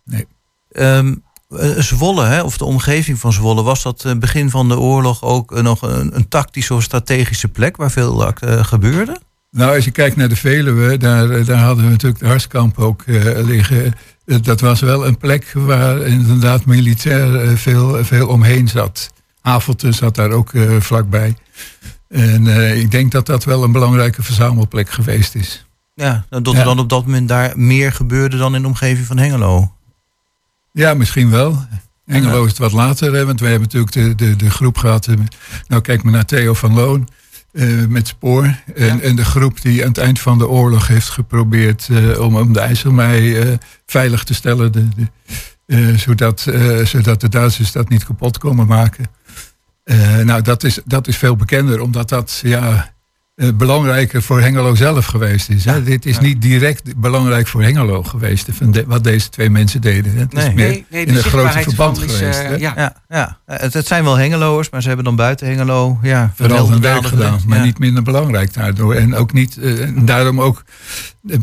Ehm, 0.72 1.16
eh, 1.50 1.70
Zwolle, 1.78 2.26
hè, 2.26 2.42
of 2.42 2.58
de 2.58 2.66
omgeving 2.66 3.20
van 3.20 3.34
Zwolle, 3.34 3.64
was 3.64 3.84
dat 3.84 4.06
eh, 4.06 4.14
begin 4.16 4.50
van 4.50 4.68
de 4.70 4.80
oorlog 4.80 5.24
ook 5.24 5.62
nog 5.62 5.82
een, 5.82 6.16
een 6.16 6.28
tactische 6.28 6.74
of 6.74 6.84
strategische 6.84 7.48
plek 7.48 7.78
waar 7.78 7.92
veel 7.92 8.34
eh, 8.34 8.64
gebeurde? 8.64 9.20
Nou, 9.52 9.76
als 9.76 9.86
je 9.86 9.92
kijkt 9.92 10.16
naar 10.16 10.30
de 10.30 10.36
Veluwe, 10.36 10.98
daar, 10.98 11.46
daar 11.46 11.60
hadden 11.64 11.86
we 11.86 11.92
natuurlijk 11.92 12.20
de 12.20 12.28
Harskamp 12.28 12.78
ook 12.80 13.02
eh, 13.02 13.46
liggen. 13.46 13.94
Dat 14.26 14.60
was 14.60 14.80
wel 14.80 15.08
een 15.08 15.18
plek 15.18 15.52
waar 15.56 16.02
inderdaad 16.02 16.66
militair 16.66 17.58
veel, 17.58 18.04
veel 18.06 18.28
omheen 18.28 18.68
zat. 18.68 19.10
Avelten 19.42 19.94
zat 19.94 20.16
daar 20.16 20.32
ook 20.32 20.54
eh, 20.54 20.76
vlakbij. 20.80 21.36
En 22.10 22.48
eh, 22.48 22.78
ik 22.80 22.92
denk 22.92 23.12
dat 23.12 23.26
dat 23.26 23.44
wel 23.44 23.64
een 23.64 23.72
belangrijke 23.72 24.24
verzamelplek 24.24 24.90
geweest 24.90 25.36
is. 25.36 25.66
Ja, 25.94 26.26
dat 26.30 26.54
Ja. 26.54 26.60
er 26.60 26.66
dan 26.66 26.80
op 26.80 26.90
dat 26.90 27.06
moment 27.06 27.28
daar 27.28 27.52
meer 27.60 27.92
gebeurde 27.92 28.38
dan 28.38 28.56
in 28.56 28.62
de 28.62 28.68
omgeving 28.68 29.06
van 29.08 29.18
Hengelo. 29.18 29.72
Ja, 30.72 30.94
misschien 30.94 31.30
wel. 31.30 31.66
Engelo 32.06 32.44
is 32.44 32.50
het 32.50 32.58
wat 32.58 32.72
later, 32.72 33.14
hè, 33.14 33.26
want 33.26 33.40
wij 33.40 33.50
hebben 33.50 33.70
natuurlijk 33.74 34.18
de, 34.20 34.26
de, 34.26 34.36
de 34.36 34.50
groep 34.50 34.78
gehad. 34.78 35.08
eh, 35.08 35.16
Nou, 35.68 35.82
kijk 35.82 36.04
maar 36.04 36.14
naar 36.14 36.26
Theo 36.26 36.54
van 36.54 36.74
Loon 36.74 37.08
eh, 37.52 37.86
met 37.88 38.08
Spoor. 38.08 38.44
En, 38.76 38.86
Ja. 38.98 39.00
en 39.00 39.16
de 39.16 39.26
groep 39.26 39.62
die 39.62 39.82
aan 39.82 39.88
het 39.88 39.98
eind 39.98 40.20
van 40.20 40.38
de 40.38 40.48
oorlog 40.48 40.88
heeft 40.88 41.10
geprobeerd 41.10 41.90
om, 42.20 42.36
om 42.36 42.54
de 42.54 42.60
IJsselmei 42.60 43.58
veilig 43.86 44.24
te 44.24 44.34
stellen. 44.34 44.72
De, 44.72 44.88
de, 45.66 45.98
zodat, 45.98 46.48
zodat 46.84 47.22
de 47.22 47.30
Duitsers 47.30 47.72
dat 47.72 47.90
niet 47.90 48.06
kapot 48.06 48.38
konden 48.38 48.68
maken. 48.68 49.06
Eh, 49.90 50.18
nou, 50.18 50.42
dat 50.42 50.64
is, 50.64 50.80
dat 50.86 51.08
is 51.08 51.18
veel 51.18 51.36
bekender, 51.36 51.82
omdat 51.82 52.10
dat 52.10 52.40
ja, 52.44 52.94
eh, 53.36 53.50
belangrijker 53.56 54.22
voor 54.22 54.42
Hengelo 54.42 54.76
zelf 54.76 55.06
geweest 55.06 55.50
is. 55.50 55.66
Hè? 55.66 55.84
Dit 55.84 56.06
is 56.06 56.16
ja. 56.16 56.22
niet 56.22 56.42
direct 56.42 56.98
belangrijk 57.00 57.48
voor 57.48 57.62
Hengelo 57.64 58.04
geweest, 58.04 58.48
van 58.52 58.72
de- 58.72 58.84
wat 58.88 59.04
deze 59.04 59.30
twee 59.30 59.50
mensen 59.50 59.82
deden. 59.82 60.16
Het 60.18 60.34
is 60.34 60.44
Nee. 60.44 60.54
meer 60.54 60.68
Nee, 60.68 60.86
nee, 60.90 61.06
de 61.06 61.12
in 61.12 61.18
een 61.18 61.24
groter 61.24 61.52
zichtbaarheid 61.52 61.64
verband 61.64 62.04
is, 62.04 62.16
geweest. 62.16 62.40
eh, 62.40 62.58
ja. 62.58 62.74
Ja, 62.76 62.96
ja. 63.10 63.40
Het, 63.46 63.74
het 63.74 63.88
zijn 63.88 64.04
wel 64.04 64.16
Hengeloers, 64.18 64.70
maar 64.70 64.82
ze 64.82 64.88
hebben 64.88 65.06
dan 65.06 65.16
buiten 65.16 65.48
Hengelo 65.48 66.00
ja, 66.02 66.32
Vooral 66.36 66.70
hun 66.70 66.82
werk 66.82 67.06
gedaan, 67.06 67.40
maar 67.48 67.58
Ja. 67.58 67.64
niet 67.64 67.80
minder 67.80 68.04
belangrijk 68.04 68.54
daardoor. 68.54 68.94
En 68.96 69.16
ook 69.16 69.34
niet, 69.34 69.58
en 69.58 70.06
daarom 70.06 70.42
ook 70.42 70.64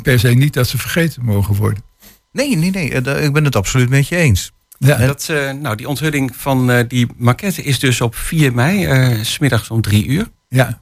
per 0.02 0.18
se 0.18 0.28
niet 0.28 0.54
dat 0.54 0.68
ze 0.68 0.78
vergeten 0.78 1.24
mogen 1.24 1.54
worden. 1.54 1.82
Nee, 2.32 2.56
nee, 2.56 2.70
nee. 2.70 2.88
Ik 3.22 3.32
ben 3.32 3.44
het 3.44 3.56
absoluut 3.56 3.88
met 3.88 4.08
je 4.08 4.16
eens. 4.16 4.52
Ja, 4.78 4.96
Dat, 4.96 5.28
eh, 5.28 5.50
nou, 5.52 5.76
die 5.76 5.88
onthulling 5.88 6.36
van 6.36 6.70
eh, 6.70 6.84
die 6.88 7.06
maquette 7.16 7.62
is 7.62 7.78
dus 7.78 8.00
op 8.00 8.14
4 8.14 8.54
mei, 8.54 9.24
s 9.24 9.32
smiddags 9.32 9.70
om 9.70 9.80
3 9.80 10.06
uur. 10.06 10.26
ja, 10.48 10.78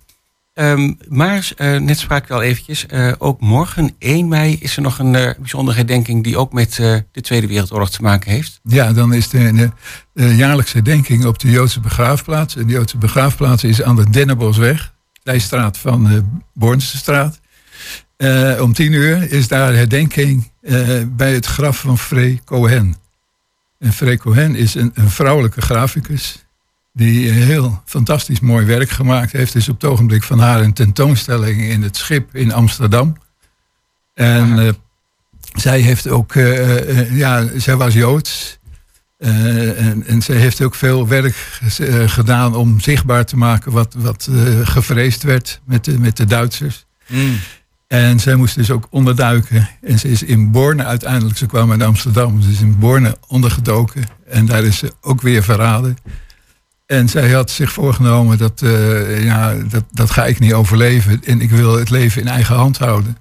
Ehm, 0.55 0.93
maar 1.09 1.53
net 1.59 1.99
spraken 1.99 2.29
we 2.29 2.35
al 2.35 2.43
eventjes, 2.43 2.87
ook 3.19 3.41
morgen 3.41 3.95
1 3.99 4.29
mei 4.29 4.57
is 4.61 4.77
er 4.77 4.83
nog 4.83 4.99
een 4.99 5.13
bijzondere 5.13 5.77
herdenking 5.77 6.25
die 6.25 6.37
ook 6.37 6.53
met 6.53 6.75
de 7.13 7.21
Tweede 7.21 7.47
Wereldoorlog 7.47 7.91
te 7.91 8.03
maken 8.03 8.31
heeft. 8.31 8.61
ja, 8.63 8.93
dan 8.93 9.13
is 9.13 9.29
de, 9.29 9.53
de, 9.53 9.71
de 10.13 10.37
jaarlijkse 10.37 10.75
herdenking 10.77 11.25
op 11.25 11.39
de 11.39 11.51
Joodse 11.51 11.81
begraafplaats. 11.81 12.57
En 12.57 12.67
de 12.67 12.73
Joodse 12.73 12.99
begraafplaats 12.99 13.65
is 13.65 13.83
aan 13.83 13.97
de 13.97 14.11
Dennebosweg, 14.11 14.95
zijstraat 15.23 15.79
van 15.79 16.05
de 16.05 16.23
Bornsestraat. 16.53 17.41
Om 18.61 18.73
tien 18.73 18.93
uur 18.93 19.33
is 19.33 19.49
daar 19.49 19.75
herdenking 19.75 20.51
bij 21.09 21.35
het 21.35 21.47
graf 21.47 21.79
van 21.79 21.99
Frey 21.99 22.41
Cohen. 22.45 22.97
En 23.85 23.93
Frey 23.93 24.17
Cohen 24.17 24.55
is 24.55 24.75
een, 24.75 24.91
een 24.95 25.11
vrouwelijke 25.11 25.61
graficus. 25.61 26.45
Die 26.93 27.31
heel 27.31 27.83
fantastisch 27.85 28.41
mooi 28.41 28.67
werk 28.67 28.91
gemaakt 28.91 29.33
heeft. 29.33 29.53
Dus 29.53 29.69
op 29.69 29.81
het 29.81 29.91
ogenblik 29.91 30.23
van 30.23 30.39
haar 30.39 30.61
een 30.61 30.73
tentoonstelling 30.73 31.63
in 31.63 31.83
het 31.83 31.97
schip 31.97 32.35
in 32.35 32.53
Amsterdam. 32.53 33.17
En 34.15 34.59
eh, 34.59 34.73
zij 35.53 35.81
heeft 35.81 36.09
ook, 36.09 36.35
eh, 36.35 36.99
eh, 36.99 37.17
ja, 37.17 37.49
zij 37.57 37.77
was 37.77 37.95
Joods. 37.95 38.59
En, 39.19 40.05
en 40.07 40.23
zij 40.23 40.37
heeft 40.37 40.63
ook 40.63 40.75
veel 40.75 41.09
werk 41.09 41.37
gedaan 42.07 42.55
om 42.55 42.81
zichtbaar 42.81 43.25
te 43.25 43.37
maken 43.37 43.73
wat, 43.73 43.95
wat 43.99 44.29
eh, 44.31 44.67
gevreesd 44.67 45.23
werd 45.23 45.61
met 45.65 45.85
de, 45.85 45.99
met 45.99 46.17
de 46.17 46.25
Duitsers. 46.25 46.87
Mm. 47.07 47.39
En 47.95 48.21
zij 48.21 48.35
moest 48.35 48.55
dus 48.55 48.71
ook 48.71 48.87
onderduiken. 48.91 49.69
En 49.81 49.99
ze 49.99 50.09
is 50.09 50.23
in 50.23 50.51
Borne 50.51 50.85
uiteindelijk, 50.85 51.39
ze 51.39 51.47
kwam 51.47 51.71
uit 51.71 51.83
Amsterdam, 51.83 52.41
ze 52.43 52.51
is 52.51 52.61
in 52.61 52.79
Borne 52.79 53.17
ondergedoken. 53.27 54.05
En 54.29 54.47
daar 54.47 54.65
is 54.65 54.79
ze 54.79 54.93
ook 55.01 55.21
weer 55.21 55.43
verraden. 55.43 55.97
En 56.87 57.09
zij 57.09 57.31
had 57.31 57.51
zich 57.51 57.73
voorgenomen 57.73 58.39
dat, 58.39 58.63
eh, 58.63 59.25
ja, 59.25 59.55
dat, 59.55 59.85
dat 59.93 60.11
ga 60.11 60.25
ik 60.25 60.39
niet 60.39 60.53
overleven. 60.53 61.25
En 61.25 61.41
ik 61.41 61.51
wil 61.51 61.79
het 61.79 61.91
leven 61.91 62.21
in 62.21 62.29
eigen 62.29 62.55
hand 62.55 62.79
houden. 62.79 63.19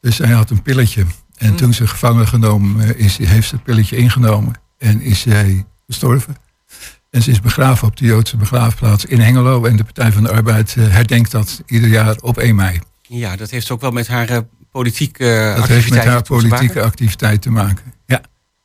Dus 0.00 0.16
zij 0.16 0.30
had 0.30 0.50
een 0.50 0.62
pilletje. 0.62 1.04
En 1.36 1.54
toen 1.54 1.74
ze 1.74 1.86
gevangen 1.86 2.28
genomen 2.28 2.98
is, 2.98 3.16
heeft 3.16 3.48
ze 3.48 3.54
het 3.54 3.64
pilletje 3.64 3.96
ingenomen. 3.96 4.54
En 4.78 5.00
is 5.00 5.20
zij 5.20 5.64
gestorven. 5.86 6.36
En 7.10 7.22
ze 7.22 7.30
is 7.30 7.40
begraven 7.40 7.88
op 7.88 7.96
de 7.96 8.04
Joodse 8.04 8.36
begraafplaats 8.36 9.04
in 9.04 9.20
Hengelo. 9.20 9.64
En 9.64 9.76
de 9.76 9.84
Partij 9.84 10.12
van 10.12 10.22
de 10.22 10.32
Arbeid 10.32 10.74
eh, 10.76 10.88
herdenkt 10.88 11.30
dat 11.30 11.62
ieder 11.66 11.88
jaar 11.88 12.16
op 12.20 12.38
1 12.38 12.54
mei. 12.54 12.80
Ja, 13.08 13.36
dat 13.36 13.50
heeft 13.50 13.70
ook 13.70 13.80
wel 13.80 13.90
met 13.90 14.06
haar 14.06 14.28
eh, 14.28 14.38
politieke 14.70 15.54
Dat 15.56 15.66
heeft 15.66 15.90
met 15.90 15.98
activiteiten 15.98 16.10
haar 16.12 16.22
te 16.22 16.32
maken. 16.32 16.48
politieke 16.48 16.82
activiteit 16.82 17.42
te 17.42 17.50
maken. 17.50 17.84
Ja, 18.06 18.20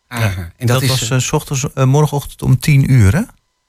Ah, 0.07 0.23
en 0.23 0.51
Dat, 0.57 0.67
dat, 0.67 0.81
is, 0.81 1.07
was 1.09 1.25
s 1.25 1.31
ochtends, 1.31 1.65
morgenochtend 1.85 2.41
om 2.41 2.59
tien 2.59 2.91
uur, 2.91 3.13
hè? 3.15 3.21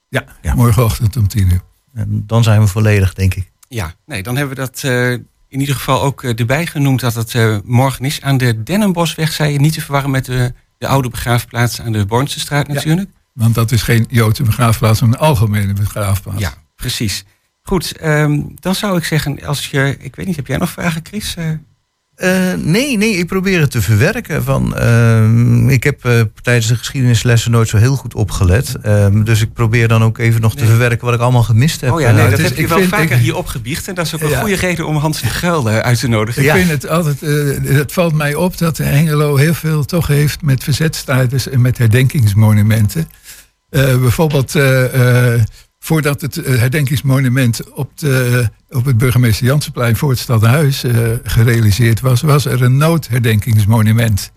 ja, 0.08 0.24
Ja. 0.42 0.54
morgenochtend 0.54 1.16
om 1.16 1.28
10 1.28 1.50
uur. 1.52 1.60
En 1.94 2.22
dan 2.26 2.42
zijn 2.42 2.60
we 2.60 2.66
volledig, 2.66 3.14
denk 3.14 3.34
ik. 3.34 3.50
Ja, 3.68 3.94
nee, 4.06 4.22
dan 4.22 4.36
hebben 4.36 4.56
we 4.56 4.60
dat 4.62 4.82
eh, 4.84 5.10
in 5.12 5.60
ieder 5.60 5.74
geval 5.74 6.02
ook 6.02 6.22
eh, 6.22 6.38
erbij 6.38 6.66
genoemd 6.66 7.00
dat 7.00 7.14
het 7.14 7.34
eh, 7.34 7.56
morgen 7.64 8.04
is. 8.04 8.20
Aan 8.20 8.36
de 8.36 8.62
Dennenbosweg, 8.62 9.32
zei 9.32 9.52
je, 9.52 9.60
niet 9.60 9.72
te 9.72 9.80
verwarren 9.80 10.10
met 10.10 10.24
de, 10.24 10.54
de 10.78 10.86
oude 10.86 11.08
begraafplaats 11.08 11.80
aan 11.80 11.92
de 11.92 12.06
Bornse 12.06 12.40
straat 12.40 12.68
natuurlijk. 12.68 13.10
Want 13.32 13.54
dat 13.54 13.72
is 13.72 13.82
geen 13.82 14.06
Joodse 14.08 14.42
begraafplaats, 14.42 15.00
maar 15.00 15.08
een 15.10 15.18
algemene 15.18 15.72
begraafplaats. 15.72 16.40
Ja, 16.40 16.54
precies. 16.76 17.24
Goed, 17.62 17.96
ehm, 17.96 18.40
dan 18.60 18.74
zou 18.74 18.96
ik 18.96 19.04
zeggen, 19.04 19.44
als 19.44 19.66
je, 19.70 19.96
ik 20.00 20.16
weet 20.16 20.26
niet, 20.26 20.36
heb 20.36 20.46
jij 20.46 20.56
nog 20.56 20.70
vragen, 20.70 21.00
Chris? 21.04 21.34
Eh, 21.38 21.44
Eh, 22.14 22.54
nee, 22.58 22.96
nee, 22.96 23.16
ik 23.16 23.26
probeer 23.26 23.60
het 23.60 23.70
te 23.70 23.82
verwerken. 23.82 24.44
Van, 24.44 24.76
ehm, 24.76 25.68
ik 25.68 25.84
heb 25.84 26.04
eh, 26.04 26.20
tijdens 26.42 26.66
de 26.66 26.76
geschiedenislessen 26.76 27.50
nooit 27.50 27.68
zo 27.68 27.76
heel 27.76 27.96
goed 27.96 28.14
opgelet. 28.14 28.74
Ehm, 28.82 29.22
dus 29.24 29.40
ik 29.40 29.52
probeer 29.52 29.88
dan 29.88 30.02
ook 30.02 30.18
even 30.18 30.40
nog 30.40 30.54
te 30.56 30.66
verwerken 30.66 31.04
wat 31.04 31.14
ik 31.14 31.20
allemaal 31.20 31.42
gemist 31.42 31.80
heb. 31.80 31.90
oh 31.92 32.00
ja, 32.00 32.10
nee, 32.12 32.20
het 32.22 32.30
dat 32.30 32.38
is- 32.40 32.44
heb 32.46 32.56
je 32.56 32.62
ik 32.62 32.68
wel 32.68 32.78
vind- 32.78 32.90
vaker 32.90 33.16
ik- 33.16 33.22
hier 33.22 33.36
opgebiecht. 33.36 33.88
En 33.88 33.94
dat 33.94 34.06
is 34.06 34.14
ook 34.14 34.20
een 34.20 34.28
Ja. 34.28 34.40
goede 34.40 34.54
reden 34.54 34.86
om 34.86 34.96
Hans 34.96 35.20
de 35.20 35.26
Geul 35.26 35.70
eh, 35.70 35.78
uit 35.78 35.98
te 35.98 36.08
nodigen. 36.08 36.42
Ik 36.42 36.48
Ja. 36.48 36.54
vind 36.54 36.68
het 36.70 36.88
altijd, 36.88 37.20
het 37.64 37.92
valt 37.92 38.14
mij 38.14 38.34
op 38.34 38.58
dat 38.58 38.78
Hengelo 38.78 39.36
heel 39.36 39.54
veel 39.54 39.84
toch 39.84 40.06
heeft 40.06 40.42
met 40.42 40.64
verzetstrijders 40.64 41.48
en 41.48 41.60
met 41.60 41.78
herdenkingsmonumenten. 41.78 43.08
Bijvoorbeeld 43.70 44.52
voordat 45.84 46.20
het 46.20 46.36
eh, 46.36 46.58
herdenkingsmonument 46.58 47.72
op, 47.72 47.98
de, 47.98 48.48
op 48.70 48.84
het 48.84 48.98
burgemeester 48.98 49.46
Jansenplein 49.46 49.96
voor 49.96 50.10
het 50.10 50.18
stadhuis 50.18 50.84
eh, 50.84 51.12
gerealiseerd 51.22 52.00
was, 52.00 52.20
was 52.20 52.44
er 52.44 52.62
een 52.62 52.76
noodherdenkingsmonument. 52.76 54.32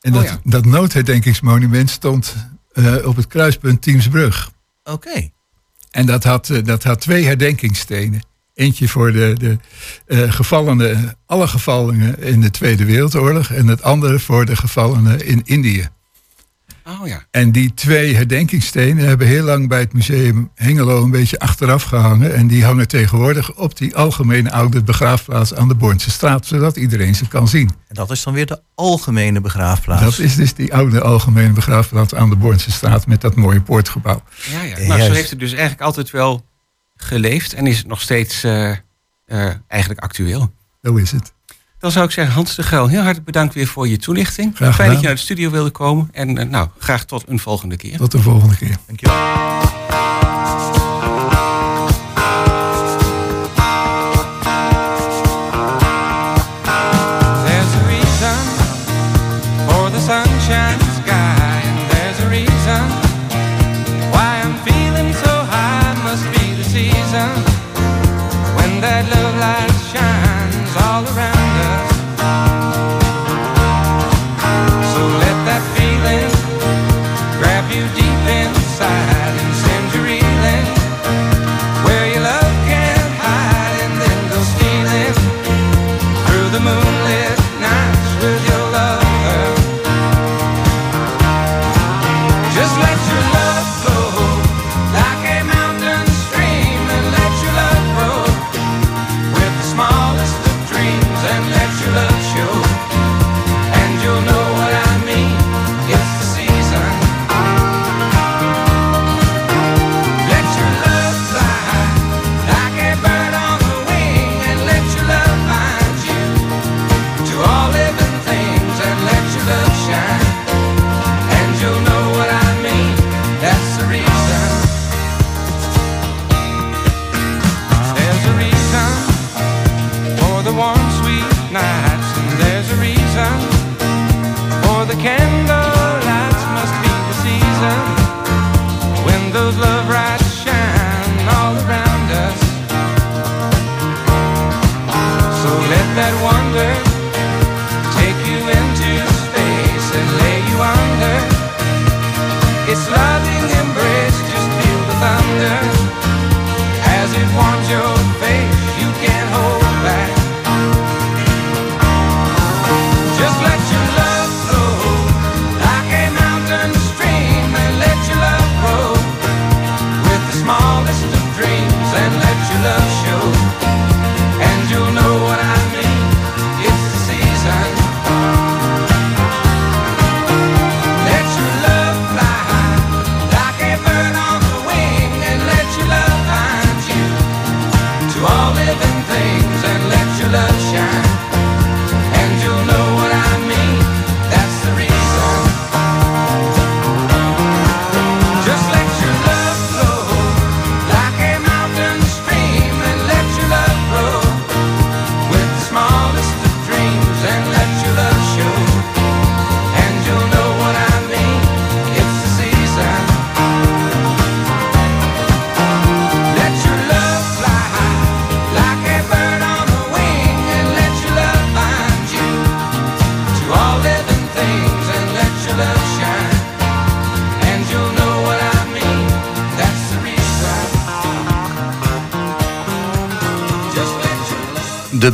En 0.00 0.14
Oh 0.14 0.20
dat, 0.20 0.28
ja. 0.28 0.40
dat 0.44 0.64
noodherdenkingsmonument 0.64 1.90
stond 1.90 2.34
eh, 2.72 3.06
op 3.06 3.16
het 3.16 3.26
kruispunt 3.26 3.82
Teamsbrug. 3.82 4.50
Oké. 4.84 5.30
En 5.90 6.06
dat 6.06 6.24
had, 6.24 6.50
eh, 6.50 6.64
dat 6.64 6.82
had 6.82 7.00
twee 7.00 7.24
herdenkingsstenen. 7.24 8.26
Eentje 8.54 8.88
voor 8.88 9.12
de, 9.12 9.34
de 9.38 9.58
eh, 10.06 10.32
gevallenen, 10.32 11.16
alle 11.26 11.48
gevallenen 11.48 12.22
in 12.22 12.40
de 12.40 12.50
Tweede 12.50 12.84
Wereldoorlog. 12.84 13.50
En 13.50 13.66
het 13.66 13.82
andere 13.82 14.18
voor 14.18 14.46
de 14.46 14.56
gevallenen 14.56 15.26
in 15.26 15.42
Indië. 15.44 15.88
Oh 16.88 17.06
ja. 17.06 17.24
En 17.30 17.52
die 17.52 17.74
twee 17.74 18.14
herdenkingsstenen 18.14 19.06
hebben 19.06 19.26
heel 19.26 19.44
lang 19.44 19.68
bij 19.68 19.80
het 19.80 19.92
museum 19.92 20.50
Hengelo 20.54 21.02
een 21.02 21.10
beetje 21.10 21.38
achteraf 21.38 21.82
gehangen. 21.82 22.34
En 22.34 22.46
die 22.46 22.64
hangen 22.64 22.88
tegenwoordig 22.88 23.54
op 23.54 23.76
die 23.76 23.96
algemene 23.96 24.52
oude 24.52 24.82
begraafplaats 24.82 25.54
aan 25.54 25.68
de 25.68 25.74
Bornse 25.74 26.10
straat. 26.10 26.46
Zodat 26.46 26.76
iedereen 26.76 27.14
ze 27.14 27.28
kan 27.28 27.48
zien. 27.48 27.70
En 27.88 27.94
dat 27.94 28.10
is 28.10 28.22
dan 28.22 28.34
weer 28.34 28.46
de 28.46 28.60
algemene 28.74 29.40
begraafplaats. 29.40 30.02
Dat 30.02 30.18
is 30.18 30.36
dus 30.36 30.54
die 30.54 30.74
oude 30.74 31.00
algemene 31.00 31.52
begraafplaats 31.52 32.14
aan 32.14 32.30
de 32.30 32.36
Bornse 32.36 32.72
straat 32.72 33.06
met 33.06 33.20
dat 33.20 33.34
mooie 33.34 33.60
poortgebouw. 33.60 34.22
Ja, 34.50 34.62
ja. 34.62 34.78
Ja, 34.78 34.86
Nou, 34.86 35.02
zo 35.02 35.12
heeft 35.12 35.30
het 35.30 35.38
dus 35.38 35.52
eigenlijk 35.52 35.82
altijd 35.82 36.10
wel 36.10 36.44
geleefd 36.96 37.52
en 37.52 37.66
is 37.66 37.78
het 37.78 37.86
nog 37.86 38.00
steeds 38.00 38.44
eh, 38.44 38.70
eh, 38.70 39.54
eigenlijk 39.66 40.00
actueel. 40.00 40.52
Zo 40.82 40.96
is 40.96 41.10
het. 41.10 41.32
Dan 41.78 41.90
zou 41.90 42.04
ik 42.04 42.10
zeggen, 42.10 42.34
Hans 42.34 42.54
de 42.54 42.62
Geul, 42.62 42.88
heel 42.88 42.98
hartelijk 42.98 43.26
bedankt 43.26 43.54
weer 43.54 43.66
voor 43.66 43.88
je 43.88 43.96
toelichting. 43.96 44.56
Graag 44.56 44.74
Fijn 44.74 44.90
dat 44.90 45.00
je 45.00 45.06
naar 45.06 45.14
de 45.14 45.20
studio 45.20 45.50
wilde 45.50 45.70
komen. 45.70 46.08
En 46.12 46.38
eh, 46.38 46.48
nou, 46.48 46.68
graag 46.78 47.04
tot 47.04 47.24
een 47.26 47.38
volgende 47.38 47.76
keer. 47.76 47.96
Tot 47.96 48.10
de 48.10 48.18
volgende 48.18 48.56
keer. 48.56 48.76
Dankjewel. 48.86 49.77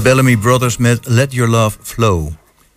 Bellamy 0.05 0.37
Brothers 0.37 0.77
met 0.77 1.07
Let 1.07 1.33
Your 1.33 1.51
Love 1.51 1.79
Flow. 1.83 2.29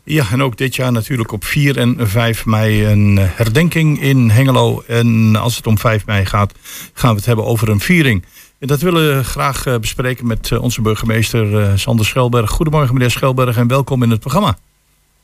Ja, 0.04 0.26
en 0.32 0.44
ook 0.44 0.58
dit 0.58 0.76
jaar 0.76 0.92
natuurlijk 0.92 1.32
op 1.32 1.44
4 1.44 1.78
en 1.78 2.08
5 2.10 2.46
mei 2.46 2.86
een 2.86 3.18
herdenking 3.20 4.02
in 4.02 4.30
Hengelo. 4.30 4.84
En 4.88 5.36
als 5.36 5.56
het 5.56 5.68
om 5.68 5.78
5 5.78 6.06
mei 6.06 6.26
gaat, 6.26 6.54
gaan 6.94 7.10
we 7.10 7.16
het 7.16 7.26
hebben 7.26 7.46
over 7.46 7.70
een 7.70 7.80
viering. 7.80 8.26
En 8.60 8.68
dat 8.68 8.82
willen 8.82 9.18
we 9.18 9.24
graag 9.24 9.66
eh, 9.66 9.78
bespreken 9.78 10.28
met 10.28 10.52
eh, 10.52 10.62
onze 10.62 10.82
burgemeester 10.82 11.60
eh, 11.60 11.72
Sander 11.76 12.06
Schelberg. 12.06 12.50
Goedemorgen 12.50 12.94
meneer 12.94 13.12
Schelberg 13.12 13.58
en 13.58 13.68
welkom 13.68 14.04
in 14.04 14.12
het 14.12 14.20
programma. 14.20 14.58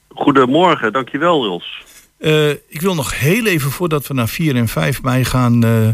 Goedemorgen, 0.10 0.94
dankjewel 0.94 1.44
Rils. 1.44 1.84
Uh, 2.20 2.50
ik 2.50 2.82
wil 2.82 2.96
nog 2.96 3.20
heel 3.20 3.46
even 3.46 3.72
voordat 3.72 4.08
we 4.08 4.14
naar 4.14 4.28
4 4.28 4.56
en 4.56 4.68
5 4.68 5.02
mei 5.02 5.26
gaan... 5.26 5.66
Uh, 5.66 5.90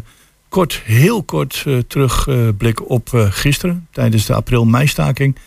kort, 0.50 0.82
heel 0.84 1.24
kort 1.24 1.63
uh, 1.67 1.78
terugblikken 1.88 2.86
op 2.86 3.10
gisteren... 3.13 3.88
tijdens 3.91 4.26
de 4.26 4.34
april-meistaking. 4.34 5.38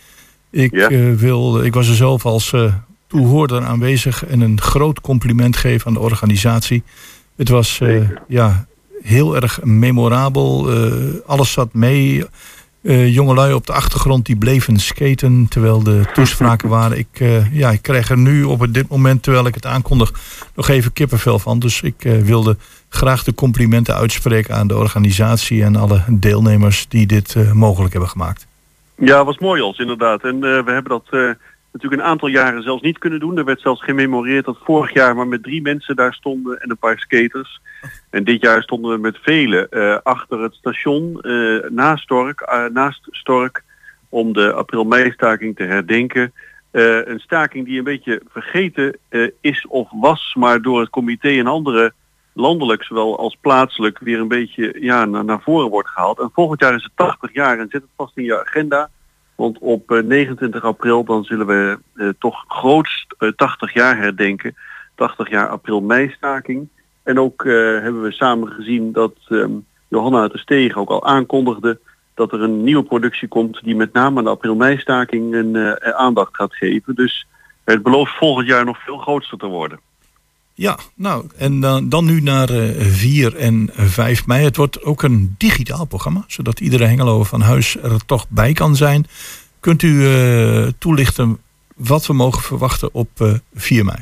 Ik, 0.52 0.74
Ja. 0.74 0.88
wil, 1.16 1.62
ik 1.64 1.74
was 1.74 1.88
er 1.88 1.94
zelf 1.94 2.26
als 2.26 2.54
toehoorder 3.06 3.62
aanwezig... 3.62 4.26
en 4.26 4.40
een 4.40 4.60
groot 4.60 5.00
compliment 5.00 5.56
geven 5.56 5.86
aan 5.86 5.92
de 5.94 6.00
organisatie. 6.00 6.82
Het 7.36 7.48
was 7.48 7.80
ja, 8.28 8.66
heel 9.02 9.36
erg 9.36 9.60
memorabel. 9.64 10.70
alles 11.26 11.52
zat 11.52 11.74
mee... 11.74 12.24
Jongelui 13.08 13.52
op 13.54 13.66
de 13.66 13.72
achtergrond 13.72 14.26
die 14.26 14.36
bleven 14.36 14.78
skaten 14.78 15.46
terwijl 15.48 15.82
de 15.82 16.02
toespraken 16.14 16.68
waren. 16.68 16.98
Ik, 16.98 17.24
ja, 17.52 17.70
ik 17.70 17.82
krijg 17.82 18.10
er 18.10 18.18
nu 18.18 18.44
op 18.44 18.74
dit 18.74 18.88
moment, 18.88 19.22
terwijl 19.22 19.46
ik 19.46 19.54
het 19.54 19.66
aankondig, 19.66 20.12
nog 20.54 20.68
even 20.68 20.92
kippenvel 20.92 21.38
van. 21.38 21.58
Dus 21.58 21.80
ik 21.80 22.02
wilde 22.22 22.56
graag 22.88 23.24
de 23.24 23.34
complimenten 23.34 23.94
uitspreken 23.94 24.54
aan 24.54 24.66
de 24.66 24.76
organisatie 24.76 25.62
en 25.62 25.76
alle 25.76 26.02
deelnemers 26.08 26.86
die 26.88 27.06
dit 27.06 27.36
mogelijk 27.52 27.92
hebben 27.92 28.10
gemaakt. 28.10 28.46
Ja, 29.04 29.24
was 29.24 29.38
mooi 29.38 29.62
als 29.62 29.78
inderdaad. 29.78 30.24
En 30.24 30.40
we 30.40 30.46
hebben 30.46 30.84
dat 30.84 31.10
natuurlijk 31.72 32.02
een 32.02 32.08
aantal 32.08 32.28
jaren 32.28 32.62
zelfs 32.62 32.82
niet 32.82 32.98
kunnen 32.98 33.20
doen. 33.20 33.38
Er 33.38 33.44
werd 33.44 33.60
zelfs 33.60 33.84
gememoreerd 33.84 34.44
dat 34.44 34.58
vorig 34.64 34.92
jaar 34.92 35.16
maar 35.16 35.26
met 35.26 35.42
drie 35.42 35.62
mensen 35.62 35.96
daar 35.96 36.14
stonden 36.14 36.58
en 36.58 36.70
een 36.70 36.78
paar 36.78 36.98
skaters. 36.98 37.60
En 38.10 38.24
dit 38.24 38.42
jaar 38.42 38.62
stonden 38.62 38.92
we 38.92 38.98
met 38.98 39.18
velen 39.22 39.66
uh, 39.70 39.98
achter 40.02 40.40
het 40.40 40.54
station 40.54 41.18
uh, 41.22 41.70
naast, 41.70 42.02
Stork, 42.02 42.68
naast 42.72 43.06
Stork 43.10 43.64
om 44.08 44.32
de 44.32 44.52
april-mei-staking 44.52 45.56
te 45.56 45.64
herdenken. 45.64 46.32
een 46.70 47.20
staking 47.20 47.66
die 47.66 47.78
een 47.78 47.84
beetje 47.84 48.22
vergeten 48.28 48.96
is 49.40 49.66
of 49.66 49.88
was, 49.90 50.34
maar 50.38 50.62
door 50.62 50.80
het 50.80 50.90
comité 50.90 51.28
en 51.28 51.46
andere 51.46 51.92
landelijk 52.32 52.84
zowel 52.84 53.18
als 53.18 53.36
plaatselijk 53.40 53.98
weer 53.98 54.20
een 54.20 54.28
beetje 54.28 54.76
ja, 54.80 55.04
naar, 55.04 55.40
voren 55.40 55.70
wordt 55.70 55.88
gehaald. 55.88 56.18
En 56.18 56.30
volgend 56.32 56.60
jaar 56.60 56.74
is 56.74 56.82
het 56.82 56.92
80 56.94 57.32
jaar 57.32 57.58
en 57.58 57.68
zet 57.70 57.82
het 57.82 57.90
vast 57.96 58.16
in 58.16 58.24
je 58.24 58.40
agenda. 58.40 58.90
Want 59.34 59.58
op 59.58 60.02
29 60.04 60.64
april 60.64 61.04
dan 61.04 61.24
zullen 61.24 61.46
we 61.46 61.78
uh, 61.94 62.08
toch 62.18 62.44
grootst 62.48 63.14
uh, 63.18 63.30
80 63.36 63.72
jaar 63.72 63.96
herdenken. 63.96 64.54
80 64.94 65.30
jaar 65.30 65.48
april-mei-staking. 65.48 66.68
En 67.02 67.18
ook 67.18 67.44
uh, 67.44 67.52
hebben 67.80 68.02
we 68.02 68.12
samen 68.12 68.48
gezien 68.48 68.92
dat 68.92 69.14
um, 69.28 69.66
Johanna 69.88 70.20
uit 70.20 70.32
de 70.32 70.38
Stegen 70.38 70.80
ook 70.80 70.90
al 70.90 71.04
aankondigde 71.04 71.78
dat 72.14 72.32
er 72.32 72.42
een 72.42 72.64
nieuwe 72.64 72.82
productie 72.82 73.28
komt 73.28 73.64
die 73.64 73.76
met 73.76 73.92
name 73.92 74.18
aan 74.18 74.24
de 74.24 74.30
april-mei-staking 74.30 75.34
een 75.34 75.54
uh, 75.54 75.72
aandacht 75.72 76.36
gaat 76.36 76.54
geven. 76.54 76.94
Dus 76.94 77.26
het 77.64 77.82
belooft 77.82 78.16
volgend 78.16 78.46
jaar 78.46 78.64
nog 78.64 78.82
veel 78.84 78.96
groter 78.96 79.38
te 79.38 79.46
worden. 79.46 79.80
Ja, 80.54 80.78
nou, 80.94 81.26
en 81.36 81.60
dan, 81.60 81.88
dan 81.88 82.04
nu 82.04 82.20
naar 82.20 82.50
uh, 82.50 82.80
4 82.80 83.36
en 83.36 83.70
5 83.72 84.26
mei. 84.26 84.44
Het 84.44 84.56
wordt 84.56 84.84
ook 84.84 85.02
een 85.02 85.34
digitaal 85.38 85.84
programma, 85.84 86.24
zodat 86.26 86.60
iedere 86.60 86.84
Hengelo 86.84 87.24
van 87.24 87.40
huis 87.40 87.82
er 87.82 88.04
toch 88.06 88.26
bij 88.28 88.52
kan 88.52 88.76
zijn. 88.76 89.06
Kunt 89.60 89.82
u 89.82 89.88
uh, 89.88 90.66
toelichten 90.78 91.38
wat 91.76 92.06
we 92.06 92.12
mogen 92.12 92.42
verwachten 92.42 92.94
op 92.94 93.08
uh, 93.22 93.34
4 93.54 93.84
mei? 93.84 93.98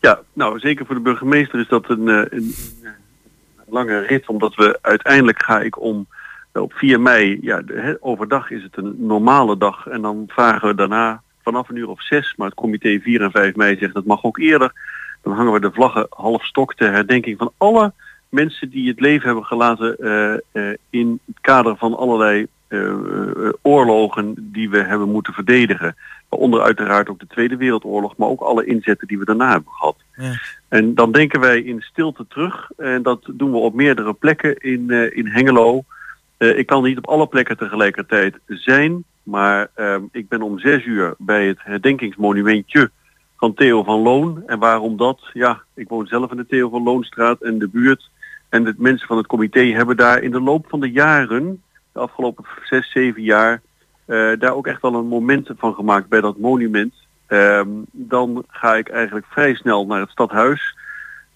Ja, 0.00 0.20
nou 0.32 0.58
zeker 0.58 0.86
voor 0.86 0.94
de 0.94 1.00
burgemeester 1.00 1.60
is 1.60 1.68
dat 1.68 1.88
een, 1.88 2.06
een, 2.06 2.54
lange 3.68 3.98
rit, 3.98 4.28
omdat 4.28 4.54
we 4.54 4.78
uiteindelijk 4.82 5.42
ga 5.42 5.60
ik 5.60 5.80
om 5.80 6.06
op 6.52 6.72
4 6.72 7.00
mei, 7.00 7.38
ja, 7.40 7.62
overdag 8.00 8.50
is 8.50 8.62
het 8.62 8.76
een 8.76 8.94
normale 8.98 9.56
dag 9.56 9.86
en 9.86 10.02
dan 10.02 10.24
vragen 10.26 10.68
we 10.68 10.74
daarna 10.74 11.22
vanaf 11.42 11.68
een 11.68 11.76
uur 11.76 11.88
of 11.88 12.02
zes, 12.02 12.34
maar 12.36 12.46
het 12.46 12.56
comité 12.56 13.00
4 13.00 13.22
en 13.22 13.30
5 13.30 13.54
mei 13.54 13.76
zegt 13.76 13.94
dat 13.94 14.04
mag 14.04 14.24
ook 14.24 14.38
eerder. 14.38 14.72
Dan 15.26 15.34
hangen 15.34 15.52
we 15.52 15.60
de 15.60 15.72
vlaggen 15.72 16.06
half 16.10 16.44
stok 16.44 16.74
ter 16.74 16.92
herdenking 16.92 17.38
van 17.38 17.52
alle 17.56 17.92
mensen 18.28 18.70
die 18.70 18.88
het 18.88 19.00
leven 19.00 19.26
hebben 19.26 19.44
gelaten 19.44 19.96
uh, 19.98 20.34
uh, 20.52 20.74
in 20.90 21.20
het 21.26 21.40
kader 21.40 21.76
van 21.76 21.96
allerlei 21.96 22.46
uh, 22.68 22.94
oorlogen 23.62 24.34
die 24.52 24.70
we 24.70 24.82
hebben 24.82 25.10
moeten 25.10 25.32
verdedigen. 25.32 25.96
Waaronder 26.28 26.62
uiteraard 26.62 27.08
ook 27.08 27.18
de 27.18 27.26
Tweede 27.26 27.56
Wereldoorlog, 27.56 28.16
maar 28.16 28.28
ook 28.28 28.40
alle 28.40 28.64
inzetten 28.64 29.06
die 29.06 29.18
we 29.18 29.24
daarna 29.24 29.50
hebben 29.50 29.72
gehad. 29.72 29.96
Ja. 30.16 30.32
En 30.68 30.94
dan 30.94 31.12
denken 31.12 31.40
wij 31.40 31.60
in 31.60 31.80
stilte 31.80 32.26
terug. 32.28 32.70
En 32.76 33.02
dat 33.02 33.20
doen 33.32 33.50
we 33.50 33.56
op 33.56 33.74
meerdere 33.74 34.12
plekken 34.12 34.56
in, 34.56 34.90
in 34.90 35.26
Hengelo. 35.26 35.84
ik 36.38 36.66
kan 36.66 36.82
niet 36.82 36.98
op 36.98 37.06
alle 37.06 37.26
plekken 37.26 37.56
tegelijkertijd 37.56 38.38
zijn. 38.46 39.04
Maar 39.22 39.70
ik 40.12 40.28
ben 40.28 40.42
om 40.42 40.58
zes 40.58 40.84
uur 40.84 41.14
bij 41.18 41.46
het 41.46 41.58
herdenkingsmonumentje 41.62 42.90
van 43.36 43.54
Theo 43.54 43.82
van 43.82 44.00
Loon. 44.00 44.42
En 44.46 44.58
waarom 44.58 44.96
dat? 44.96 45.20
Ja, 45.32 45.62
ik 45.74 45.88
woon 45.88 46.06
zelf 46.06 46.30
in 46.30 46.36
de 46.36 46.46
Theo 46.46 46.68
van 46.68 46.82
Loonstraat 46.82 47.42
en 47.42 47.58
de 47.58 47.68
buurt. 47.68 48.10
En 48.48 48.64
de 48.64 48.74
mensen 48.76 49.06
van 49.06 49.16
het 49.16 49.26
comité 49.26 49.60
hebben 49.60 49.96
daar 49.96 50.22
in 50.22 50.30
de 50.30 50.40
loop 50.40 50.66
van 50.68 50.80
de 50.80 50.90
jaren, 50.90 51.62
de 51.92 51.98
afgelopen 51.98 52.44
zes, 52.64 52.90
zeven 52.90 53.22
jaar, 53.22 53.60
uh, 54.06 54.32
daar 54.38 54.54
ook 54.54 54.66
echt 54.66 54.82
wel 54.82 54.94
een 54.94 55.06
moment 55.06 55.50
van 55.56 55.74
gemaakt 55.74 56.08
bij 56.08 56.20
dat 56.20 56.38
monument. 56.38 56.94
Uh, 57.28 57.60
dan 57.90 58.44
ga 58.48 58.74
ik 58.74 58.88
eigenlijk 58.88 59.26
vrij 59.28 59.54
snel 59.54 59.86
naar 59.86 60.00
het 60.00 60.10
stadhuis. 60.10 60.76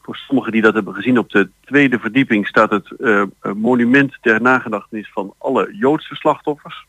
Voor 0.02 0.16
sommigen 0.16 0.52
die 0.52 0.62
dat 0.62 0.74
hebben 0.74 0.94
gezien 0.94 1.18
op 1.18 1.30
de 1.30 1.48
tweede 1.60 1.98
verdieping 1.98 2.46
staat 2.46 2.70
het 2.70 2.92
uh, 2.98 3.22
monument 3.54 4.18
ter 4.20 4.42
nagedachtenis 4.42 5.10
van 5.12 5.34
alle 5.38 5.74
Joodse 5.74 6.14
slachtoffers. 6.14 6.86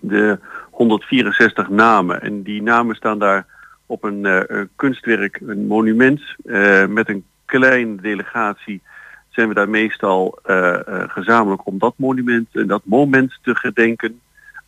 De 0.00 0.38
164 0.70 1.68
namen. 1.68 2.22
En 2.22 2.42
die 2.42 2.62
namen 2.62 2.96
staan 2.96 3.18
daar 3.18 3.46
op 3.92 4.04
een 4.04 4.24
uh, 4.24 4.60
kunstwerk, 4.76 5.40
een 5.46 5.66
monument 5.66 6.22
uh, 6.44 6.86
met 6.86 7.08
een 7.08 7.24
kleine 7.44 8.00
delegatie 8.00 8.80
zijn 9.28 9.48
we 9.48 9.54
daar 9.54 9.68
meestal 9.68 10.38
uh, 10.46 10.78
gezamenlijk 11.06 11.66
om 11.66 11.78
dat 11.78 11.94
monument 11.96 12.48
en 12.52 12.66
dat 12.66 12.82
moment 12.84 13.38
te 13.42 13.54
gedenken. 13.54 14.20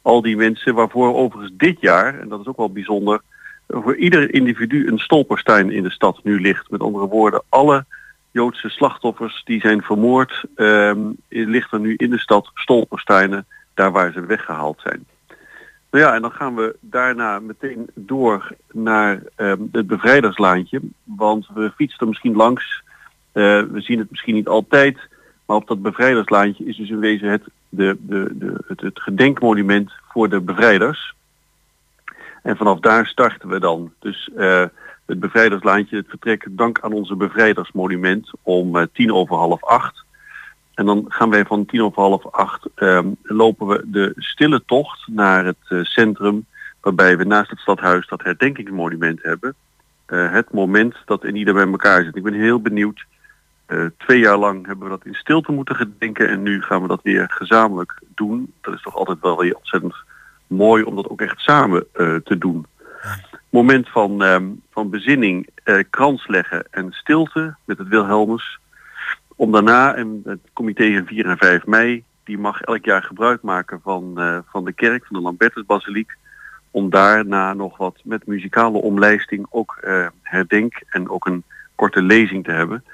Al 0.02 0.22
die 0.22 0.36
mensen 0.36 0.74
waarvoor 0.74 1.14
overigens 1.14 1.52
dit 1.56 1.80
jaar, 1.80 2.20
en 2.20 2.28
dat 2.28 2.40
is 2.40 2.46
ook 2.46 2.56
wel 2.56 2.72
bijzonder, 2.72 3.20
voor 3.68 3.96
ieder 3.96 4.34
individu 4.34 4.88
een 4.88 4.98
stolperstein 4.98 5.70
in 5.70 5.82
de 5.82 5.90
stad 5.90 6.20
nu 6.22 6.40
ligt. 6.40 6.70
Met 6.70 6.80
andere 6.80 7.06
woorden, 7.06 7.42
alle 7.48 7.84
Joodse 8.30 8.68
slachtoffers 8.68 9.42
die 9.44 9.60
zijn 9.60 9.82
vermoord, 9.82 10.44
ligt 11.28 11.72
er 11.72 11.80
nu 11.80 11.94
in 11.96 12.10
de 12.10 12.18
stad 12.18 12.50
stolpersteinen, 12.54 13.46
daar 13.74 13.92
waar 13.92 14.12
ze 14.12 14.26
weggehaald 14.26 14.80
zijn. 14.80 15.04
Nou 15.94 16.06
ja, 16.06 16.14
en 16.14 16.22
dan 16.22 16.32
gaan 16.32 16.54
we 16.54 16.76
daarna 16.80 17.38
meteen 17.38 17.90
door 17.94 18.56
naar 18.72 19.22
um, 19.36 19.68
het 19.72 19.86
bevrijderslaantje. 19.86 20.80
Want 21.04 21.46
we 21.54 21.72
fietsen 21.76 22.00
er 22.00 22.06
misschien 22.06 22.36
langs. 22.36 22.82
Uh, 23.32 23.62
we 23.62 23.80
zien 23.80 23.98
het 23.98 24.10
misschien 24.10 24.34
niet 24.34 24.48
altijd. 24.48 24.98
Maar 25.46 25.56
op 25.56 25.66
dat 25.66 25.82
bevrijderslaantje 25.82 26.64
is 26.64 26.76
dus 26.76 26.90
in 26.90 26.98
wezen 26.98 27.28
het, 27.28 27.42
de, 27.68 27.96
de, 28.00 28.28
de, 28.32 28.64
het, 28.66 28.80
het 28.80 29.00
gedenkmonument 29.00 29.92
voor 30.08 30.28
de 30.28 30.40
bevrijders. 30.40 31.14
En 32.42 32.56
vanaf 32.56 32.80
daar 32.80 33.06
starten 33.06 33.48
we 33.48 33.60
dan. 33.60 33.92
Dus 33.98 34.30
uh, 34.36 34.64
het 35.06 35.20
bevrijderslaantje, 35.20 35.96
het 35.96 36.08
vertrek 36.08 36.46
dank 36.50 36.80
aan 36.80 36.92
onze 36.92 37.16
bevrijdersmonument 37.16 38.30
om 38.42 38.76
uh, 38.76 38.82
tien 38.92 39.12
over 39.12 39.36
half 39.36 39.64
acht. 39.64 40.03
En 40.74 40.86
dan 40.86 41.04
gaan 41.08 41.30
wij 41.30 41.44
van 41.44 41.66
tien 41.66 41.82
over 41.82 42.02
half 42.02 42.26
acht 42.26 42.68
um, 42.74 43.16
lopen 43.22 43.66
we 43.66 43.82
de 43.86 44.12
stille 44.16 44.62
tocht 44.66 45.08
naar 45.08 45.44
het 45.44 45.56
uh, 45.68 45.84
centrum. 45.84 46.46
Waarbij 46.80 47.16
we 47.16 47.24
naast 47.24 47.50
het 47.50 47.58
stadhuis 47.58 48.08
dat 48.08 48.22
herdenkingsmonument 48.22 49.22
hebben. 49.22 49.54
Uh, 50.06 50.32
het 50.32 50.52
moment 50.52 50.96
dat 51.04 51.24
in 51.24 51.36
ieder 51.36 51.54
bij 51.54 51.66
elkaar 51.66 52.04
zit. 52.04 52.16
Ik 52.16 52.22
ben 52.22 52.32
heel 52.32 52.60
benieuwd. 52.60 53.04
Uh, 53.68 53.86
twee 53.98 54.18
jaar 54.18 54.36
lang 54.36 54.66
hebben 54.66 54.84
we 54.84 54.90
dat 54.90 55.04
in 55.04 55.14
stilte 55.14 55.52
moeten 55.52 55.76
gedenken. 55.76 56.28
En 56.28 56.42
nu 56.42 56.62
gaan 56.62 56.82
we 56.82 56.88
dat 56.88 57.02
weer 57.02 57.26
gezamenlijk 57.30 58.00
doen. 58.14 58.52
Dat 58.60 58.74
is 58.74 58.82
toch 58.82 58.96
altijd 58.96 59.20
wel 59.20 59.38
weer 59.38 59.56
ontzettend 59.56 59.94
mooi 60.46 60.82
om 60.82 60.96
dat 60.96 61.08
ook 61.08 61.20
echt 61.20 61.40
samen 61.40 61.86
te 62.24 62.38
doen. 62.38 62.66
Moment 63.50 63.88
van, 63.88 64.22
um, 64.22 64.62
van 64.70 64.90
bezinning, 64.90 65.48
krans 65.90 66.26
leggen 66.26 66.64
en 66.70 66.92
stilte 66.92 67.54
met 67.64 67.78
het 67.78 67.88
Wilhelmus 67.88 68.58
om 69.36 69.52
daarna, 69.52 69.94
en 69.94 70.20
het 70.24 70.40
comité 70.52 70.94
van 70.94 71.06
4 71.06 71.26
en 71.26 71.36
5 71.36 71.66
mei, 71.66 72.04
die 72.24 72.38
mag 72.38 72.60
elk 72.60 72.84
jaar 72.84 73.02
gebruik 73.02 73.42
maken 73.42 73.80
van, 73.82 74.12
uh, 74.16 74.38
van 74.46 74.64
de 74.64 74.72
kerk, 74.72 75.06
van 75.06 75.16
de 75.16 75.22
Lambertusbasiliek, 75.22 76.16
om 76.70 76.90
daarna 76.90 77.52
nog 77.52 77.76
wat 77.76 78.00
met 78.04 78.26
muzikale 78.26 78.78
omlijsting 78.78 79.46
ook 79.50 79.78
uh, 79.84 80.06
herdenk 80.22 80.82
en 80.88 81.08
ook 81.08 81.26
een 81.26 81.42
korte 81.74 82.02
lezing 82.02 82.44
te 82.44 82.50
hebben. 82.50 82.84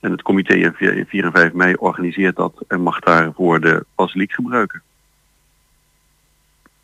En 0.00 0.10
het 0.10 0.22
comité 0.22 0.62
van 0.62 1.04
4 1.06 1.24
en 1.24 1.32
5 1.32 1.52
mei 1.52 1.74
organiseert 1.74 2.36
dat 2.36 2.64
en 2.68 2.80
mag 2.80 3.00
daarvoor 3.00 3.60
de 3.60 3.84
basiliek 3.94 4.32
gebruiken. 4.32 4.82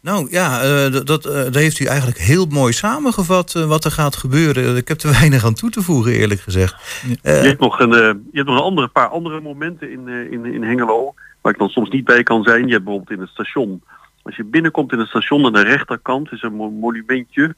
Nou 0.03 0.27
ja, 0.31 0.65
uh, 0.65 0.93
dat, 0.93 1.07
dat, 1.07 1.27
uh, 1.27 1.33
dat, 1.33 1.55
heeft 1.55 1.79
u 1.79 1.85
eigenlijk 1.85 2.19
heel 2.19 2.47
mooi 2.47 2.73
samengevat 2.73 3.55
uh, 3.57 3.65
wat 3.65 3.85
er 3.85 3.91
gaat 3.91 4.17
gebeuren. 4.17 4.77
Ik 4.77 4.89
heb 4.89 5.01
er 5.01 5.11
weinig 5.21 5.45
aan 5.45 5.55
toe 5.55 5.71
te 5.71 5.83
voegen, 5.83 6.13
eerlijk 6.13 6.41
gezegd. 6.41 7.03
je, 7.23 7.29
hebt 7.29 7.61
nog 7.61 7.81
een, 7.81 7.91
je 7.91 8.31
hebt 8.33 8.47
nog 8.47 8.57
een 8.57 8.63
andere, 8.63 8.89
paar 8.89 9.09
andere 9.09 9.41
momenten 9.41 9.91
in, 9.91 10.09
in, 10.09 10.45
in 10.45 10.63
Hengelo 10.63 11.15
waar 11.41 11.53
ik 11.53 11.59
dan 11.59 11.69
soms 11.69 11.91
niet 11.91 12.05
bij 12.05 12.23
kan 12.23 12.43
zijn. 12.43 12.67
Je 12.67 12.73
hebt 12.73 12.85
bijvoorbeeld 12.85 13.17
in 13.17 13.21
het 13.21 13.31
station. 13.31 13.83
Als 14.23 14.37
je 14.37 14.45
binnenkomt 14.45 14.93
in 14.93 14.99
het 14.99 15.09
station 15.09 15.45
aan 15.45 15.53
de 15.53 15.63
rechterkant 15.63 16.33
is 16.33 16.43
een 16.43 16.55
monumentje. 16.55 17.55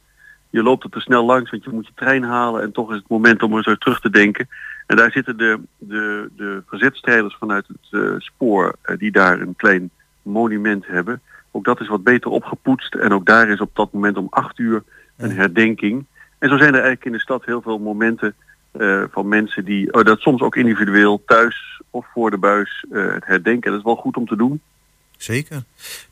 Je 0.50 0.62
loopt 0.62 0.84
er 0.84 0.90
te 0.90 1.00
snel 1.00 1.24
langs, 1.24 1.50
want 1.50 1.64
je 1.64 1.70
moet 1.70 1.86
je 1.86 1.92
trein 1.94 2.22
halen. 2.22 2.62
En 2.62 2.72
toch 2.72 2.90
is 2.90 2.96
het 2.96 3.08
moment 3.08 3.42
om 3.42 3.56
er 3.56 3.62
zo 3.62 3.74
terug 3.74 4.00
te 4.00 4.10
denken. 4.10 4.48
En 4.86 4.96
daar 4.96 5.10
zitten 5.10 5.36
de, 5.36 5.60
de, 5.78 6.30
de 6.36 6.62
verzetstrijders 6.66 7.36
vanuit 7.38 7.66
het 7.68 8.22
spoor 8.22 8.74
die 8.96 9.10
daar 9.10 9.40
een 9.40 9.56
klein 9.56 9.90
monument 10.22 10.86
hebben. 10.86 11.20
Ook 11.56 11.64
dat 11.64 11.80
is 11.80 11.88
wat 11.88 12.04
beter 12.04 12.30
opgepoetst. 12.30 12.94
En 12.94 13.12
ook 13.12 13.26
daar 13.26 13.48
is 13.48 13.60
op 13.60 13.70
dat 13.74 13.92
moment 13.92 14.16
om 14.16 14.26
acht 14.30 14.58
uur 14.58 14.82
een 15.16 15.30
herdenking. 15.30 16.04
En 16.38 16.48
zo 16.48 16.56
zijn 16.56 16.68
er 16.68 16.80
eigenlijk 16.80 17.04
in 17.04 17.12
de 17.12 17.20
stad 17.20 17.44
heel 17.44 17.62
veel 17.62 17.78
momenten 17.78 18.34
uh, 18.72 19.02
van 19.10 19.28
mensen 19.28 19.64
die 19.64 19.92
oh, 19.92 20.04
dat 20.04 20.20
soms 20.20 20.40
ook 20.42 20.56
individueel 20.56 21.22
thuis 21.26 21.82
of 21.90 22.06
voor 22.12 22.30
de 22.30 22.38
buis 22.38 22.84
uh, 22.90 23.12
het 23.12 23.26
herdenken. 23.26 23.70
Dat 23.70 23.78
is 23.78 23.84
wel 23.84 23.96
goed 23.96 24.16
om 24.16 24.26
te 24.26 24.36
doen. 24.36 24.60
Zeker. 25.16 25.62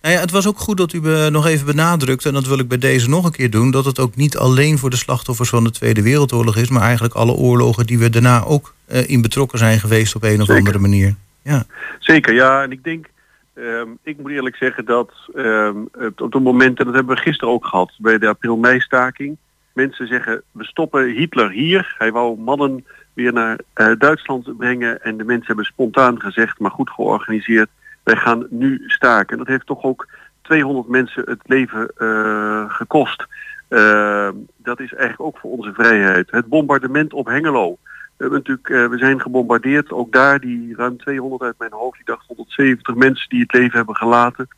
Nou 0.02 0.14
ja, 0.14 0.20
het 0.20 0.30
was 0.30 0.46
ook 0.46 0.58
goed 0.58 0.76
dat 0.76 0.92
u 0.92 1.00
nog 1.30 1.46
even 1.46 1.66
benadrukt, 1.66 2.24
en 2.24 2.32
dat 2.32 2.46
wil 2.46 2.58
ik 2.58 2.68
bij 2.68 2.78
deze 2.78 3.08
nog 3.08 3.24
een 3.24 3.32
keer 3.32 3.50
doen, 3.50 3.70
dat 3.70 3.84
het 3.84 3.98
ook 3.98 4.16
niet 4.16 4.36
alleen 4.36 4.78
voor 4.78 4.90
de 4.90 4.96
slachtoffers 4.96 5.48
van 5.48 5.64
de 5.64 5.70
Tweede 5.70 6.02
Wereldoorlog 6.02 6.56
is, 6.56 6.70
maar 6.70 6.82
eigenlijk 6.82 7.14
alle 7.14 7.32
oorlogen 7.32 7.86
die 7.86 7.98
we 7.98 8.10
daarna 8.10 8.44
ook 8.44 8.74
uh, 8.92 9.08
in 9.08 9.22
betrokken 9.22 9.58
zijn 9.58 9.80
geweest 9.80 10.14
op 10.14 10.22
een 10.22 10.42
of 10.42 10.50
andere 10.50 10.78
manier. 10.78 11.14
Ja. 11.42 11.64
Zeker, 11.98 12.34
ja. 12.34 12.62
En 12.62 12.72
ik 12.72 12.84
denk, 12.84 13.06
Um, 13.54 13.98
ik 14.02 14.18
moet 14.18 14.30
eerlijk 14.30 14.56
zeggen 14.56 14.84
dat 14.84 15.12
um, 15.34 15.88
op 16.16 16.32
het 16.32 16.42
moment, 16.42 16.78
en 16.78 16.84
dat 16.84 16.94
hebben 16.94 17.14
we 17.14 17.22
gisteren 17.22 17.54
ook 17.54 17.66
gehad 17.66 17.92
bij 17.98 18.18
de 18.18 18.28
april-mei-staking, 18.28 19.36
mensen 19.72 20.06
zeggen 20.06 20.42
we 20.50 20.64
stoppen 20.64 21.08
Hitler 21.08 21.50
hier. 21.50 21.94
Hij 21.98 22.12
wou 22.12 22.38
mannen 22.38 22.84
weer 23.12 23.32
naar 23.32 23.58
uh, 23.74 23.92
Duitsland 23.98 24.56
brengen 24.56 25.02
en 25.02 25.16
de 25.16 25.24
mensen 25.24 25.46
hebben 25.46 25.64
spontaan 25.64 26.20
gezegd, 26.20 26.58
maar 26.58 26.70
goed 26.70 26.90
georganiseerd, 26.90 27.68
wij 28.02 28.16
gaan 28.16 28.46
nu 28.50 28.82
staken. 28.86 29.32
En 29.32 29.38
dat 29.38 29.46
heeft 29.46 29.66
toch 29.66 29.82
ook 29.82 30.08
200 30.42 30.88
mensen 30.88 31.22
het 31.24 31.42
leven 31.42 31.90
uh, 31.98 32.70
gekost. 32.70 33.26
Uh, 33.68 34.28
dat 34.56 34.80
is 34.80 34.94
eigenlijk 34.94 35.20
ook 35.20 35.38
voor 35.38 35.50
onze 35.50 35.72
vrijheid. 35.72 36.30
Het 36.30 36.46
bombardement 36.46 37.12
op 37.12 37.26
Hengelo. 37.26 37.78
We, 38.22 38.28
hebben 38.28 38.46
natuurlijk, 38.46 38.84
uh, 38.84 38.90
we 38.90 39.04
zijn 39.04 39.20
gebombardeerd. 39.20 39.92
Ook 39.92 40.12
daar 40.12 40.40
die 40.40 40.76
ruim 40.76 40.98
200 40.98 41.42
uit 41.42 41.58
mijn 41.58 41.72
hoofd. 41.72 41.98
Ik 42.00 42.06
dacht 42.06 42.26
170 42.26 42.94
mensen 42.94 43.28
die 43.28 43.40
het 43.40 43.52
leven 43.52 43.76
hebben 43.76 43.96
gelaten. 43.96 44.48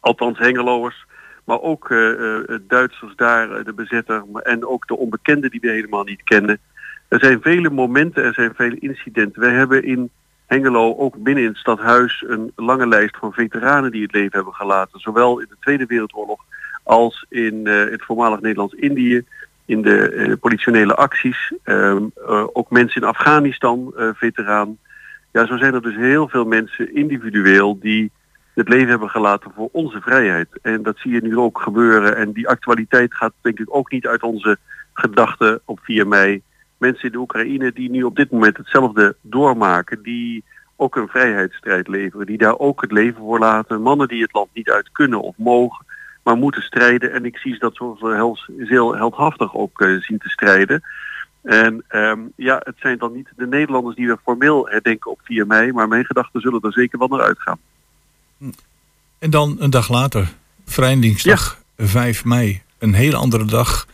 Althans 0.00 0.38
Hengeloers. 0.38 1.06
Maar 1.44 1.60
ook 1.60 1.88
uh, 1.90 2.18
uh, 2.18 2.58
Duitsers 2.60 3.16
daar, 3.16 3.64
de 3.64 3.72
bezetter. 3.72 4.24
En 4.42 4.66
ook 4.66 4.86
de 4.86 4.96
onbekenden 4.96 5.50
die 5.50 5.60
we 5.60 5.70
helemaal 5.70 6.04
niet 6.04 6.22
kennen. 6.22 6.58
Er 7.08 7.18
zijn 7.20 7.40
vele 7.40 7.70
momenten, 7.70 8.24
er 8.24 8.34
zijn 8.34 8.54
vele 8.54 8.78
incidenten. 8.78 9.40
Wij 9.40 9.54
hebben 9.54 9.84
in 9.84 10.10
Hengelo 10.46 10.96
ook 10.96 11.22
binnen 11.22 11.42
in 11.42 11.48
het 11.48 11.58
stadhuis 11.58 12.24
een 12.26 12.52
lange 12.56 12.86
lijst 12.86 13.16
van 13.16 13.32
veteranen 13.32 13.90
die 13.90 14.02
het 14.02 14.12
leven 14.12 14.36
hebben 14.36 14.54
gelaten. 14.54 15.00
Zowel 15.00 15.38
in 15.38 15.46
de 15.48 15.56
Tweede 15.60 15.86
Wereldoorlog 15.86 16.44
als 16.82 17.26
in 17.28 17.66
het 17.66 18.04
voormalig 18.04 18.40
Nederlands-Indië 18.40 19.24
in 19.70 19.82
de 19.82 20.12
uh, 20.12 20.32
politionele 20.40 20.94
acties. 20.94 21.52
Uh, 21.64 21.96
uh, 22.28 22.44
ook 22.52 22.70
mensen 22.70 23.02
in 23.02 23.08
Afghanistan, 23.08 23.92
veteraan. 24.14 24.78
Ja, 25.32 25.46
zo 25.46 25.56
zijn 25.56 25.74
er 25.74 25.82
dus 25.82 25.96
heel 25.96 26.28
veel 26.28 26.44
mensen 26.44 26.94
individueel 26.94 27.78
die 27.78 28.10
het 28.54 28.68
leven 28.68 28.88
hebben 28.88 29.10
gelaten 29.10 29.52
voor 29.54 29.68
onze 29.72 30.00
vrijheid. 30.00 30.48
En 30.62 30.82
dat 30.82 30.98
zie 30.98 31.12
je 31.12 31.22
nu 31.22 31.36
ook 31.36 31.60
gebeuren. 31.60 32.16
En 32.16 32.32
die 32.32 32.48
actualiteit 32.48 33.14
gaat 33.14 33.32
denk 33.40 33.58
ik 33.58 33.76
ook 33.76 33.90
niet 33.90 34.06
uit 34.06 34.22
onze 34.22 34.58
gedachten 34.92 35.60
op 35.64 35.78
4 35.82 36.08
mei. 36.08 36.42
Mensen 36.78 37.04
in 37.04 37.12
de 37.12 37.18
Oekraïne 37.18 37.72
die 37.72 37.90
nu 37.90 38.02
op 38.02 38.16
dit 38.16 38.30
moment 38.30 38.56
hetzelfde 38.56 39.16
doormaken, 39.20 40.02
die 40.02 40.44
ook 40.76 40.96
een 40.96 41.08
vrijheidsstrijd 41.08 41.88
leveren, 41.88 42.26
die 42.26 42.38
daar 42.38 42.58
ook 42.58 42.80
het 42.80 42.92
leven 42.92 43.20
voor 43.20 43.38
laten. 43.38 43.82
Mannen 43.82 44.08
die 44.08 44.22
het 44.22 44.32
land 44.32 44.48
niet 44.52 44.70
uit 44.70 44.92
kunnen 44.92 45.20
of 45.20 45.34
mogen 45.36 45.84
maar 46.22 46.36
moeten 46.36 46.62
strijden. 46.62 47.12
En 47.12 47.24
ik 47.24 47.36
zie 47.36 47.58
dat 47.58 47.74
zo 47.74 47.96
heel 48.56 48.96
heldhaftig 48.96 49.54
ook 49.54 49.80
uh, 49.80 50.00
zien 50.00 50.18
te 50.18 50.28
strijden. 50.28 50.82
En 51.42 51.84
um, 51.88 52.32
ja, 52.36 52.60
het 52.64 52.76
zijn 52.78 52.98
dan 52.98 53.12
niet 53.12 53.28
de 53.36 53.46
Nederlanders 53.46 53.96
die 53.96 54.06
we 54.06 54.18
formeel 54.22 54.68
herdenken 54.68 55.10
op 55.10 55.20
4 55.22 55.46
mei, 55.46 55.72
maar 55.72 55.88
mijn 55.88 56.04
gedachten 56.04 56.40
zullen 56.40 56.60
er 56.60 56.72
zeker 56.72 56.98
wel 56.98 57.08
naar 57.08 57.20
uitgaan. 57.20 57.58
En 59.18 59.30
dan 59.30 59.56
een 59.58 59.70
dag 59.70 59.88
later, 59.88 60.32
Vrijdingsdag 60.64 61.58
ja. 61.76 61.86
5 61.86 62.24
mei. 62.24 62.62
Een 62.78 62.94
hele 62.94 63.16
andere 63.16 63.44
dag 63.44 63.86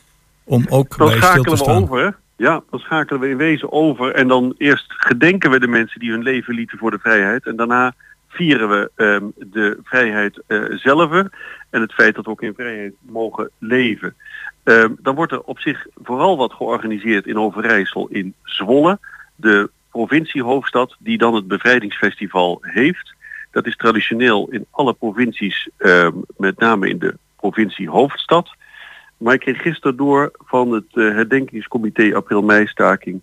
om 0.44 0.66
ook 0.68 0.96
dan 0.96 1.08
bij 1.08 1.20
stil 1.20 1.42
te 1.42 1.50
we 1.50 1.56
staan. 1.56 1.82
over. 1.82 2.18
Ja, 2.36 2.62
dan 2.70 2.80
schakelen 2.80 3.20
we 3.20 3.28
in 3.28 3.36
wezen 3.36 3.72
over. 3.72 4.14
En 4.14 4.28
dan 4.28 4.54
eerst 4.58 4.84
gedenken 4.88 5.50
we 5.50 5.60
de 5.60 5.66
mensen 5.66 6.00
die 6.00 6.10
hun 6.10 6.22
leven 6.22 6.54
lieten 6.54 6.78
voor 6.78 6.90
de 6.90 6.98
vrijheid. 6.98 7.46
En 7.46 7.56
daarna 7.56 7.94
vieren 8.36 8.68
we 8.68 8.90
um, 8.96 9.32
de 9.36 9.78
vrijheid 9.82 10.42
uh, 10.48 10.64
zelf 10.78 11.10
en 11.70 11.80
het 11.80 11.92
feit 11.92 12.14
dat 12.14 12.24
we 12.24 12.30
ook 12.30 12.42
in 12.42 12.54
vrijheid 12.54 12.94
mogen 13.00 13.50
leven. 13.58 14.14
Uh, 14.64 14.84
dan 14.98 15.14
wordt 15.14 15.32
er 15.32 15.40
op 15.40 15.58
zich 15.60 15.86
vooral 16.02 16.36
wat 16.36 16.52
georganiseerd 16.52 17.26
in 17.26 17.38
Overijssel 17.38 18.08
in 18.08 18.34
Zwolle, 18.42 18.98
de 19.36 19.70
provinciehoofdstad 19.90 20.96
die 20.98 21.18
dan 21.18 21.34
het 21.34 21.48
bevrijdingsfestival 21.48 22.58
heeft. 22.60 23.14
Dat 23.50 23.66
is 23.66 23.76
traditioneel 23.76 24.48
in 24.50 24.66
alle 24.70 24.94
provincies, 24.94 25.68
uh, 25.78 26.08
met 26.36 26.58
name 26.58 26.88
in 26.88 26.98
de 26.98 27.16
provincie 27.36 27.90
hoofdstad. 27.90 28.54
Maar 29.16 29.34
ik 29.34 29.40
kreeg 29.40 29.62
gisteren 29.62 29.96
door 29.96 30.30
van 30.38 30.72
het 30.72 30.94
uh, 30.94 31.14
herdenkingscomité 31.14 32.14
april-mei-staking 32.14 33.20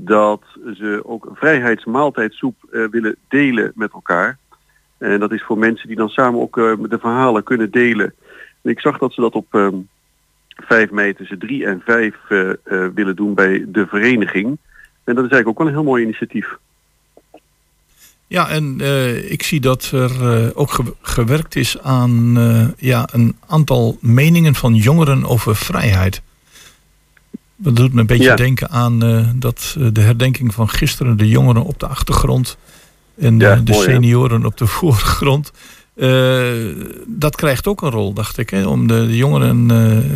dat 0.00 0.42
ze 0.74 1.00
ook 1.04 1.28
vrijheidsmaaltijdsoep 1.32 2.54
uh, 2.70 2.88
willen 2.90 3.16
delen 3.28 3.72
met 3.74 3.92
elkaar. 3.92 4.38
En 4.98 5.20
dat 5.20 5.32
is 5.32 5.42
voor 5.42 5.58
mensen 5.58 5.88
die 5.88 5.96
dan 5.96 6.08
samen 6.08 6.40
ook 6.40 6.56
uh, 6.56 6.72
de 6.88 6.98
verhalen 6.98 7.42
kunnen 7.42 7.70
delen. 7.70 8.14
En 8.62 8.70
ik 8.70 8.80
zag 8.80 8.98
dat 8.98 9.12
ze 9.12 9.20
dat 9.20 9.34
op 9.34 9.54
um, 9.54 9.88
5 10.48 10.90
mei 10.90 11.14
tussen 11.14 11.38
3 11.38 11.66
en 11.66 11.82
5 11.84 12.14
uh, 12.28 12.50
willen 12.94 13.16
doen 13.16 13.34
bij 13.34 13.64
de 13.68 13.86
vereniging. 13.86 14.46
En 15.04 15.14
dat 15.14 15.24
is 15.24 15.30
eigenlijk 15.30 15.48
ook 15.48 15.58
wel 15.58 15.66
een 15.66 15.72
heel 15.72 15.82
mooi 15.82 16.02
initiatief. 16.02 16.56
Ja, 18.26 18.48
en 18.48 18.78
uh, 18.80 19.30
ik 19.30 19.42
zie 19.42 19.60
dat 19.60 19.90
er 19.92 20.10
uh, 20.10 20.48
ook 20.54 20.70
ge 20.70 20.94
gewerkt 21.02 21.56
is 21.56 21.80
aan 21.82 22.38
uh, 22.38 22.68
ja, 22.76 23.08
een 23.12 23.36
aantal 23.46 23.98
meningen 24.00 24.54
van 24.54 24.74
jongeren 24.74 25.24
over 25.24 25.56
vrijheid. 25.56 26.22
Dat 27.56 27.76
doet 27.76 27.92
me 27.92 28.00
een 28.00 28.06
beetje 28.06 28.24
ja. 28.24 28.36
denken 28.36 28.70
aan 28.70 28.98
dat 29.36 29.76
de 29.92 30.00
herdenking 30.00 30.54
van 30.54 30.68
gisteren, 30.68 31.16
de 31.16 31.28
jongeren 31.28 31.62
op 31.62 31.78
de 31.78 31.86
achtergrond 31.86 32.58
en 33.18 33.38
ja, 33.38 33.56
de 33.56 33.72
mooi, 33.72 33.90
senioren 33.90 34.46
op 34.46 34.56
de 34.56 34.66
voorgrond. 34.76 35.52
dat 37.06 37.36
krijgt 37.36 37.66
ook 37.66 37.82
een 37.82 37.90
rol, 37.90 38.12
dacht 38.12 38.38
ik. 38.38 38.50
Hè? 38.50 38.66
Om 38.66 38.86
de, 38.86 39.06
de 39.06 39.16
jongeren 39.16 39.70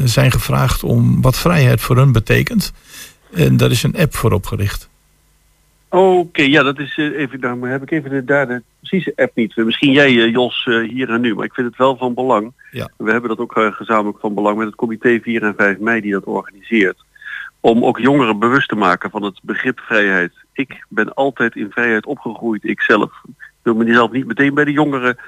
zijn 0.08 0.30
gevraagd 0.30 0.84
om 0.84 1.22
wat 1.22 1.38
vrijheid 1.38 1.80
voor 1.80 1.96
hun 1.96 2.12
betekent. 2.12 2.72
En 3.32 3.56
daar 3.56 3.70
is 3.70 3.82
een 3.82 3.96
app 3.96 4.14
voor 4.14 4.32
opgericht. 4.32 4.90
Oké, 5.88 6.04
okay, 6.04 6.48
ja, 6.48 6.62
dat 6.62 6.78
is 6.78 6.96
uh, 6.96 7.18
even, 7.18 7.40
daar 7.40 7.56
heb 7.56 7.82
ik 7.82 7.90
even 7.90 8.10
de, 8.10 8.24
daar 8.24 8.46
de 8.46 8.62
precieze 8.78 9.12
app 9.16 9.36
niet. 9.36 9.56
Misschien 9.56 9.92
jij, 9.92 10.12
Jos, 10.12 10.64
hier 10.64 11.10
en 11.10 11.20
nu, 11.20 11.34
maar 11.34 11.44
ik 11.44 11.54
vind 11.54 11.66
het 11.66 11.76
wel 11.76 11.96
van 11.96 12.14
belang. 12.14 12.52
Ja. 12.70 12.88
We 12.96 13.10
hebben 13.10 13.28
dat 13.28 13.38
ook 13.38 13.52
gezamenlijk 13.72 14.18
van 14.20 14.34
belang 14.34 14.56
met 14.56 14.66
het 14.66 14.76
comité 14.76 15.20
4 15.22 15.42
en 15.42 15.54
5 15.56 15.78
mei 15.78 16.00
die 16.00 16.12
dat 16.12 16.24
organiseert. 16.24 17.04
Om 17.60 17.84
ook 17.84 17.98
jongeren 17.98 18.38
bewust 18.38 18.68
te 18.68 18.74
maken 18.74 19.10
van 19.10 19.22
het 19.22 19.40
begrip 19.42 19.80
vrijheid. 19.80 20.32
Ik 20.52 20.84
ben 20.88 21.14
altijd 21.14 21.56
in 21.56 21.70
vrijheid 21.70 22.06
opgegroeid, 22.06 22.64
ikzelf. 22.64 23.22
Ik 23.28 23.58
wil 23.62 23.74
mezelf 23.74 24.10
niet 24.10 24.26
meteen 24.26 24.54
bij 24.54 24.64
de 24.64 24.72
jongeren 24.72 25.18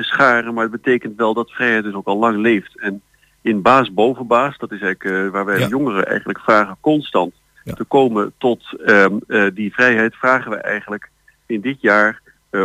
scharen, 0.00 0.54
maar 0.54 0.62
het 0.62 0.82
betekent 0.82 1.16
wel 1.16 1.34
dat 1.34 1.50
vrijheid 1.50 1.84
dus 1.84 1.94
ook 1.94 2.06
al 2.06 2.18
lang 2.18 2.36
leeft. 2.36 2.78
En 2.78 3.02
in 3.40 3.62
baas 3.62 3.92
boven 3.92 4.26
baas, 4.26 4.58
dat 4.58 4.72
is 4.72 4.80
eigenlijk 4.80 5.32
waar 5.32 5.44
wij 5.44 5.58
ja. 5.58 5.64
de 5.64 5.70
jongeren 5.70 6.06
eigenlijk 6.06 6.40
vragen 6.40 6.76
constant 6.80 7.34
ja. 7.64 7.72
te 7.72 7.84
komen 7.84 8.32
tot 8.38 8.82
um, 8.86 9.20
uh, 9.26 9.50
die 9.54 9.72
vrijheid 9.72 10.16
vragen 10.16 10.50
we 10.50 10.56
eigenlijk 10.56 11.10
in 11.46 11.60
dit 11.60 11.80
jaar 11.80 12.20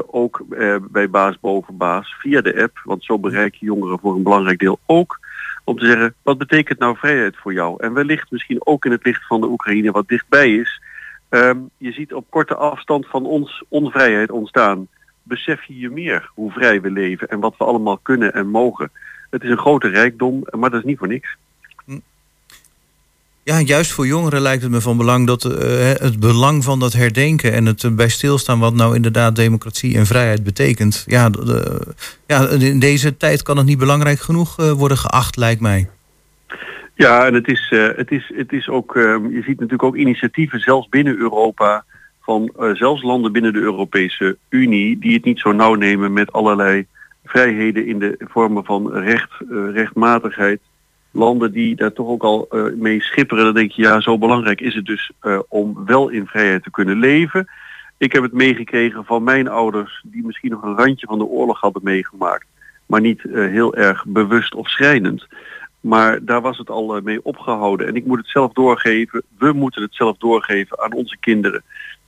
ook 0.06 0.44
bij 0.92 1.10
baas 1.10 1.40
boven 1.40 1.78
baas 1.78 2.16
via 2.20 2.42
de 2.42 2.62
app, 2.62 2.82
want 2.84 3.04
zo 3.04 3.20
bereik 3.20 3.56
je 3.56 3.66
jongeren 3.66 4.00
voor 4.00 4.16
een 4.16 4.24
belangrijk 4.24 4.60
deel 4.60 4.80
ook 4.86 5.20
om 5.64 5.78
te 5.78 5.86
zeggen 5.86 6.14
wat 6.22 6.38
betekent 6.38 6.80
nou 6.80 6.98
vrijheid 6.98 7.38
voor 7.38 7.54
jou 7.54 7.84
en 7.84 7.94
wellicht 7.94 8.32
misschien 8.32 8.66
ook 8.66 8.86
in 8.86 8.92
het 8.92 9.06
licht 9.06 9.28
van 9.28 9.42
de 9.42 9.48
Oekraïne 9.48 9.92
wat 9.92 10.08
dichtbij 10.08 10.56
is. 10.56 10.82
Um, 11.30 11.70
je 11.78 11.92
ziet 11.92 12.14
op 12.14 12.26
korte 12.30 12.56
afstand 12.56 13.08
van 13.08 13.26
ons 13.26 13.64
onvrijheid 13.68 14.32
ontstaan. 14.32 14.88
Besef 15.24 15.64
je 15.64 15.80
je 15.80 15.90
meer 15.90 16.30
hoe 16.34 16.52
vrij 16.52 16.82
we 16.82 16.92
leven 16.92 17.28
en 17.28 17.40
wat 17.40 17.56
we 17.58 17.64
allemaal 17.64 17.98
kunnen 17.98 18.34
en 18.34 18.48
mogen. 18.48 18.92
Het 19.30 19.44
is 19.44 19.50
een 19.50 19.58
grote 19.58 19.88
rijkdom, 19.88 20.48
maar 20.52 20.70
dat 20.70 20.80
is 20.80 20.86
niet 20.86 20.98
voor 20.98 21.08
niks. 21.08 21.36
Ja, 23.44 23.60
juist 23.60 23.92
voor 23.92 24.08
jongeren 24.08 24.42
lijkt 24.42 24.62
het 24.62 24.72
me 24.72 24.82
van 24.82 24.98
belang 24.98 25.28
dat 25.28 25.46
eh, 25.46 25.92
het 25.94 26.20
belang 26.20 26.64
van 26.64 26.80
dat 26.80 26.94
herdenken 26.94 27.54
en 27.54 27.66
het 27.66 27.84
eh, 27.84 27.92
bij 27.92 28.10
stilstaan 28.10 28.60
wat 28.60 28.74
nou 28.74 28.96
inderdaad 28.96 29.36
democratie 29.36 29.98
en 29.98 30.06
vrijheid 30.06 30.44
betekent. 30.44 31.04
Ja, 31.06 31.30
de- 31.30 31.94
ja, 32.26 32.48
in 32.48 32.80
deze 32.80 33.18
tijd 33.18 33.42
kan 33.42 33.58
het 33.58 33.66
niet 33.66 33.78
belangrijk 33.78 34.20
genoeg 34.20 34.60
eh, 34.60 34.72
worden 34.72 34.98
geacht, 34.98 35.36
lijkt 35.36 35.62
mij. 35.62 35.90
Ja, 36.98 37.26
en 37.26 37.34
het 37.34 37.48
is, 37.48 37.70
eh, 37.72 37.88
het 37.96 38.12
is, 38.12 38.32
het 38.36 38.54
is 38.54 38.70
ook, 38.70 38.96
ehm, 38.96 39.30
je 39.30 39.42
ziet 39.42 39.60
natuurlijk 39.60 39.84
ook 39.84 39.96
initiatieven 39.96 40.60
zelfs 40.60 40.90
binnen 40.90 41.18
Europa 41.18 41.86
van 42.22 42.54
eh, 42.60 42.74
zelfs 42.74 43.02
landen 43.02 43.32
binnen 43.32 43.54
de 43.54 43.60
Europese 43.60 44.38
Unie 44.50 45.00
die 45.00 45.14
het 45.14 45.24
niet 45.24 45.40
zo 45.40 45.52
nauw 45.52 45.74
nemen 45.74 46.14
met 46.14 46.32
allerlei 46.32 46.86
vrijheden 47.26 47.86
in 47.86 48.00
de 48.00 48.16
vormen 48.20 48.66
van 48.66 48.92
recht, 48.94 49.32
eh, 49.42 49.72
rechtmatigheid. 49.74 50.62
Landen 51.12 51.52
die 51.52 51.76
daar 51.76 51.94
toch 51.94 52.08
ook 52.08 52.24
al 52.24 52.50
mee 52.76 53.02
schipperen, 53.02 53.44
dan 53.44 53.54
denk 53.54 53.72
je 53.72 53.82
ja, 53.82 54.00
zo 54.00 54.18
belangrijk 54.18 54.62
is 54.62 54.76
het 54.76 54.86
dus 54.86 55.12
om 55.48 55.86
wel 55.86 56.10
in 56.10 56.28
vrijheid 56.28 56.64
te 56.64 56.72
kunnen 56.72 57.00
leven. 57.00 57.48
Ik 57.98 58.14
heb 58.14 58.24
het 58.24 58.34
meegekregen 58.34 59.06
van 59.06 59.24
mijn 59.24 59.48
ouders 59.48 60.04
die 60.06 60.26
misschien 60.26 60.52
nog 60.52 60.64
een 60.64 60.78
randje 60.78 61.08
van 61.08 61.18
de 61.18 61.26
oorlog 61.26 61.60
hadden 61.60 61.84
meegemaakt, 61.84 62.46
maar 62.86 63.02
niet 63.02 63.22
heel 63.32 63.76
erg 63.76 64.06
bewust 64.06 64.56
of 64.56 64.70
schrijnend. 64.70 65.28
Maar 65.82 66.26
daar 66.26 66.42
was 66.42 66.58
het 66.58 66.70
al 66.70 66.96
eh, 66.96 67.04
mee 67.04 67.24
opgehouden. 67.26 67.88
En 67.88 67.96
ik 67.96 68.06
moet 68.06 68.18
het 68.18 68.28
zelf 68.28 68.54
doorgeven. 68.54 69.24
We 69.38 69.52
moeten 69.54 69.82
het 69.82 69.96
zelf 69.96 70.18
doorgeven 70.18 70.80
aan 70.82 70.94
onze 70.94 71.18
kinderen. 71.20 71.64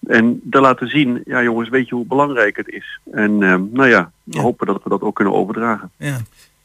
En 0.08 0.40
daar 0.44 0.62
laten 0.62 0.88
zien, 0.90 1.22
ja 1.26 1.44
jongens, 1.44 1.70
weet 1.70 1.90
je 1.90 1.96
hoe 1.96 2.06
belangrijk 2.06 2.56
het 2.58 2.70
is. 2.70 3.00
En 3.12 3.44
eh, 3.44 3.56
nou 3.72 3.88
ja, 3.88 4.12
we 4.24 4.36
Ja. 4.36 4.42
hopen 4.42 4.68
dat 4.68 4.84
we 4.84 4.90
dat 4.90 5.02
ook 5.02 5.16
kunnen 5.16 5.34
overdragen. 5.34 5.92
Ja. 5.98 6.18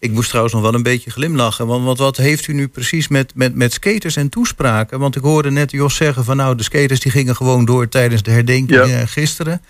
Ik 0.05 0.12
moest 0.12 0.28
trouwens 0.28 0.55
nog 0.55 0.62
wel 0.64 0.74
een 0.74 0.82
beetje 0.82 1.11
glimlachen. 1.11 1.66
Want, 1.66 1.84
want 1.84 1.98
wat 1.98 2.16
heeft 2.16 2.46
u 2.46 2.52
nu 2.52 2.68
precies 2.68 3.09
met, 3.09 3.32
met, 3.34 3.55
met 3.55 3.72
skaters 3.72 4.16
en 4.16 4.28
toespraken? 4.28 4.98
Want 4.98 5.16
ik 5.16 5.22
hoorde 5.22 5.50
net 5.50 5.70
Jos 5.70 5.96
zeggen 5.96 6.24
van 6.24 6.36
nou, 6.36 6.57
de 6.57 6.62
skaters 6.62 7.00
die 7.00 7.12
gingen 7.12 7.36
gewoon 7.36 7.64
door 7.64 7.88
tijdens 7.88 8.22
de 8.22 8.30
herdenking 8.30 8.86
Ja. 8.86 9.00
eh, 9.00 9.07
gisteren. 9.07 9.61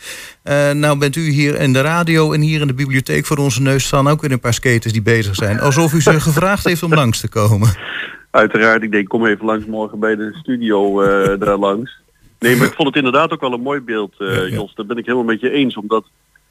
Eh, 0.42 0.70
nou 0.70 0.98
bent 0.98 1.16
u 1.16 1.28
hier 1.30 1.60
in 1.60 1.72
de 1.72 1.80
radio 1.80 2.32
en 2.32 2.40
hier 2.40 2.60
in 2.60 2.66
de 2.66 2.74
bibliotheek 2.74 3.26
voor 3.26 3.36
onze 3.36 3.62
neus 3.62 3.84
staan 3.84 4.08
ook 4.08 4.20
weer 4.20 4.32
een 4.32 4.40
paar 4.40 4.54
skaters 4.54 4.92
die 4.92 5.02
bezig 5.02 5.34
zijn. 5.34 5.60
Alsof 5.60 5.92
u 5.92 6.00
ze 6.00 6.20
gevraagd 6.30 6.64
heeft 6.64 6.82
om 6.82 6.94
langs 6.94 7.20
te 7.20 7.28
komen. 7.28 7.68
Uiteraard, 8.30 8.82
ik 8.82 8.90
denk 8.90 9.08
kom 9.08 9.26
even 9.26 9.44
langs 9.46 9.66
morgen 9.66 9.98
bij 9.98 10.16
de 10.16 10.36
studio 10.40 11.02
eh, 11.02 11.40
daar 11.40 11.56
langs. 11.56 11.98
Nee, 12.38 12.56
maar 12.56 12.66
ik 12.66 12.74
vond 12.74 12.88
het 12.88 12.96
inderdaad 12.96 13.30
ook 13.32 13.40
wel 13.40 13.52
een 13.52 13.60
mooi 13.60 13.80
beeld, 13.80 14.14
Jos. 14.50 14.74
Daar 14.74 14.86
ben 14.86 14.96
ik 14.96 15.04
helemaal 15.06 15.26
met 15.26 15.40
je 15.40 15.50
eens. 15.50 15.76
Omdat 15.76 16.04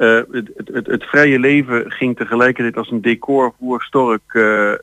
eh, 0.04 0.22
het, 0.32 0.50
het, 0.74 0.88
het, 0.88 1.04
vrije 1.04 1.40
leven 1.40 1.92
ging 1.92 2.18
tegelijkertijd 2.18 2.78
als 2.78 2.92
een 2.92 3.02
decor 3.02 3.54
voor 3.60 3.84
Stork 3.84 4.34
eh, 4.34 4.72
eh, 4.72 4.78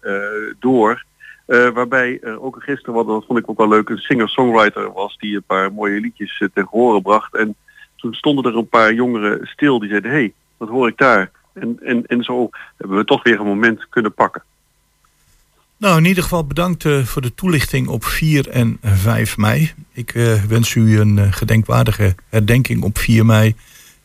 door. 0.59 1.05
Waarbij 1.47 2.19
er 2.23 2.43
ook 2.43 2.63
gisteren, 2.63 2.95
wat 2.95 3.07
dat 3.07 3.25
vond 3.27 3.39
ik 3.39 3.51
ook 3.51 3.59
wel 3.59 3.69
leuk, 3.69 3.89
een 3.89 3.99
singer-songwriter 3.99 4.93
was 4.93 5.17
die 5.19 5.37
een 5.37 5.43
paar 5.47 5.73
mooie 5.73 6.01
liedjes 6.01 6.49
ten 6.55 6.67
horen 6.71 7.03
bracht. 7.03 7.35
En 7.35 7.55
toen 7.97 8.15
stonden 8.15 8.53
er 8.53 8.59
een 8.59 8.69
paar 8.69 8.95
jongeren 8.95 9.47
stil 9.47 9.79
die 9.79 9.89
zeiden, 9.89 10.11
hé, 10.11 10.17
hey, 10.17 10.33
wat 10.57 10.69
hoor 10.69 10.89
ik 10.89 10.99
daar? 10.99 11.31
En, 11.53 11.79
en, 11.83 12.07
en 12.07 12.23
zo 12.23 12.49
hebben 12.77 12.97
we 12.97 13.05
toch 13.05 13.23
weer 13.23 13.41
een 13.41 13.47
moment 13.47 13.89
kunnen 13.89 14.15
pakken. 14.15 14.43
Nou, 15.77 15.99
in 15.99 16.05
ieder 16.05 16.23
geval 16.23 16.47
bedankt 16.47 16.89
voor 17.05 17.23
de 17.23 17.35
toelichting 17.35 17.89
op 17.89 18.05
4 18.05 18.49
en 18.49 18.79
5 18.83 19.37
mei. 19.37 19.73
Ik 19.93 20.13
wens 20.49 20.75
u 20.75 21.01
een 21.01 21.33
gedenkwaardige 21.33 22.15
herdenking 22.29 22.83
op 22.83 22.99
4 22.99 23.27
mei 23.27 23.55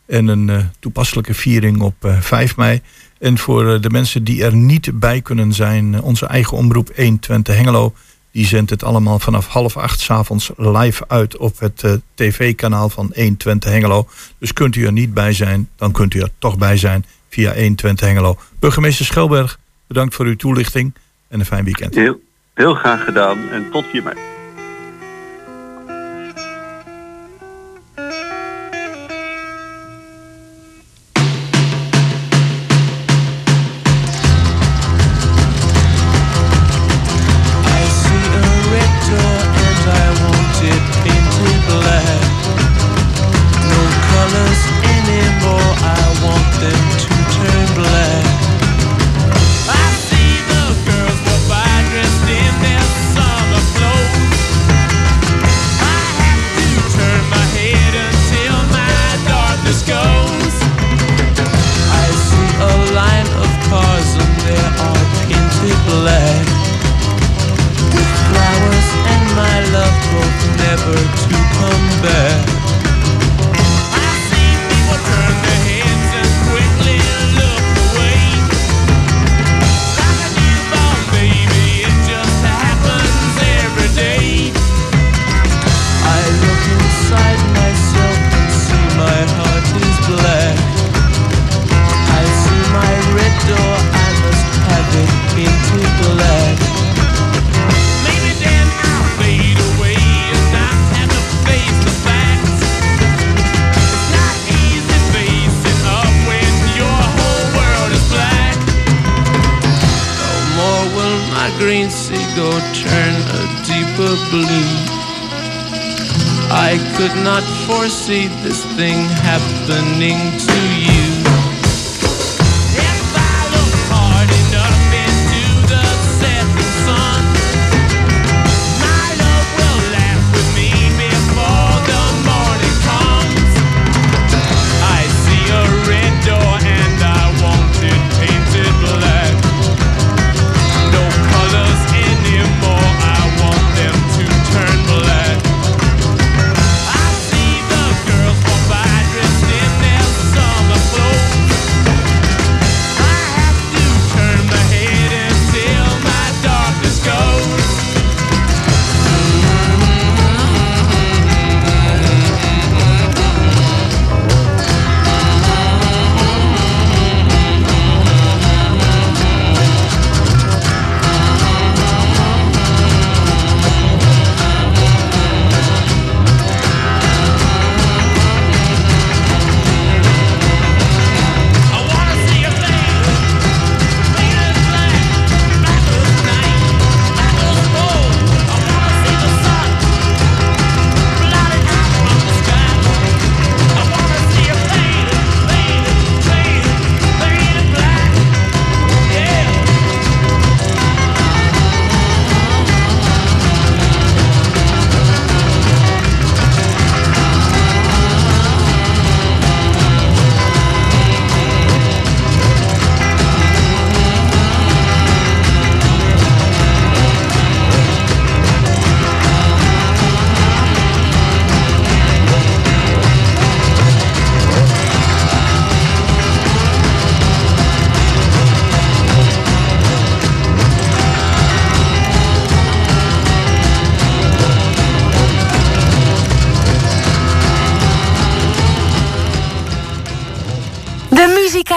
en 0.06 0.28
een 0.28 0.50
eh, 0.50 0.64
toepasselijke 0.78 1.34
viering 1.34 1.80
op 1.80 2.04
eh, 2.04 2.20
5 2.20 2.56
mei. 2.56 2.82
En 3.18 3.38
voor 3.38 3.72
eh, 3.72 3.80
de 3.80 3.90
mensen 3.90 4.24
die 4.24 4.44
er 4.44 4.54
niet 4.54 4.98
bij 5.00 5.20
kunnen 5.20 5.52
zijn, 5.52 5.94
eh, 5.94 6.04
onze 6.04 6.26
eigen 6.26 6.56
omroep 6.56 6.90
120 6.96 7.56
Hengelo, 7.56 7.94
die 8.32 8.46
zendt 8.46 8.70
het 8.70 8.84
allemaal 8.84 9.18
vanaf 9.18 9.46
half 9.46 9.76
acht 9.76 10.00
's 10.00 10.10
avonds 10.10 10.50
live 10.56 11.04
uit 11.08 11.36
op 11.36 11.58
het 11.58 11.82
eh, 11.82 11.92
tv-kanaal 12.14 12.88
van 12.88 13.10
120 13.14 13.70
Hengelo. 13.70 14.08
Dus 14.38 14.52
kunt 14.52 14.76
u 14.76 14.86
er 14.86 14.92
niet 14.92 15.14
bij 15.14 15.32
zijn, 15.32 15.68
dan 15.76 15.92
kunt 15.92 16.14
u 16.14 16.20
er 16.20 16.30
toch 16.38 16.58
bij 16.58 16.76
zijn 16.76 17.04
via 17.28 17.54
120 17.54 18.06
Hengelo. 18.06 18.38
Burgemeester 18.58 19.04
Schelberg, 19.04 19.58
bedankt 19.86 20.14
voor 20.14 20.26
uw 20.26 20.36
toelichting 20.36 20.94
en 21.28 21.40
een 21.40 21.46
fijn 21.46 21.64
weekend. 21.64 21.94
Heel, 21.94 22.20
heel 22.54 22.74
graag 22.74 23.04
gedaan 23.04 23.48
en 23.48 23.70
tot 23.70 23.84
4 23.92 24.35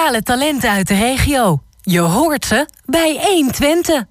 muzikale 0.10 0.40
talenten 0.40 0.70
uit 0.70 0.88
de 0.88 0.96
regio. 0.96 1.62
Je 1.82 2.00
hoort 2.00 2.46
ze 2.46 2.66
bij 2.86 3.20
120. 3.22 4.06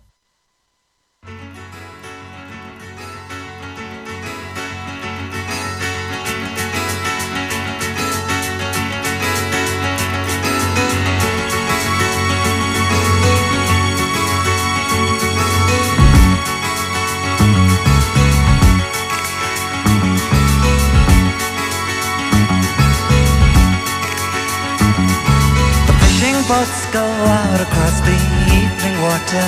Boats 26.59 26.91
go 26.91 27.05
out 27.05 27.61
across 27.61 28.01
the 28.01 28.19
evening 28.59 28.97
water, 29.07 29.47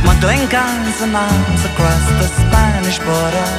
smuggling 0.00 0.48
guns 0.48 0.96
and 1.04 1.14
arms 1.14 1.62
across 1.70 2.04
the 2.20 2.28
Spanish 2.40 2.98
border. 3.04 3.50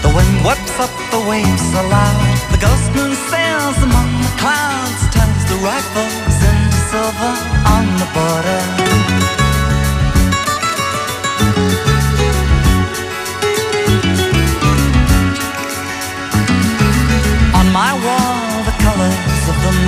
The 0.00 0.10
wind 0.16 0.36
whips 0.46 0.76
up 0.80 0.94
the 1.10 1.20
waves 1.28 1.64
so 1.72 1.82
loud, 1.96 2.38
the 2.52 2.60
ghost 2.66 2.88
moon 2.96 3.12
sails 3.28 3.78
among 3.88 4.08
the 4.24 4.32
clouds, 4.40 5.00
turns 5.12 5.44
the 5.52 5.58
rifles 5.60 6.36
into 6.52 6.78
silver 6.90 7.34
on 7.74 7.84
the 8.00 8.08
border. 8.16 9.47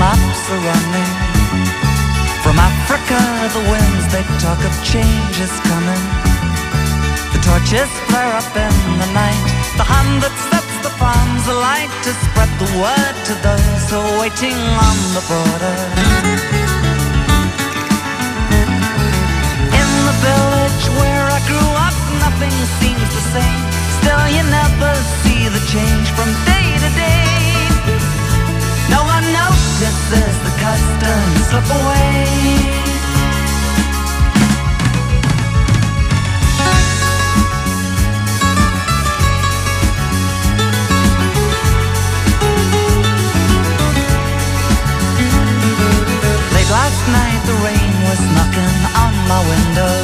Maps 0.01 0.43
are 0.49 0.63
running. 0.65 1.13
From 2.41 2.57
Africa, 2.57 3.21
the 3.53 3.65
winds 3.69 4.05
they 4.09 4.25
talk 4.41 4.61
of 4.65 4.73
change 4.81 5.37
is 5.37 5.53
coming. 5.69 6.05
The 7.37 7.41
torches 7.45 7.93
flare 8.09 8.33
up 8.41 8.49
in 8.57 8.77
the 8.97 9.11
night. 9.13 9.45
The 9.77 9.85
hand 9.85 10.25
that 10.25 10.33
sets 10.49 10.77
the 10.81 10.93
farms 10.97 11.45
alight 11.53 11.93
to 12.09 12.11
spread 12.25 12.49
the 12.57 12.71
word 12.81 13.17
to 13.29 13.35
those 13.45 13.83
who 13.93 14.01
are 14.01 14.17
waiting 14.25 14.57
on 14.89 14.97
the 15.17 15.25
border. 15.29 15.77
In 19.81 19.91
the 20.09 20.17
village 20.25 20.85
where 20.97 21.27
I 21.29 21.41
grew 21.45 21.71
up, 21.87 21.97
nothing 22.25 22.57
seems 22.81 23.09
the 23.19 23.25
same. 23.37 23.63
Still, 24.01 24.25
you 24.33 24.43
never 24.49 24.93
see 25.21 25.45
the 25.53 25.63
change 25.69 26.09
from 26.17 26.29
day 26.49 26.67
to 26.85 26.91
day. 26.97 27.20
No 28.91 29.01
one 29.15 29.27
notices 29.33 30.35
the 30.47 30.53
customs 30.59 31.47
slip 31.49 31.69
away. 31.81 32.89
Last 46.71 47.03
night 47.11 47.43
the 47.51 47.59
rain 47.67 47.95
was 48.07 48.21
knocking 48.31 48.79
on 48.95 49.13
my 49.27 49.43
window. 49.43 49.95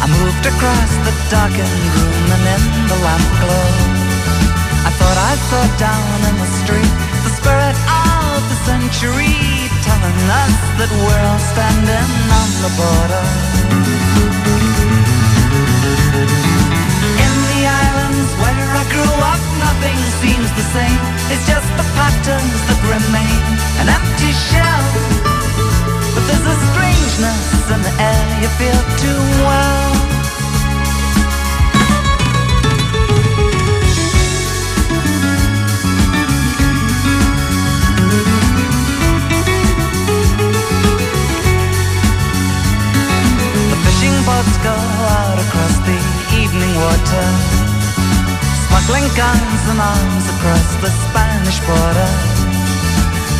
I 0.00 0.06
moved 0.08 0.44
across 0.48 0.92
the 1.04 1.12
darkened 1.28 1.84
room 1.94 2.26
and 2.32 2.44
in 2.54 2.64
the 2.88 2.98
lamp 3.04 3.28
glow. 3.44 3.68
I 4.88 4.90
thought 4.96 5.18
I 5.20 5.34
saw 5.48 5.62
down 5.76 6.16
in 6.30 6.36
the 6.40 6.50
street 6.64 6.93
spirit 7.44 7.76
of 7.92 8.40
the 8.48 8.58
century 8.64 9.36
telling 9.84 10.20
us 10.32 10.56
that 10.80 10.88
we're 10.96 11.24
all 11.28 11.44
standing 11.52 12.12
on 12.40 12.48
the 12.64 12.72
border. 12.80 13.24
In 17.20 17.34
the 17.52 17.62
islands 17.68 18.30
where 18.40 18.70
I 18.80 18.84
grew 18.88 19.16
up, 19.28 19.42
nothing 19.60 19.98
seems 20.24 20.48
the 20.56 20.66
same. 20.72 21.00
It's 21.28 21.44
just 21.44 21.68
the 21.76 21.84
patterns 22.00 22.60
that 22.64 22.80
remain, 22.88 23.44
an 23.76 23.92
empty 23.92 24.32
shell. 24.48 24.84
But 26.16 26.24
there's 26.24 26.48
a 26.48 26.56
strangeness 26.72 27.44
in 27.76 27.80
the 27.84 27.94
air 28.00 28.24
you 28.40 28.48
feel 28.56 28.80
too 29.04 29.20
well. 29.44 29.93
Go 44.64 44.72
out 44.72 45.36
across 45.44 45.76
the 45.84 45.98
evening 46.40 46.72
water, 46.80 47.26
smuggling 48.64 49.04
guns 49.12 49.60
and 49.68 49.76
arms 49.76 50.24
across 50.34 50.68
the 50.80 50.88
Spanish 51.04 51.60
border. 51.68 52.10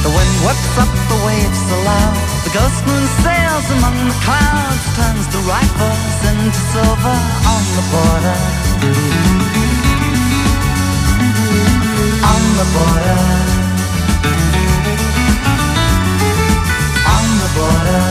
The 0.05 0.13
wind 0.13 0.35
whips 0.45 0.75
up 0.77 0.93
the 1.09 1.19
waves 1.25 1.61
so 1.65 1.77
loud, 1.81 2.17
the 2.45 2.53
ghost 2.53 2.81
moon 2.85 3.05
sails 3.25 3.67
among 3.73 3.97
the 4.05 4.19
clouds, 4.21 4.85
turns 5.01 5.25
the 5.33 5.41
rifles 5.49 6.17
into 6.29 6.61
silver 6.77 7.19
on 7.49 7.65
the 7.79 7.85
border. 7.89 8.39
On 12.33 12.43
the 12.61 12.67
border. 12.77 13.21
On 17.17 17.27
the 17.41 17.51
border. 17.57 18.04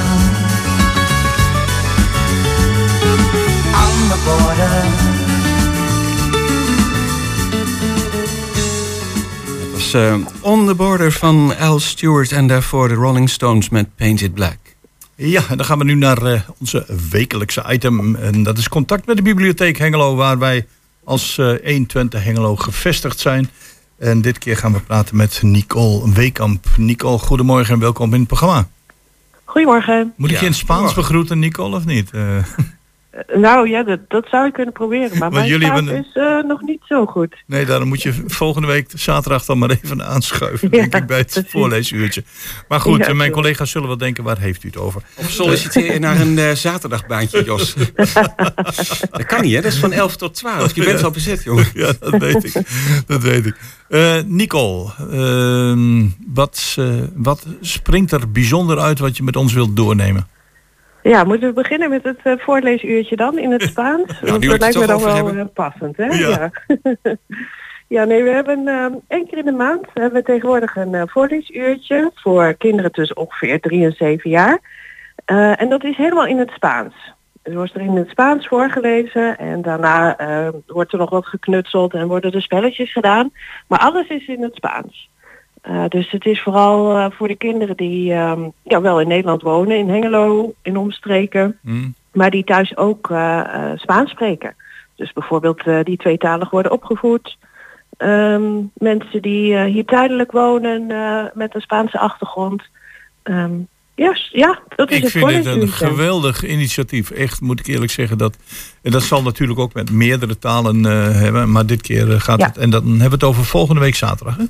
Border. 4.23 4.83
Dat 9.61 9.71
was 9.71 9.93
eh, 9.93 10.15
On 10.41 10.67
the 10.67 10.75
Border 10.75 11.11
van 11.11 11.57
Al 11.57 11.79
Stewart 11.79 12.31
en 12.31 12.47
daarvoor 12.47 12.87
de 12.87 12.93
Rolling 12.93 13.29
Stones 13.29 13.69
met 13.69 13.95
Painted 13.95 14.33
Black. 14.33 14.57
Ja, 15.15 15.41
en 15.49 15.57
dan 15.57 15.65
gaan 15.65 15.77
we 15.77 15.83
nu 15.83 15.95
naar 15.95 16.21
eh, 16.21 16.41
onze 16.59 16.85
wekelijkse 17.09 17.63
item. 17.69 18.15
En 18.15 18.43
dat 18.43 18.57
is 18.57 18.69
contact 18.69 19.05
met 19.05 19.15
de 19.15 19.21
Bibliotheek 19.21 19.77
Hengelo, 19.77 20.15
waar 20.15 20.39
wij 20.39 20.65
als 21.03 21.37
eh 21.37 21.45
120 21.63 22.23
Hengelo 22.23 22.55
gevestigd 22.55 23.19
zijn. 23.19 23.49
En 23.97 24.21
dit 24.21 24.37
keer 24.37 24.57
gaan 24.57 24.73
we 24.73 24.79
praten 24.79 25.15
met 25.15 25.41
Nicole 25.41 26.13
Weekamp. 26.13 26.65
Nicole, 26.77 27.17
goedemorgen 27.17 27.73
en 27.73 27.79
welkom 27.79 28.13
in 28.13 28.19
het 28.19 28.27
programma. 28.27 28.67
Goedemorgen. 29.43 30.13
Moet 30.17 30.31
ik 30.31 30.39
je 30.39 30.45
in 30.45 30.53
Spaans 30.53 30.93
begroeten, 30.93 31.39
Nicole, 31.39 31.75
of 31.75 31.85
niet? 31.85 32.11
Eh, 32.11 32.21
Nou 33.35 33.69
ja, 33.69 33.83
dat, 33.83 33.99
dat 34.07 34.27
zou 34.29 34.47
ik 34.47 34.53
kunnen 34.53 34.73
proberen, 34.73 35.17
maar 35.17 35.31
mijn 35.33 35.47
jullie 35.47 35.71
hebben- 35.71 35.95
is 35.97 36.13
eh, 36.13 36.43
nog 36.43 36.61
niet 36.61 36.81
zo 36.87 37.05
goed. 37.05 37.35
nee, 37.45 37.65
daarom 37.65 37.87
moet 37.87 38.01
je 38.01 38.13
volgende 38.27 38.67
week 38.67 38.89
zaterdag 38.95 39.45
dan 39.45 39.57
maar 39.57 39.69
even 39.69 40.03
aanschuiven, 40.05 40.67
Ja, 40.71 40.77
denk 40.77 40.95
ik, 40.95 41.05
bij 41.07 41.17
het 41.17 41.31
precies. 41.31 41.51
voorleesuurtje. 41.51 42.23
Maar 42.67 42.79
goed, 42.79 42.99
Ja, 42.99 43.07
eh, 43.07 43.15
mijn 43.15 43.31
collega's 43.31 43.71
zullen 43.71 43.87
wel 43.87 43.97
denken, 43.97 44.23
waar 44.23 44.37
heeft 44.39 44.63
u 44.63 44.67
het 44.67 44.77
over? 44.77 45.01
Of 45.15 45.29
solliciteer 45.29 45.93
je 45.93 45.99
naar 45.99 46.19
een 46.19 46.37
eh, 46.37 46.51
zaterdagbaantje, 46.51 47.43
Jos? 47.43 47.73
dat 49.11 49.25
kan 49.25 49.41
niet, 49.41 49.53
hè? 49.55 49.61
Dat 49.61 49.71
is 49.71 49.77
van 49.79 49.91
11 49.91 50.15
tot 50.15 50.33
12. 50.35 50.75
Je 50.75 50.83
bent 50.83 51.03
al 51.03 51.11
bezet, 51.11 51.43
jongen. 51.43 51.65
Ja, 51.73 51.91
dat 51.99 52.17
weet 52.17 52.43
ik. 52.55 52.61
Dat 53.07 53.21
weet 53.21 53.45
ik. 53.45 53.55
Eh, 53.89 54.15
Nicole, 54.25 54.91
ehm, 55.11 56.05
wat, 56.33 56.75
eh, 56.79 56.85
wat 57.15 57.45
springt 57.61 58.11
er 58.11 58.31
bijzonder 58.31 58.79
uit 58.79 58.99
wat 58.99 59.17
je 59.17 59.23
met 59.23 59.35
ons 59.35 59.53
wilt 59.53 59.75
doornemen? 59.75 60.27
Ja, 61.03 61.23
moeten 61.23 61.47
we 61.47 61.53
beginnen 61.53 61.89
met 61.89 62.03
het 62.03 62.19
eh, 62.23 62.33
voorleesuurtje 62.37 63.15
dan 63.15 63.37
in 63.37 63.51
het 63.51 63.61
Spaans? 63.61 64.19
Want 64.21 64.43
dat 64.45 64.59
lijkt 64.59 64.79
me 64.79 64.85
dan 64.85 65.01
wel 65.03 65.15
hebben. 65.15 65.39
eh, 65.39 65.45
passend, 65.53 65.97
hè? 65.97 66.05
Ja. 66.05 66.51
Ja. 66.73 67.15
Ja, 67.87 68.03
nee, 68.03 68.23
we 68.23 68.29
hebben 68.29 68.67
eh, 68.67 68.85
één 69.07 69.27
keer 69.27 69.37
in 69.37 69.45
de 69.45 69.51
maand 69.51 69.85
hebben 69.93 70.19
we 70.19 70.25
tegenwoordig 70.25 70.75
een 70.75 71.07
voorleesuurtje 71.09 72.11
voor 72.15 72.53
kinderen 72.53 72.91
tussen 72.91 73.17
ongeveer 73.17 73.59
drie 73.59 73.85
en 73.85 73.91
zeven 73.91 74.29
jaar. 74.29 74.59
En 75.25 75.69
dat 75.69 75.83
is 75.83 75.97
helemaal 75.97 76.25
in 76.25 76.37
het 76.37 76.49
Spaans. 76.49 76.93
Er 77.41 77.53
wordt 77.53 77.73
er 77.73 77.81
in 77.81 77.95
het 77.95 78.09
Spaans 78.09 78.47
voorgelezen 78.47 79.37
en 79.37 79.61
daarna 79.61 80.15
wordt 80.67 80.91
er 80.91 80.97
nog 80.97 81.09
wat 81.09 81.25
geknutseld 81.25 81.93
en 81.93 82.07
worden 82.07 82.31
er 82.31 82.41
spelletjes 82.41 82.91
gedaan. 82.91 83.31
Maar 83.67 83.79
alles 83.79 84.07
is 84.07 84.27
in 84.27 84.41
het 84.43 84.55
Spaans. 84.55 85.09
Eh, 85.63 85.83
dus 85.89 86.11
het 86.11 86.25
is 86.25 86.41
vooral 86.41 86.97
eh, 86.97 87.05
voor 87.11 87.27
de 87.27 87.35
kinderen 87.35 87.77
die 87.77 88.13
ehm, 88.13 88.41
ja, 88.63 88.81
wel 88.81 89.01
in 89.01 89.07
Nederland 89.07 89.41
wonen, 89.41 89.77
in 89.77 89.89
Hengelo, 89.89 90.53
in 90.61 90.77
omstreken, 90.77 91.57
maar 92.13 92.29
die 92.31 92.43
thuis 92.43 92.77
ook 92.77 93.09
eh, 93.11 93.41
Spaans 93.75 94.09
spreken. 94.11 94.55
Dus 94.95 95.13
bijvoorbeeld 95.13 95.63
die 95.83 95.97
tweetalig 95.97 96.49
worden 96.49 96.71
opgevoed. 96.71 97.37
Ehm, 97.97 98.43
mensen 98.73 99.21
die 99.21 99.59
hier 99.63 99.85
tijdelijk 99.85 100.31
wonen 100.31 100.87
met 101.33 101.55
een 101.55 101.61
Spaanse 101.61 101.99
achtergrond. 101.99 102.61
Ehm, 103.23 103.51
ja, 103.95 104.13
s- 104.15 104.29
ja, 104.33 104.59
dat 104.75 104.89
is 104.91 104.97
Ik 104.97 105.03
het 105.03 105.11
vind 105.11 105.27
dit 105.27 105.45
een 105.45 105.67
geweldig 105.67 106.45
initiatief. 106.45 107.11
Echt, 107.11 107.41
moet 107.41 107.59
ik 107.59 107.67
eerlijk 107.67 107.91
zeggen. 107.91 108.17
Dat, 108.17 108.37
en 108.81 108.91
dat 108.91 109.03
zal 109.03 109.21
natuurlijk 109.23 109.59
ook 109.59 109.73
met 109.73 109.91
meerdere 109.91 110.39
talen 110.39 110.83
hebben. 111.13 111.51
Maar 111.51 111.65
dit 111.65 111.81
keer 111.81 112.21
gaat 112.21 112.39
Ja. 112.39 112.45
het... 112.47 112.57
En 112.57 112.69
dan 112.69 112.83
hebben 112.83 112.99
we 113.05 113.13
het 113.13 113.23
over 113.23 113.45
volgende 113.45 113.81
week 113.81 113.95
zaterdag. 113.95 114.37
Hè? 114.37 114.43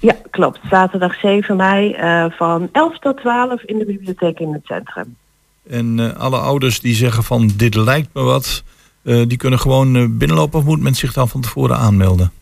Ja, 0.00 0.16
klopt. 0.30 0.58
Zaterdag 0.70 1.14
7 1.14 1.56
mei 1.56 1.92
eh, 1.92 2.24
van 2.30 2.68
11 2.72 2.98
tot 2.98 3.16
12 3.16 3.62
in 3.62 3.78
de 3.78 3.84
bibliotheek 3.84 4.38
in 4.38 4.52
het 4.52 4.64
centrum. 4.64 5.16
En 5.70 5.98
eh, 6.00 6.16
alle 6.20 6.36
ouders 6.36 6.80
die 6.80 6.94
zeggen 6.94 7.24
van 7.24 7.50
dit 7.56 7.74
lijkt 7.74 8.08
me 8.12 8.22
wat, 8.22 8.62
eh, 9.02 9.22
die 9.26 9.36
kunnen 9.38 9.58
gewoon 9.58 10.18
binnenlopen 10.18 10.58
of 10.58 10.64
moet 10.64 10.80
men 10.80 10.94
zich 10.94 11.12
dan 11.12 11.28
van 11.28 11.40
tevoren 11.40 11.76
aanmelden? 11.76 12.32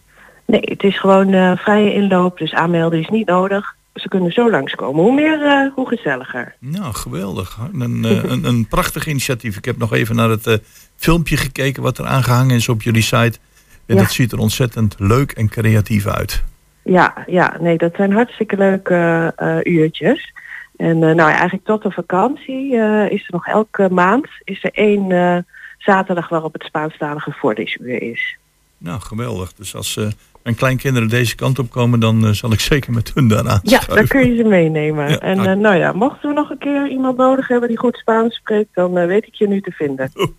Nee, 0.47 0.61
het 0.65 0.83
is 0.83 1.01
gewoon 1.01 1.57
vrije 1.57 1.93
inloop, 1.95 2.39
dus 2.39 2.53
aanmelden 2.53 3.01
is 3.01 3.09
niet 3.09 3.27
nodig. 3.27 3.75
Ze 3.95 4.09
kunnen 4.09 4.33
zo 4.33 4.51
langskomen. 4.51 5.03
Hoe 5.03 5.15
meer, 5.15 5.73
hoe 5.75 5.89
gezelliger. 5.89 6.55
Nou, 6.59 6.95
geweldig. 6.95 7.59
Een, 7.73 8.05
een, 8.33 8.45
een 8.45 8.67
prachtig 8.69 9.07
initiatief. 9.07 9.57
Ik 9.57 9.65
heb 9.65 9.77
nog 9.77 9.93
even 9.93 10.17
naar 10.17 10.31
het 10.31 10.61
filmpje 10.97 11.37
gekeken 11.37 11.83
wat 11.83 11.99
er 11.99 12.07
aangehangen 12.07 12.57
is 12.57 12.69
op 12.69 12.83
jullie 12.83 13.03
site. 13.03 13.39
En 13.87 13.95
Ja. 13.95 14.03
dat 14.03 14.13
ziet 14.13 14.33
er 14.33 14.39
ontzettend 14.39 14.95
leuk 14.99 15.33
en 15.33 15.49
creatief 15.49 16.07
uit. 16.07 16.45
Ja, 16.87 17.24
ja, 17.26 17.57
nee, 17.61 17.78
dat 17.78 17.95
zijn 17.97 18.12
hartstikke 18.12 18.57
leuke 18.57 19.32
eh, 19.37 19.57
uurtjes. 19.62 20.32
En 20.76 20.95
eh, 20.95 21.01
nou 21.01 21.16
ja, 21.16 21.30
eigenlijk 21.32 21.64
tot 21.64 21.82
de 21.82 21.91
vakantie 21.91 22.76
eh, 22.76 23.11
is 23.11 23.20
er 23.26 23.32
nog 23.32 23.47
elke 23.47 23.89
maand 23.91 24.28
is 24.45 24.64
er 24.64 24.70
één 24.72 25.12
eh, 25.12 25.39
zaterdag 25.78 26.28
waarop 26.28 26.53
het 26.53 26.62
Spaanstalige 26.62 27.32
voorleesuur 27.32 28.03
is. 28.03 28.37
Nou, 28.78 29.01
geweldig. 29.01 29.53
Dus 29.53 29.74
als 29.74 29.97
eh, 29.97 30.07
mijn 30.43 30.57
kleinkinderen 30.57 31.09
deze 31.09 31.34
kant 31.34 31.59
op 31.59 31.70
komen, 31.70 32.01
dan 32.01 32.34
zal 32.34 32.53
ik 32.53 32.61
zeker 32.61 32.93
met 32.93 33.12
hun 33.14 33.28
daar 33.28 33.61
Ja, 33.62 33.80
dan 33.87 34.07
kun 34.07 34.30
je 34.30 34.37
ze 34.37 34.49
meenemen. 34.49 35.09
Ja, 35.09 35.18
en 35.18 35.37
nou- 35.37 35.49
eh, 35.49 35.57
nou 35.57 35.76
ja, 35.76 35.93
mochten 35.93 36.28
we 36.28 36.34
nog 36.34 36.51
een 36.51 36.59
keer 36.59 36.89
iemand 36.89 37.16
nodig 37.16 37.49
hebben 37.49 37.68
die 37.68 37.78
goed 37.78 37.97
Spaans 37.97 38.34
spreekt, 38.34 38.74
dan 38.74 38.93
weet 39.07 39.26
ik 39.26 39.34
je 39.34 39.49
nu 39.49 39.61
te 39.61 39.70
vinden. 39.70 40.11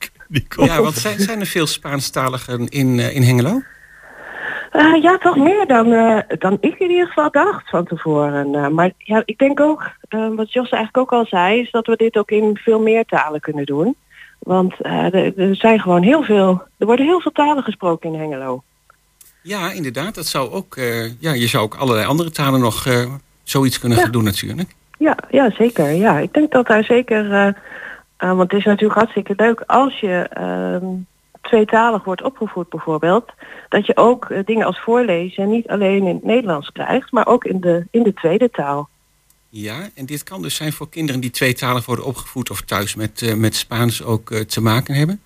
Ja, 0.55 0.81
want 0.81 0.95
zijn, 0.95 1.19
zijn 1.19 1.39
er 1.39 1.45
veel 1.45 1.67
Spaanstaligen 1.67 2.67
in, 2.67 2.99
in 2.99 3.21
Hengelo? 3.21 3.61
Eh, 4.71 5.01
ja, 5.01 5.17
toch 5.17 5.37
meer 5.37 5.67
dan, 5.67 5.93
eh, 5.93 6.19
dan 6.39 6.57
ik 6.61 6.79
in 6.79 6.89
ieder 6.89 7.07
geval 7.07 7.31
dacht 7.31 7.69
van 7.69 7.85
tevoren. 7.85 8.55
Eh, 8.55 8.67
maar 8.67 8.91
ja, 8.97 9.21
ik 9.25 9.37
denk 9.37 9.59
ook, 9.59 9.91
wat 10.09 10.53
Jos 10.53 10.69
eigenlijk 10.69 10.97
ook 10.97 11.19
al 11.19 11.25
zei, 11.25 11.59
is 11.61 11.71
dat 11.71 11.85
we 11.85 11.95
dit 11.95 12.17
ook 12.17 12.31
in 12.31 12.57
veel 12.57 12.79
meer 12.79 13.05
talen 13.05 13.39
kunnen 13.39 13.65
doen. 13.65 13.95
Want 14.39 14.73
er, 14.79 15.39
er 15.39 15.55
zijn 15.55 15.79
gewoon 15.79 16.03
heel 16.03 16.23
veel, 16.23 16.63
er 16.77 16.85
worden 16.85 17.05
heel 17.05 17.21
veel 17.21 17.31
talen 17.31 17.63
gesproken 17.63 18.13
in 18.13 18.19
Hengelo. 18.19 18.63
Ja, 19.41 19.71
inderdaad. 19.71 20.15
Dat 20.15 20.25
zou 20.25 20.51
ook, 20.51 20.75
ja, 21.19 21.33
je 21.33 21.47
zou 21.47 21.63
ook 21.63 21.75
allerlei 21.75 22.07
andere 22.07 22.31
talen 22.31 22.59
nog 22.59 22.85
zoiets 23.43 23.79
kunnen 23.79 23.97
gaan 23.97 24.11
doen 24.11 24.23
natuurlijk. 24.23 24.75
Ja, 24.97 25.17
ja, 25.29 25.51
zeker. 25.51 25.91
Ja, 25.91 26.19
ik 26.19 26.33
denk 26.33 26.51
dat 26.51 26.67
daar 26.67 26.83
zeker, 26.83 27.55
want 28.17 28.51
het 28.51 28.53
is 28.53 28.65
natuurlijk 28.65 28.99
hartstikke 28.99 29.33
leuk 29.35 29.63
als 29.65 29.99
je 29.99 30.27
ehm, 30.29 30.85
tweetalig 31.47 32.03
wordt 32.03 32.23
opgevoed 32.23 32.69
bijvoorbeeld, 32.69 33.31
dat 33.69 33.85
je 33.85 33.97
ook 33.97 34.25
eh, 34.29 34.39
dingen 34.45 34.65
als 34.65 34.79
voorlezen 34.79 35.49
niet 35.49 35.67
alleen 35.67 36.07
in 36.07 36.15
het 36.15 36.23
Nederlands 36.23 36.71
krijgt, 36.71 37.11
maar 37.11 37.27
ook 37.27 37.43
in 37.45 37.59
de, 37.61 37.87
in 37.91 38.03
de 38.03 38.13
tweede 38.13 38.49
taal. 38.49 38.89
Ja, 39.49 39.75
en 39.95 40.05
dit 40.05 40.23
kan 40.23 40.41
dus 40.41 40.55
zijn 40.55 40.73
voor 40.73 40.89
kinderen 40.89 41.21
die 41.21 41.29
tweetalig 41.29 41.85
worden 41.85 42.05
opgevoed 42.05 42.49
of 42.49 42.61
thuis 42.61 42.95
met, 42.95 43.21
eh, 43.21 43.33
met 43.33 43.55
Spaans 43.55 44.03
ook 44.03 44.31
eh, 44.31 44.39
te 44.39 44.61
maken 44.61 44.93
hebben. 44.95 45.21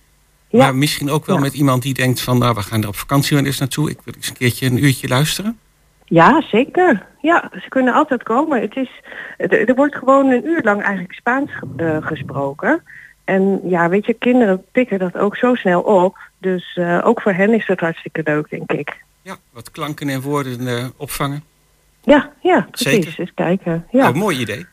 Maar 0.50 0.74
misschien 0.74 1.10
ook 1.10 1.26
wel 1.26 1.36
Ja. 1.36 1.42
met 1.42 1.54
iemand 1.54 1.82
die 1.82 1.94
denkt 1.94 2.20
van 2.20 2.38
nou 2.38 2.54
we 2.54 2.62
gaan 2.62 2.82
er 2.82 2.88
op 2.88 2.96
vakantie 2.96 3.36
wel 3.36 3.46
eens 3.46 3.58
naartoe. 3.58 3.90
Ik 3.90 3.98
wil 4.04 4.14
eens 4.14 4.28
een 4.28 4.36
keertje 4.36 4.66
een 4.66 4.84
uurtje 4.84 5.08
luisteren. 5.08 5.58
Ja, 6.04 6.42
zeker. 6.50 7.06
Ja, 7.20 7.50
ze 7.52 7.68
kunnen 7.68 7.94
altijd 7.94 8.22
komen. 8.22 8.60
Het 8.60 8.76
is, 8.76 8.90
er, 9.36 9.74
wordt 9.74 9.94
gewoon 9.96 10.26
een 10.30 10.46
uur 10.46 10.62
lang 10.62 10.82
eigenlijk 10.82 11.12
Spaans 11.14 11.50
ge- 11.52 11.98
gesproken. 12.02 12.82
En 13.24 13.60
ja, 13.64 13.88
weet 13.88 14.06
je, 14.06 14.14
kinderen 14.14 14.64
pikken 14.72 14.98
dat 14.98 15.16
ook 15.16 15.36
zo 15.36 15.54
snel 15.54 15.80
op. 15.80 16.18
Dus 16.38 16.76
eh, 16.76 17.00
ook 17.04 17.20
voor 17.20 17.32
hen 17.32 17.54
is 17.54 17.66
het 17.66 17.80
hartstikke 17.80 18.20
leuk, 18.24 18.50
denk 18.50 18.72
ik. 18.72 19.02
Ja, 19.22 19.36
wat 19.50 19.70
klanken 19.70 20.08
en 20.08 20.20
woorden 20.20 20.68
eh, 20.68 20.86
opvangen. 20.96 21.44
Ja, 22.00 22.32
ja, 22.40 22.66
precies. 22.70 23.04
Zeker. 23.04 23.20
Eens 23.20 23.34
kijken. 23.34 23.86
Ja. 23.90 24.02
Nou, 24.02 24.16
mooi 24.16 24.38
idee. 24.38 24.66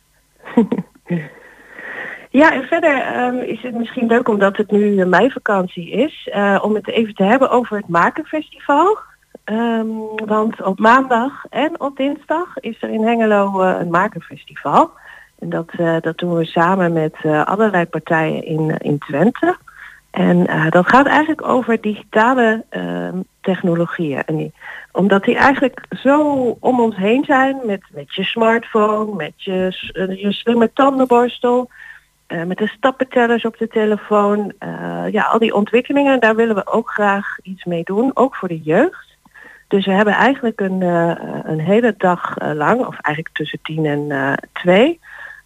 Ja, 2.32 2.54
en 2.54 2.64
verder 2.64 3.02
ehm, 3.02 3.36
is 3.36 3.62
het 3.62 3.76
misschien 3.76 4.08
leuk 4.08 4.28
omdat 4.28 4.58
het 4.58 4.72
nu 4.72 5.06
meivakantie 5.06 5.90
is, 5.90 6.30
eh, 6.32 6.60
om 6.62 6.76
het 6.76 6.90
even 6.90 7.14
te 7.14 7.24
hebben 7.24 7.50
over 7.50 7.78
het 7.78 7.88
Makenfestival. 7.88 8.98
Ehm, 9.44 9.88
want 10.26 10.62
op 10.62 10.80
maandag 10.80 11.46
en 11.50 11.80
op 11.80 11.98
dinsdag 11.98 12.58
is 12.60 12.82
er 12.82 12.90
in 12.90 13.04
Hengelo 13.04 13.62
een 13.62 13.90
Makenfestival. 13.90 14.92
En 15.40 15.50
dat, 15.50 15.70
eh, 15.78 15.96
dat 16.02 16.18
doen 16.18 16.36
we 16.36 16.46
samen 16.46 16.94
met 16.94 17.16
eh, 17.22 17.46
allerlei 17.46 17.86
partijen 17.86 18.46
in, 18.46 18.78
in 18.78 18.98
Twente. 18.98 19.58
En 20.12 20.48
eh, 20.48 20.70
dat 20.70 20.90
gaat 20.90 21.06
eigenlijk 21.06 21.48
over 21.48 21.82
digitale 21.82 22.64
ehm, 22.70 23.18
technologieën. 23.42 24.52
Omdat 24.92 25.24
die 25.24 25.36
eigenlijk 25.36 25.86
zo 26.02 26.22
om 26.60 26.80
ons 26.80 26.96
heen 26.96 27.24
zijn 27.24 27.60
met, 27.66 27.82
met 27.92 28.16
je 28.16 28.24
smartphone, 28.24 29.16
met 29.16 29.34
je, 29.36 29.74
je 30.18 30.32
slimme 30.32 30.74
tandenborstel, 30.74 31.70
met 32.46 32.58
de 32.58 32.68
stappentellers 32.68 33.46
op 33.46 33.58
de 33.58 33.68
telefoon. 33.68 34.54
ja, 35.12 35.24
al 35.24 35.40
die 35.40 35.54
ontwikkelingen, 35.54 36.20
daar 36.20 36.36
willen 36.36 36.56
we 36.56 36.68
ook 36.68 36.90
graag 36.90 37.38
iets 37.44 37.64
mee 37.64 37.84
doen, 37.84 38.12
ook 38.14 38.36
voor 38.36 38.48
de 38.48 38.60
jeugd. 38.62 39.18
Dus 39.68 39.86
we 39.86 39.92
hebben 39.92 40.14
eigenlijk 40.14 40.60
een, 40.60 40.82
een 41.52 41.60
hele 41.60 41.94
dag 41.98 42.36
lang, 42.54 42.80
of 42.80 43.00
eigenlijk 43.02 43.36
tussen 43.36 43.60
tien 43.62 43.86
en 43.86 44.38
twee, 44.54 45.00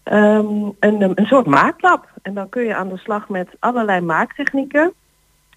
ehm, 0.04 0.70
een, 0.80 1.12
een 1.16 1.26
soort 1.26 1.46
maaklab. 1.46 2.08
En 2.22 2.34
dan 2.34 2.50
kun 2.50 2.64
je 2.64 2.76
aan 2.76 2.90
de 2.90 2.98
slag 2.98 3.30
met 3.30 3.48
allerlei 3.60 4.02
maaktechnieken. 4.02 4.94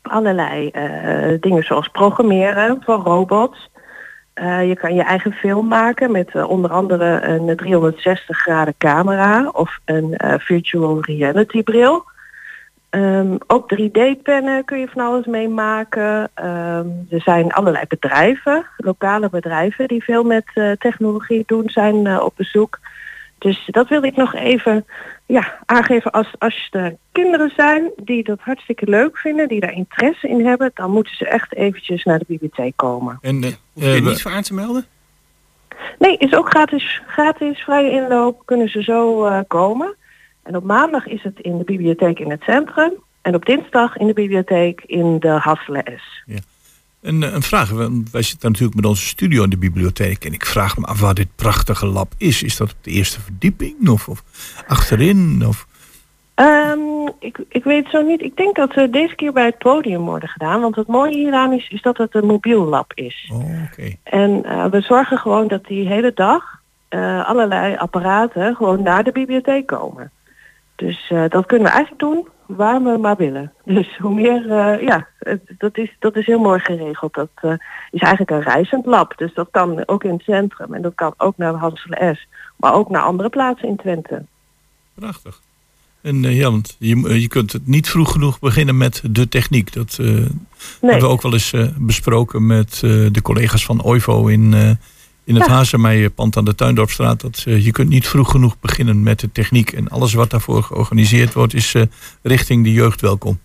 Allerlei 0.03 0.68
eh, 0.68 1.40
dingen 1.40 1.62
zoals 1.62 1.88
programmeren 1.88 2.82
van 2.82 3.03
robots. 3.03 3.70
Eh, 4.32 4.68
je 4.68 4.76
kan 4.76 4.94
je 4.94 5.03
eigen 5.03 5.32
film 5.32 5.68
maken 5.68 6.11
met 6.11 6.34
eh, 6.34 6.51
onder 6.51 6.70
andere 6.70 7.22
een 7.22 7.57
360 7.57 8.38
graden 8.38 8.74
camera 8.78 9.49
of 9.49 9.78
een 9.84 10.14
virtual 10.38 11.01
reality 11.01 11.62
bril. 11.62 12.05
Ehm, 12.90 13.36
ook 13.47 13.74
3D-pennen 13.74 14.64
kun 14.64 14.78
je 14.78 14.88
van 14.88 15.07
alles 15.07 15.26
mee 15.26 15.49
maken. 15.49 16.30
Ehm, 16.34 16.88
er 17.11 17.20
zijn 17.20 17.53
allerlei 17.53 17.84
bedrijven, 17.88 18.66
lokale 18.76 19.28
bedrijven, 19.30 19.88
die 19.88 20.05
veel 20.05 20.22
met 20.22 20.76
technologie 20.78 21.42
doen, 21.47 21.70
zijn 21.70 22.20
op 22.20 22.32
bezoek. 22.36 22.78
Dus 23.47 23.66
dat 23.66 23.88
wil 23.88 24.03
ik 24.03 24.16
nog 24.16 24.34
even 24.34 24.86
ja, 25.26 25.59
aangeven. 25.64 26.11
Als, 26.11 26.34
als 26.38 26.68
er 26.70 26.97
kinderen 27.12 27.53
zijn 27.57 27.90
die 27.97 28.24
dat 28.24 28.40
hartstikke 28.40 28.86
leuk 28.88 29.18
vinden, 29.18 29.49
die 29.49 29.61
daar 29.61 29.72
interesse 29.72 30.28
in 30.28 30.47
hebben, 30.47 30.70
dan 30.74 30.90
moeten 30.90 31.16
ze 31.16 31.28
echt 31.28 31.55
eventjes 31.55 32.05
naar 32.05 32.18
de 32.18 32.24
bibliotheek 32.28 32.76
komen. 32.76 33.18
En, 33.20 33.42
eh, 33.42 33.53
Hoef 33.72 33.84
je 33.84 33.90
er 33.90 33.97
eh, 33.97 34.05
niet 34.05 34.22
voor 34.22 34.30
aan 34.30 34.42
te 34.42 34.55
melden? 34.55 34.86
Nee, 35.99 36.16
is 36.16 36.34
ook 36.34 36.49
gratis, 36.49 37.03
gratis 37.07 37.59
vrije 37.59 37.90
inloop, 37.90 38.42
kunnen 38.44 38.68
ze 38.68 38.82
zo 38.82 39.24
eh, 39.24 39.40
komen. 39.47 39.94
En 40.42 40.57
op 40.57 40.64
maandag 40.64 41.07
is 41.07 41.22
het 41.22 41.40
in 41.40 41.59
de 41.59 41.64
bibliotheek 41.64 42.18
in 42.18 42.30
het 42.30 42.42
centrum. 42.42 42.92
En 43.22 43.34
op 43.34 43.44
dinsdag 43.44 43.97
in 43.97 44.07
de 44.07 44.12
bibliotheek 44.12 44.82
in 44.86 45.18
de 45.18 45.28
Hasselen 45.28 45.84
S. 45.97 46.22
Een, 47.07 47.34
een 47.34 47.42
vraag, 47.42 47.70
wij 48.12 48.22
zitten 48.22 48.50
natuurlijk 48.50 48.76
met 48.76 48.86
onze 48.86 49.07
studio 49.07 49.42
in 49.42 49.50
de 49.50 49.59
bibliotheek. 49.59 50.24
En 50.24 50.32
ik 50.32 50.46
vraag 50.46 50.78
me 50.78 50.86
af 50.86 51.00
waar 51.00 51.14
dit 51.14 51.28
prachtige 51.36 51.86
lab 51.86 52.12
is. 52.18 52.42
Is 52.42 52.57
dat 52.57 52.70
op 52.70 52.76
de 52.80 52.90
eerste 52.90 53.20
verdieping 53.20 53.88
of, 53.88 54.09
of 54.09 54.22
achterin? 54.66 55.44
Of... 55.46 55.66
Ehm, 56.34 56.78
ik, 57.18 57.38
ik 57.48 57.64
weet 57.64 57.88
zo 57.88 58.02
niet. 58.02 58.22
Ik 58.22 58.36
denk 58.36 58.57
dat 58.57 58.72
ze 58.72 58.90
deze 58.90 59.14
keer 59.14 59.32
bij 59.32 59.44
het 59.44 59.59
podium 59.59 60.04
worden 60.04 60.28
gedaan. 60.28 60.61
Want 60.61 60.76
het 60.76 60.86
mooie 60.86 61.16
hieraan 61.16 61.52
is, 61.52 61.68
is 61.68 61.82
dat 61.82 61.96
het 61.96 62.14
een 62.14 62.26
mobiel 62.26 62.64
lab 62.64 62.92
is. 62.94 63.30
Oh, 63.32 63.62
oké. 63.70 63.96
En 64.02 64.44
eh, 64.44 64.64
we 64.64 64.80
zorgen 64.80 65.18
gewoon 65.18 65.48
dat 65.48 65.64
die 65.64 65.88
hele 65.88 66.12
dag 66.14 66.61
eh, 66.88 67.28
allerlei 67.28 67.76
apparaten 67.76 68.57
gewoon 68.57 68.82
naar 68.82 69.04
de 69.04 69.12
bibliotheek 69.12 69.66
komen. 69.66 70.11
Dus 70.76 71.11
eh, 71.11 71.24
dat 71.28 71.46
kunnen 71.46 71.66
we 71.66 71.72
eigenlijk 71.72 72.00
doen 72.00 72.28
waar 72.47 72.82
we 72.82 72.99
maar 72.99 73.16
willen. 73.16 73.53
Dus 73.64 73.97
hoe 73.99 74.14
meer, 74.14 74.51
eh, 74.51 74.82
ja, 74.82 75.09
dat 75.59 75.78
is, 75.78 75.97
dat 75.99 76.16
is 76.16 76.26
heel 76.26 76.38
mooi 76.38 76.61
geregeld. 76.61 77.14
Dat 77.14 77.30
eh, 77.34 77.53
is 77.90 78.01
eigenlijk 78.01 78.30
een 78.30 78.53
reizend 78.53 78.86
lab. 78.86 79.18
Dus 79.18 79.34
dat 79.34 79.49
kan 79.51 79.88
ook 79.88 80.05
in 80.05 80.12
het 80.12 80.22
centrum 80.22 80.74
en 80.74 80.82
dat 80.82 80.94
kan 80.94 81.14
ook 81.16 81.36
naar 81.36 81.53
de 81.53 81.59
Hanselen 81.59 82.16
S. 82.16 82.26
Maar 82.57 82.74
ook 82.74 82.90
naar 82.90 83.03
andere 83.03 83.28
plaatsen 83.28 83.68
in 83.68 83.76
Twente. 83.76 84.24
Prachtig. 84.94 85.40
En 86.01 86.24
eh, 86.24 86.38
ja, 86.38 86.51
want 86.51 86.76
je, 86.78 87.20
je 87.20 87.28
kunt 87.28 87.53
het 87.53 87.66
niet 87.66 87.88
vroeg 87.88 88.12
genoeg 88.12 88.38
beginnen 88.38 88.76
met 88.76 89.03
de 89.11 89.28
techniek. 89.28 89.72
Dat 89.72 89.97
hebben 89.97 90.40
we 90.80 91.07
ook 91.07 91.22
wel 91.22 91.32
eens 91.32 91.55
besproken 91.76 92.47
met 92.47 92.78
de 92.80 93.22
collega's 93.22 93.64
van 93.64 93.84
OIVO 93.84 94.26
in, 94.26 94.78
in 95.27 95.35
het 95.35 95.47
Ja. 95.47 95.53
Hazemeijerpand 95.53 96.37
aan 96.37 96.45
de 96.45 96.55
Tuindorpstraat. 96.55 97.20
Dat 97.20 97.45
eh, 97.47 97.64
je 97.64 97.70
kunt 97.70 97.89
niet 97.89 98.09
vroeg 98.09 98.31
genoeg 98.31 98.61
beginnen 98.61 99.03
met 99.03 99.20
de 99.20 99.33
techniek. 99.33 99.72
En 99.72 99.89
alles 99.89 100.14
wat 100.14 100.31
daarvoor 100.31 100.62
georganiseerd 100.62 101.33
wordt 101.33 101.55
is 101.55 101.74
eh, 101.74 101.83
richting 102.22 102.64
de 102.64 102.72
jeugd 102.72 103.01
welkom. 103.01 103.39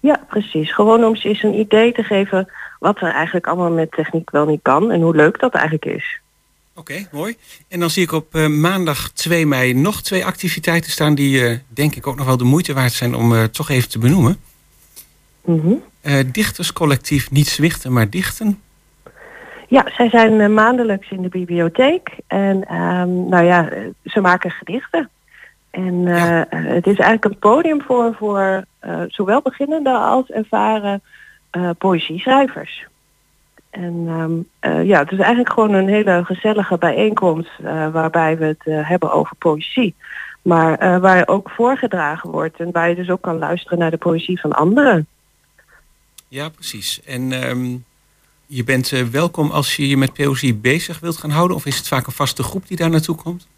Ja, 0.00 0.20
precies. 0.28 0.74
Gewoon 0.74 1.04
om 1.04 1.16
ze 1.16 1.28
eens 1.28 1.42
een 1.42 1.58
idee 1.58 1.92
te 1.92 2.02
geven 2.02 2.48
wat 2.78 3.00
er 3.00 3.12
eigenlijk 3.12 3.46
allemaal 3.46 3.70
met 3.70 3.90
techniek 3.90 4.30
wel 4.30 4.46
niet 4.46 4.62
kan 4.62 4.90
en 4.90 5.00
hoe 5.00 5.16
leuk 5.16 5.40
dat 5.40 5.52
eigenlijk 5.52 5.84
is. 5.84 6.20
Oké, 6.74 7.08
mooi. 7.12 7.36
En 7.68 7.80
dan 7.80 7.90
zie 7.90 8.02
ik 8.02 8.12
op 8.12 8.34
eh, 8.34 8.46
maandag 8.46 9.10
2 9.10 9.46
mei 9.46 9.74
nog 9.74 10.02
twee 10.02 10.24
activiteiten 10.24 10.90
staan 10.90 11.14
die 11.14 11.46
eh, 11.46 11.58
denk 11.68 11.94
ik 11.94 12.06
ook 12.06 12.16
nog 12.16 12.26
wel 12.26 12.36
de 12.36 12.44
moeite 12.44 12.72
waard 12.72 12.92
zijn 12.92 13.14
om 13.14 13.34
eh, 13.34 13.44
toch 13.44 13.70
even 13.70 13.88
te 13.88 13.98
benoemen. 13.98 14.36
Mhm. 15.44 15.72
Eh, 16.00 16.18
dichterscollectief 16.32 17.30
Niet 17.30 17.48
Zwichten, 17.48 17.92
maar 17.92 18.10
Dichten. 18.10 18.60
Ja, 19.72 19.84
zij 19.96 20.08
zijn 20.08 20.40
eh, 20.40 20.48
maandelijks 20.48 21.10
in 21.10 21.22
de 21.22 21.28
bibliotheek. 21.28 22.16
En 22.26 22.64
ehm, 22.64 23.28
nou 23.28 23.44
ja, 23.44 23.68
eh, 23.68 23.80
ze 24.04 24.20
maken 24.20 24.50
gedichten. 24.50 25.10
En 25.70 26.06
eh, 26.06 26.40
het 26.48 26.86
is 26.86 26.98
eigenlijk 26.98 27.24
een 27.24 27.38
podium 27.38 27.82
voor, 27.82 28.14
voor 28.14 28.64
zowel 29.08 29.42
beginnende 29.42 29.90
als 29.90 30.30
ervaren 30.30 31.02
eh 31.50 31.70
poëzieschrijvers. 31.78 32.86
En 33.70 34.04
ehm, 34.08 34.32
eh, 34.58 34.86
ja, 34.86 34.98
het 34.98 35.12
is 35.12 35.18
eigenlijk 35.18 35.52
gewoon 35.52 35.72
een 35.72 35.88
hele 35.88 36.24
gezellige 36.24 36.78
bijeenkomst 36.78 37.50
waarbij 37.92 38.38
we 38.38 38.44
het 38.44 38.86
hebben 38.86 39.12
over 39.12 39.36
poëzie. 39.36 39.94
Maar 40.42 41.00
waar 41.00 41.28
ook 41.28 41.50
voorgedragen 41.50 42.30
wordt 42.30 42.60
en 42.60 42.70
waar 42.72 42.88
je 42.88 42.94
dus 42.94 43.10
ook 43.10 43.22
kan 43.22 43.38
luisteren 43.38 43.78
naar 43.78 43.90
de 43.90 43.96
poëzie 43.96 44.40
van 44.40 44.52
anderen. 44.52 45.06
Ja, 46.28 46.48
precies. 46.48 47.02
En 47.02 47.32
ehm, 47.32 47.76
je 48.54 48.64
bent 48.64 48.92
eh, 48.92 49.02
welkom 49.02 49.50
als 49.50 49.76
je 49.76 49.88
je 49.88 49.96
met 49.96 50.12
poëzie 50.12 50.54
bezig 50.54 51.00
wilt 51.00 51.16
gaan 51.16 51.30
houden? 51.30 51.56
Of 51.56 51.66
is 51.66 51.76
het 51.76 51.88
vaak 51.88 52.06
een 52.06 52.12
vaste 52.12 52.42
groep 52.42 52.66
die 52.66 52.76
daar 52.76 52.90
naartoe 52.90 53.16
komt? 53.16 53.48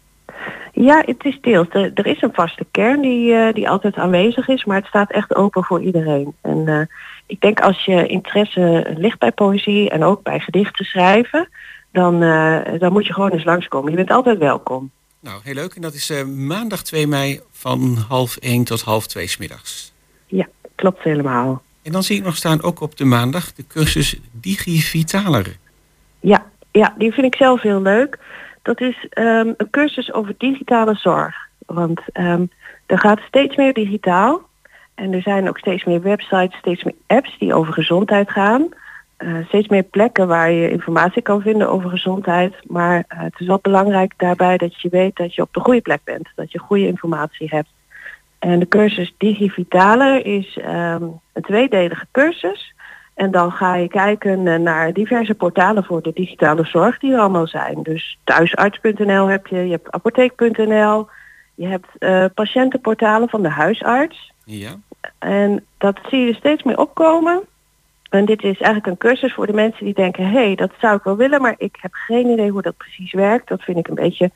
Ja, 0.73 1.03
het 1.05 1.25
is 1.25 1.37
deels. 1.41 1.67
Er, 1.69 1.91
er 1.93 2.05
is 2.05 2.21
een 2.21 2.33
vaste 2.33 2.65
kern 2.71 3.01
die, 3.01 3.33
eh, 3.33 3.53
die 3.53 3.69
altijd 3.69 3.95
aanwezig 3.95 4.47
is, 4.47 4.65
maar 4.65 4.77
het 4.77 4.85
staat 4.85 5.11
echt 5.11 5.35
open 5.35 5.63
voor 5.63 5.81
iedereen. 5.81 6.33
En 6.41 6.67
eh, 6.67 6.81
ik 7.25 7.41
denk 7.41 7.59
als 7.59 7.85
je 7.85 8.07
interesse 8.07 8.93
ligt 8.97 9.19
bij 9.19 9.31
poëzie 9.31 9.89
en 9.89 10.03
ook 10.03 10.23
bij 10.23 10.39
gedichten 10.39 10.85
schrijven, 10.85 11.49
dan, 11.91 12.19
dan 12.79 12.91
moet 12.91 13.05
je 13.05 13.13
gewoon 13.13 13.31
eens 13.31 13.43
langskomen. 13.43 13.91
Je 13.91 13.97
bent 13.97 14.11
altijd 14.11 14.37
welkom. 14.37 14.91
Nou, 15.19 15.39
heel 15.43 15.53
leuk. 15.53 15.73
En 15.73 15.81
dat 15.81 15.93
is 15.93 16.23
maandag 16.35 16.83
2 16.83 17.07
mei 17.07 17.39
van 17.51 17.97
half 18.07 18.37
1 18.37 18.63
tot 18.63 18.81
half 18.81 19.07
2 19.07 19.27
's 19.27 19.37
middags. 19.37 19.93
Ja, 20.25 20.47
klopt 20.75 21.03
helemaal. 21.03 21.63
En 21.85 21.91
dan 21.91 22.03
zie 22.03 22.17
ik 22.17 22.23
nog 22.23 22.35
staan 22.35 22.63
ook 22.63 22.79
op 22.79 22.97
de 22.97 23.05
maandag 23.05 23.53
de 23.53 23.67
cursus 23.67 24.19
Digivitaler. 24.31 25.57
Ja, 26.19 26.45
ja, 26.71 26.93
die 26.97 27.13
vind 27.13 27.25
ik 27.25 27.35
zelf 27.35 27.61
heel 27.61 27.81
leuk. 27.81 28.19
Dat 28.61 28.81
is 28.81 29.07
ehm, 29.09 29.53
een 29.57 29.69
cursus 29.69 30.13
over 30.13 30.35
digitale 30.37 30.95
zorg. 30.95 31.35
Want 31.65 32.01
ehm, 32.11 32.45
er 32.85 32.99
gaat 32.99 33.19
steeds 33.27 33.55
meer 33.55 33.73
digitaal. 33.73 34.41
En 34.95 35.13
er 35.13 35.21
zijn 35.21 35.49
ook 35.49 35.57
steeds 35.57 35.83
meer 35.83 36.01
websites, 36.01 36.57
steeds 36.57 36.83
meer 36.83 36.95
apps 37.07 37.37
die 37.39 37.53
over 37.53 37.73
gezondheid 37.73 38.29
gaan. 38.29 38.69
Eh, 39.17 39.33
steeds 39.47 39.67
meer 39.67 39.83
plekken 39.83 40.27
waar 40.27 40.51
je 40.51 40.69
informatie 40.69 41.21
kan 41.21 41.41
vinden 41.41 41.69
over 41.69 41.89
gezondheid. 41.89 42.55
Maar 42.67 43.03
eh, 43.07 43.19
het 43.19 43.39
is 43.39 43.47
wel 43.47 43.59
belangrijk 43.61 44.13
daarbij 44.17 44.57
dat 44.57 44.81
je 44.81 44.89
weet 44.89 45.15
dat 45.15 45.35
je 45.35 45.41
op 45.41 45.53
de 45.53 45.59
goede 45.59 45.81
plek 45.81 46.01
bent. 46.03 46.29
Dat 46.35 46.51
je 46.51 46.59
goede 46.59 46.87
informatie 46.87 47.47
hebt. 47.49 47.69
En 48.45 48.59
de 48.59 48.67
cursus 48.67 49.13
Digivitaler 49.17 50.25
is 50.25 50.57
ehm, 50.57 51.03
een 51.33 51.41
tweedelige 51.41 52.05
cursus. 52.11 52.73
En 53.13 53.31
dan 53.31 53.51
ga 53.51 53.75
je 53.75 53.87
kijken 53.87 54.47
eh, 54.47 54.59
naar 54.59 54.93
diverse 54.93 55.35
portalen 55.35 55.83
voor 55.83 56.01
de 56.01 56.11
digitale 56.13 56.65
zorg 56.65 56.99
die 56.99 57.13
er 57.13 57.19
allemaal 57.19 57.47
zijn. 57.47 57.83
Dus 57.83 58.17
thuisarts.nl 58.23 59.27
heb 59.27 59.47
je, 59.47 59.57
je 59.57 59.71
hebt 59.71 59.91
apotheek.nl, 59.91 61.07
je 61.55 61.67
hebt 61.67 61.87
eh, 61.99 62.25
patiëntenportalen 62.33 63.29
van 63.29 63.41
de 63.41 63.49
huisarts. 63.49 64.31
Ja. 64.43 64.75
En 65.19 65.65
dat 65.77 65.99
zie 66.09 66.19
je 66.19 66.33
steeds 66.33 66.63
meer 66.63 66.77
opkomen. 66.79 67.41
En 68.09 68.25
dit 68.25 68.43
is 68.43 68.57
eigenlijk 68.59 68.85
een 68.85 69.09
cursus 69.09 69.33
voor 69.33 69.47
de 69.47 69.53
mensen 69.53 69.85
die 69.85 69.93
denken, 69.93 70.25
hé, 70.25 70.45
hey, 70.45 70.55
dat 70.55 70.71
zou 70.79 70.95
ik 70.95 71.03
wel 71.03 71.17
willen, 71.17 71.41
maar 71.41 71.55
ik 71.57 71.77
heb 71.81 71.93
geen 71.93 72.27
idee 72.27 72.49
hoe 72.49 72.61
dat 72.61 72.77
precies 72.77 73.13
werkt. 73.13 73.47
Dat 73.47 73.61
vind 73.61 73.77
ik 73.77 73.87
een 73.87 73.95
beetje 73.95 74.31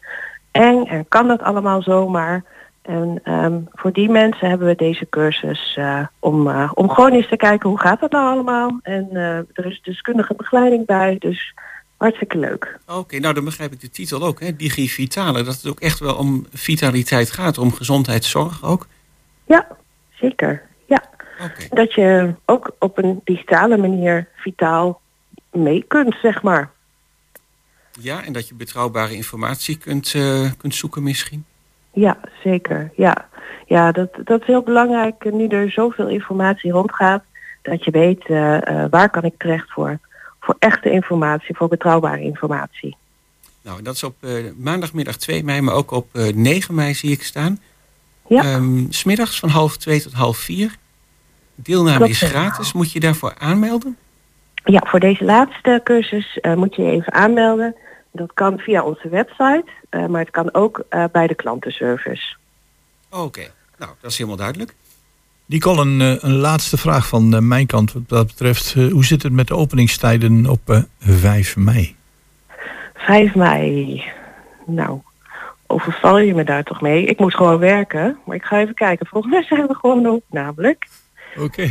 eng 0.51 0.85
en 0.85 1.07
kan 1.07 1.27
dat 1.27 1.41
allemaal 1.41 1.81
zomaar. 1.81 2.43
En 2.81 3.19
ehm, 3.23 3.59
voor 3.71 3.91
die 3.91 4.09
mensen 4.09 4.49
hebben 4.49 4.67
we 4.67 4.75
deze 4.75 5.07
cursus 5.09 5.75
eh, 5.75 6.05
om, 6.19 6.47
eh, 6.47 6.71
om 6.73 6.89
gewoon 6.89 7.11
eens 7.11 7.29
te 7.29 7.37
kijken 7.37 7.69
hoe 7.69 7.79
gaat 7.79 7.99
dat 7.99 8.11
nou 8.11 8.31
allemaal. 8.31 8.79
En 8.81 9.07
eh, 9.11 9.37
er 9.37 9.65
is 9.65 9.81
deskundige 9.81 10.33
begeleiding 10.35 10.85
bij, 10.85 11.15
dus 11.19 11.53
hartstikke 11.97 12.37
leuk. 12.37 12.79
Oké, 12.87 13.19
nou 13.19 13.33
dan 13.33 13.43
begrijp 13.43 13.71
ik 13.71 13.79
de 13.79 13.89
titel 13.89 14.23
ook, 14.23 14.39
hè? 14.39 14.55
Digivitaler. 14.55 15.45
Dat 15.45 15.55
het 15.55 15.67
ook 15.67 15.79
echt 15.79 15.99
wel 15.99 16.15
om 16.15 16.45
vitaliteit 16.53 17.31
gaat, 17.31 17.57
om 17.57 17.73
gezondheidszorg 17.73 18.63
ook. 18.63 18.87
Ja, 19.45 19.67
zeker. 20.09 20.61
Ja. 20.85 21.03
Dat 21.69 21.93
je 21.93 22.33
ook 22.45 22.71
op 22.79 22.97
een 22.97 23.21
digitale 23.23 23.77
manier 23.77 24.27
vitaal 24.35 25.01
mee 25.51 25.83
kunt, 25.87 26.15
zeg 26.21 26.41
maar. 26.41 26.71
Ja, 27.99 28.23
en 28.23 28.33
dat 28.33 28.47
je 28.47 28.55
betrouwbare 28.55 29.15
informatie 29.15 29.77
kunt, 29.77 30.15
kunt 30.57 30.75
zoeken 30.75 31.03
misschien. 31.03 31.45
Ja, 31.91 32.17
zeker. 32.43 32.91
Ja, 32.95 33.27
ja 33.65 33.91
dat, 33.91 34.09
dat 34.23 34.41
is 34.41 34.47
heel 34.47 34.61
belangrijk 34.61 35.25
eh, 35.25 35.31
nu 35.31 35.47
er 35.47 35.71
zoveel 35.71 36.07
informatie 36.07 36.71
rondgaat. 36.71 37.23
Dat 37.61 37.83
je 37.83 37.91
weet 37.91 38.25
eh, 38.25 38.67
eh, 38.67 38.89
waar 38.89 39.09
kan 39.09 39.23
ik 39.23 39.33
terecht 39.37 39.71
voor, 39.71 39.99
voor 40.39 40.55
echte 40.59 40.91
informatie, 40.91 41.55
voor 41.55 41.67
betrouwbare 41.67 42.21
informatie. 42.21 42.97
Nou, 43.61 43.81
dat 43.81 43.93
is 43.93 44.03
op 44.03 44.15
maandagmiddag 44.57 45.17
2 45.17 45.43
mei, 45.43 45.61
maar 45.61 45.73
ook 45.73 45.91
op 45.91 46.07
eh 46.11 46.33
9 46.33 46.75
mei 46.75 46.93
zie 46.93 47.11
ik 47.11 47.23
staan. 47.23 47.59
Ja. 48.27 48.43
Ehm, 48.43 48.85
smiddags 48.89 49.39
van 49.39 49.49
half 49.49 49.77
2 49.77 50.01
tot 50.01 50.13
half 50.13 50.37
4. 50.37 50.75
Deelname 51.55 51.97
Klopt, 51.97 52.11
is 52.11 52.21
gratis. 52.21 52.73
Moet 52.73 52.91
je 52.91 52.99
daarvoor 52.99 53.33
aanmelden? 53.37 53.97
Ja, 54.63 54.83
voor 54.85 54.99
deze 54.99 55.23
laatste 55.23 55.81
cursus 55.83 56.39
moet 56.55 56.75
je 56.75 56.81
je 56.81 56.91
even 56.91 57.13
aanmelden. 57.13 57.75
Dat 58.11 58.33
kan 58.33 58.57
via 58.59 58.83
onze 58.83 59.09
website, 59.09 59.65
eh, 59.89 60.05
maar 60.05 60.21
het 60.21 60.29
kan 60.31 60.53
ook 60.53 60.83
eh, 60.89 61.03
bij 61.11 61.27
de 61.27 61.35
klantenservice. 61.35 62.35
Oké, 63.09 63.47
nou, 63.77 63.91
dat 64.01 64.11
is 64.11 64.17
helemaal 64.17 64.37
duidelijk. 64.37 64.75
Nicole, 65.49 65.81
een, 65.81 66.01
eh, 66.01 66.23
een 66.23 66.35
laatste 66.35 66.77
vraag 66.77 67.07
van 67.07 67.47
mijn 67.47 67.65
kant 67.65 67.93
wat 67.93 68.09
dat 68.09 68.27
betreft. 68.27 68.73
Hoe 68.73 69.05
zit 69.05 69.23
het 69.23 69.31
met 69.31 69.47
de 69.47 69.55
openingstijden 69.55 70.45
op 70.45 70.69
eh, 70.69 70.81
5 70.99 71.57
mei? 71.57 71.95
5 72.93 73.35
mei. 73.35 74.03
Nou, 74.65 74.99
overval 75.67 76.17
je 76.17 76.33
me 76.33 76.43
daar 76.43 76.63
toch 76.63 76.81
mee? 76.81 77.05
Ik 77.05 77.19
moet 77.19 77.35
gewoon 77.35 77.57
werken, 77.57 78.17
maar 78.25 78.35
ik 78.35 78.43
ga 78.43 78.59
even 78.59 78.73
kijken. 78.73 79.07
Volgens 79.07 79.33
mij 79.33 79.43
zijn 79.43 79.67
we 79.67 79.75
gewoon 79.75 80.07
op, 80.07 80.23
namelijk. 80.29 80.87
Oké. 81.37 81.69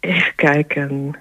Even 0.00 0.34
kijken. 0.34 1.16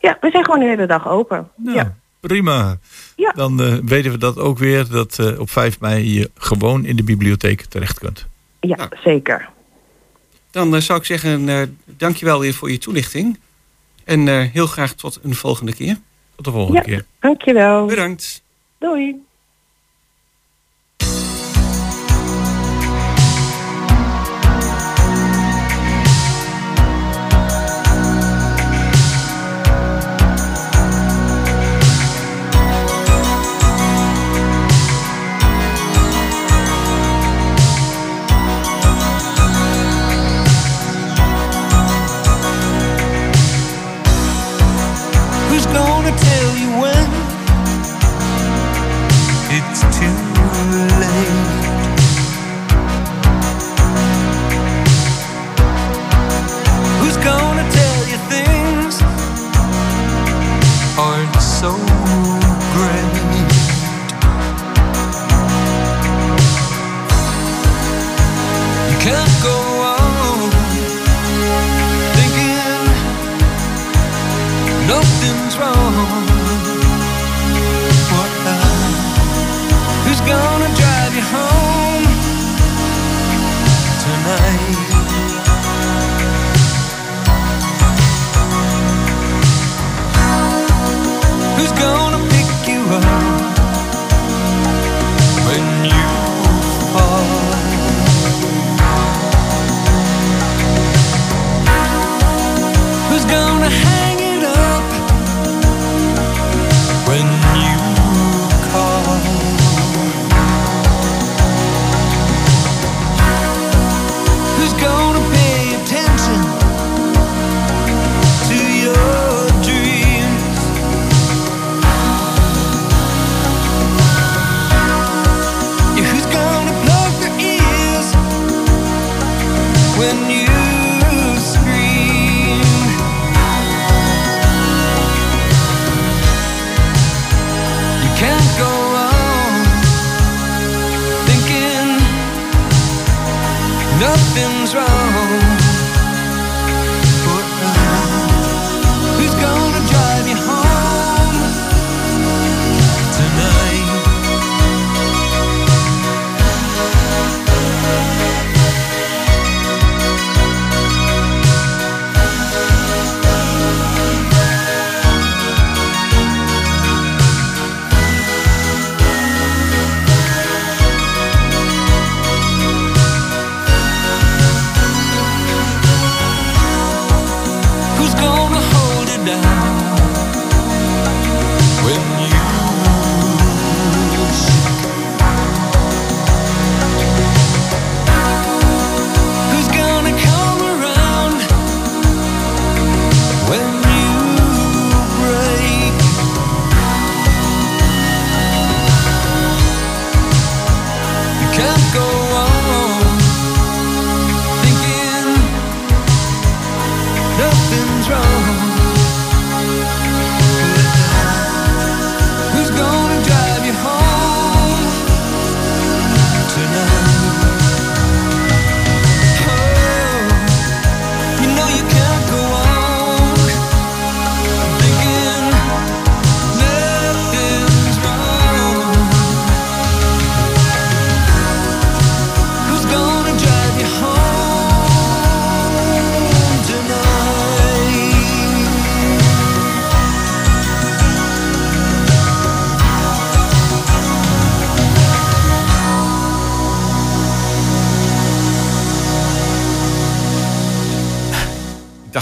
Ja, 0.00 0.16
we 0.20 0.30
zijn 0.30 0.44
gewoon 0.44 0.60
de 0.60 0.66
hele 0.66 0.86
dag 0.86 1.08
open. 1.08 1.50
ja. 1.64 1.94
Prima. 2.26 2.78
Ja. 3.16 3.32
Dan 3.32 3.62
eh, 3.62 3.74
weten 3.84 4.10
we 4.10 4.18
dat 4.18 4.38
ook 4.38 4.58
weer, 4.58 4.88
dat 4.88 5.18
eh, 5.18 5.40
op 5.40 5.50
5 5.50 5.80
mei 5.80 6.12
je 6.18 6.30
gewoon 6.34 6.84
in 6.84 6.96
de 6.96 7.02
bibliotheek 7.04 7.60
terecht 7.64 7.98
kunt. 7.98 8.26
ja, 8.60 8.88
zeker. 9.04 9.48
Dan 10.50 10.74
eh, 10.74 10.80
zou 10.80 10.98
ik 10.98 11.04
zeggen, 11.04 11.48
eh 11.48 11.62
dankjewel 11.84 12.40
weer 12.40 12.54
voor 12.54 12.70
je 12.70 12.78
toelichting. 12.78 13.38
En 14.04 14.28
eh, 14.28 14.40
heel 14.52 14.66
graag 14.66 14.92
tot 14.92 15.18
een 15.22 15.34
volgende 15.34 15.74
keer. 15.74 15.98
Tot 16.36 16.44
de 16.44 16.50
volgende 16.50 16.78
Ja, 16.78 16.84
keer. 16.84 17.04
dankjewel. 17.20 17.86
Bedankt. 17.86 18.42
Doei. 18.78 19.16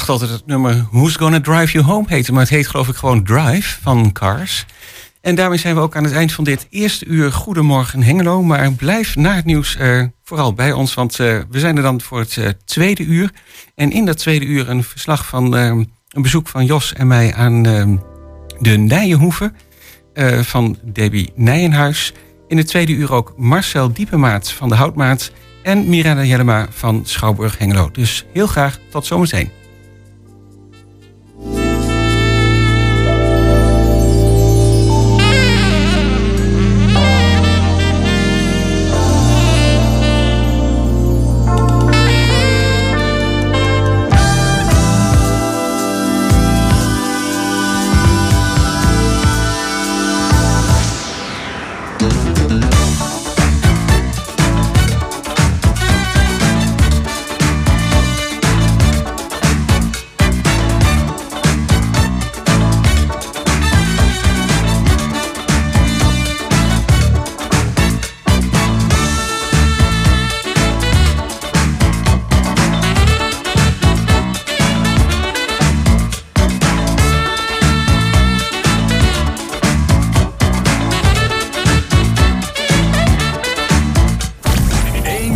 Altijd 0.08 0.30
dat 0.30 0.38
het 0.38 0.48
nummer 0.48 0.86
Who's 0.90 1.16
Gonna 1.16 1.40
Drive 1.40 1.72
You 1.72 1.84
Home 1.84 2.04
heette. 2.08 2.32
Maar 2.32 2.40
het 2.40 2.50
heet 2.50 2.66
geloof 2.66 2.88
ik 2.88 2.96
gewoon 2.96 3.24
Drive 3.24 3.78
van 3.82 4.12
Cars. 4.12 4.66
En 5.20 5.34
daarmee 5.34 5.58
zijn 5.58 5.74
we 5.74 5.80
ook 5.80 5.96
aan 5.96 6.04
het 6.04 6.12
eind 6.12 6.32
van 6.32 6.44
dit 6.44 6.66
eerste 6.70 7.04
uur 7.06 7.32
Goedemorgen 7.32 8.02
Hengelo. 8.02 8.42
Maar 8.42 8.72
blijf 8.72 9.16
na 9.16 9.34
het 9.34 9.44
nieuws 9.44 9.76
eh, 9.76 10.02
vooral 10.24 10.52
bij 10.52 10.72
ons. 10.72 10.94
Want 10.94 11.20
eh, 11.20 11.38
we 11.50 11.58
zijn 11.58 11.76
er 11.76 11.82
dan 11.82 12.00
voor 12.00 12.18
het 12.18 12.36
eh, 12.36 12.48
tweede 12.64 13.02
uur. 13.02 13.30
En 13.74 13.92
in 13.92 14.04
dat 14.04 14.18
tweede 14.18 14.44
uur 14.44 14.68
een 14.68 14.84
verslag 14.84 15.26
van 15.26 15.52
een 15.52 15.92
bezoek 16.22 16.48
van 16.48 16.64
Jos 16.64 16.92
en 16.92 17.06
mij 17.06 17.34
aan 17.34 17.62
de 18.58 18.76
Nijenhoeve. 18.76 19.52
van 20.42 20.78
Debbie 20.82 21.32
Nijenhuis. 21.34 22.12
In 22.48 22.56
het 22.56 22.66
tweede 22.66 22.92
uur 22.92 23.12
ook 23.12 23.34
Marcel 23.36 23.92
Diepemaat 23.92 24.50
van 24.50 24.68
de 24.68 24.74
Houtmaat. 24.74 25.30
En 25.62 25.88
Miranda 25.88 26.24
Jellema 26.24 26.66
van 26.70 27.00
Schouwburg 27.04 27.58
Hengelo. 27.58 27.90
Dus 27.92 28.24
heel 28.32 28.46
graag 28.46 28.78
tot 28.90 29.06
zometeen. 29.06 29.63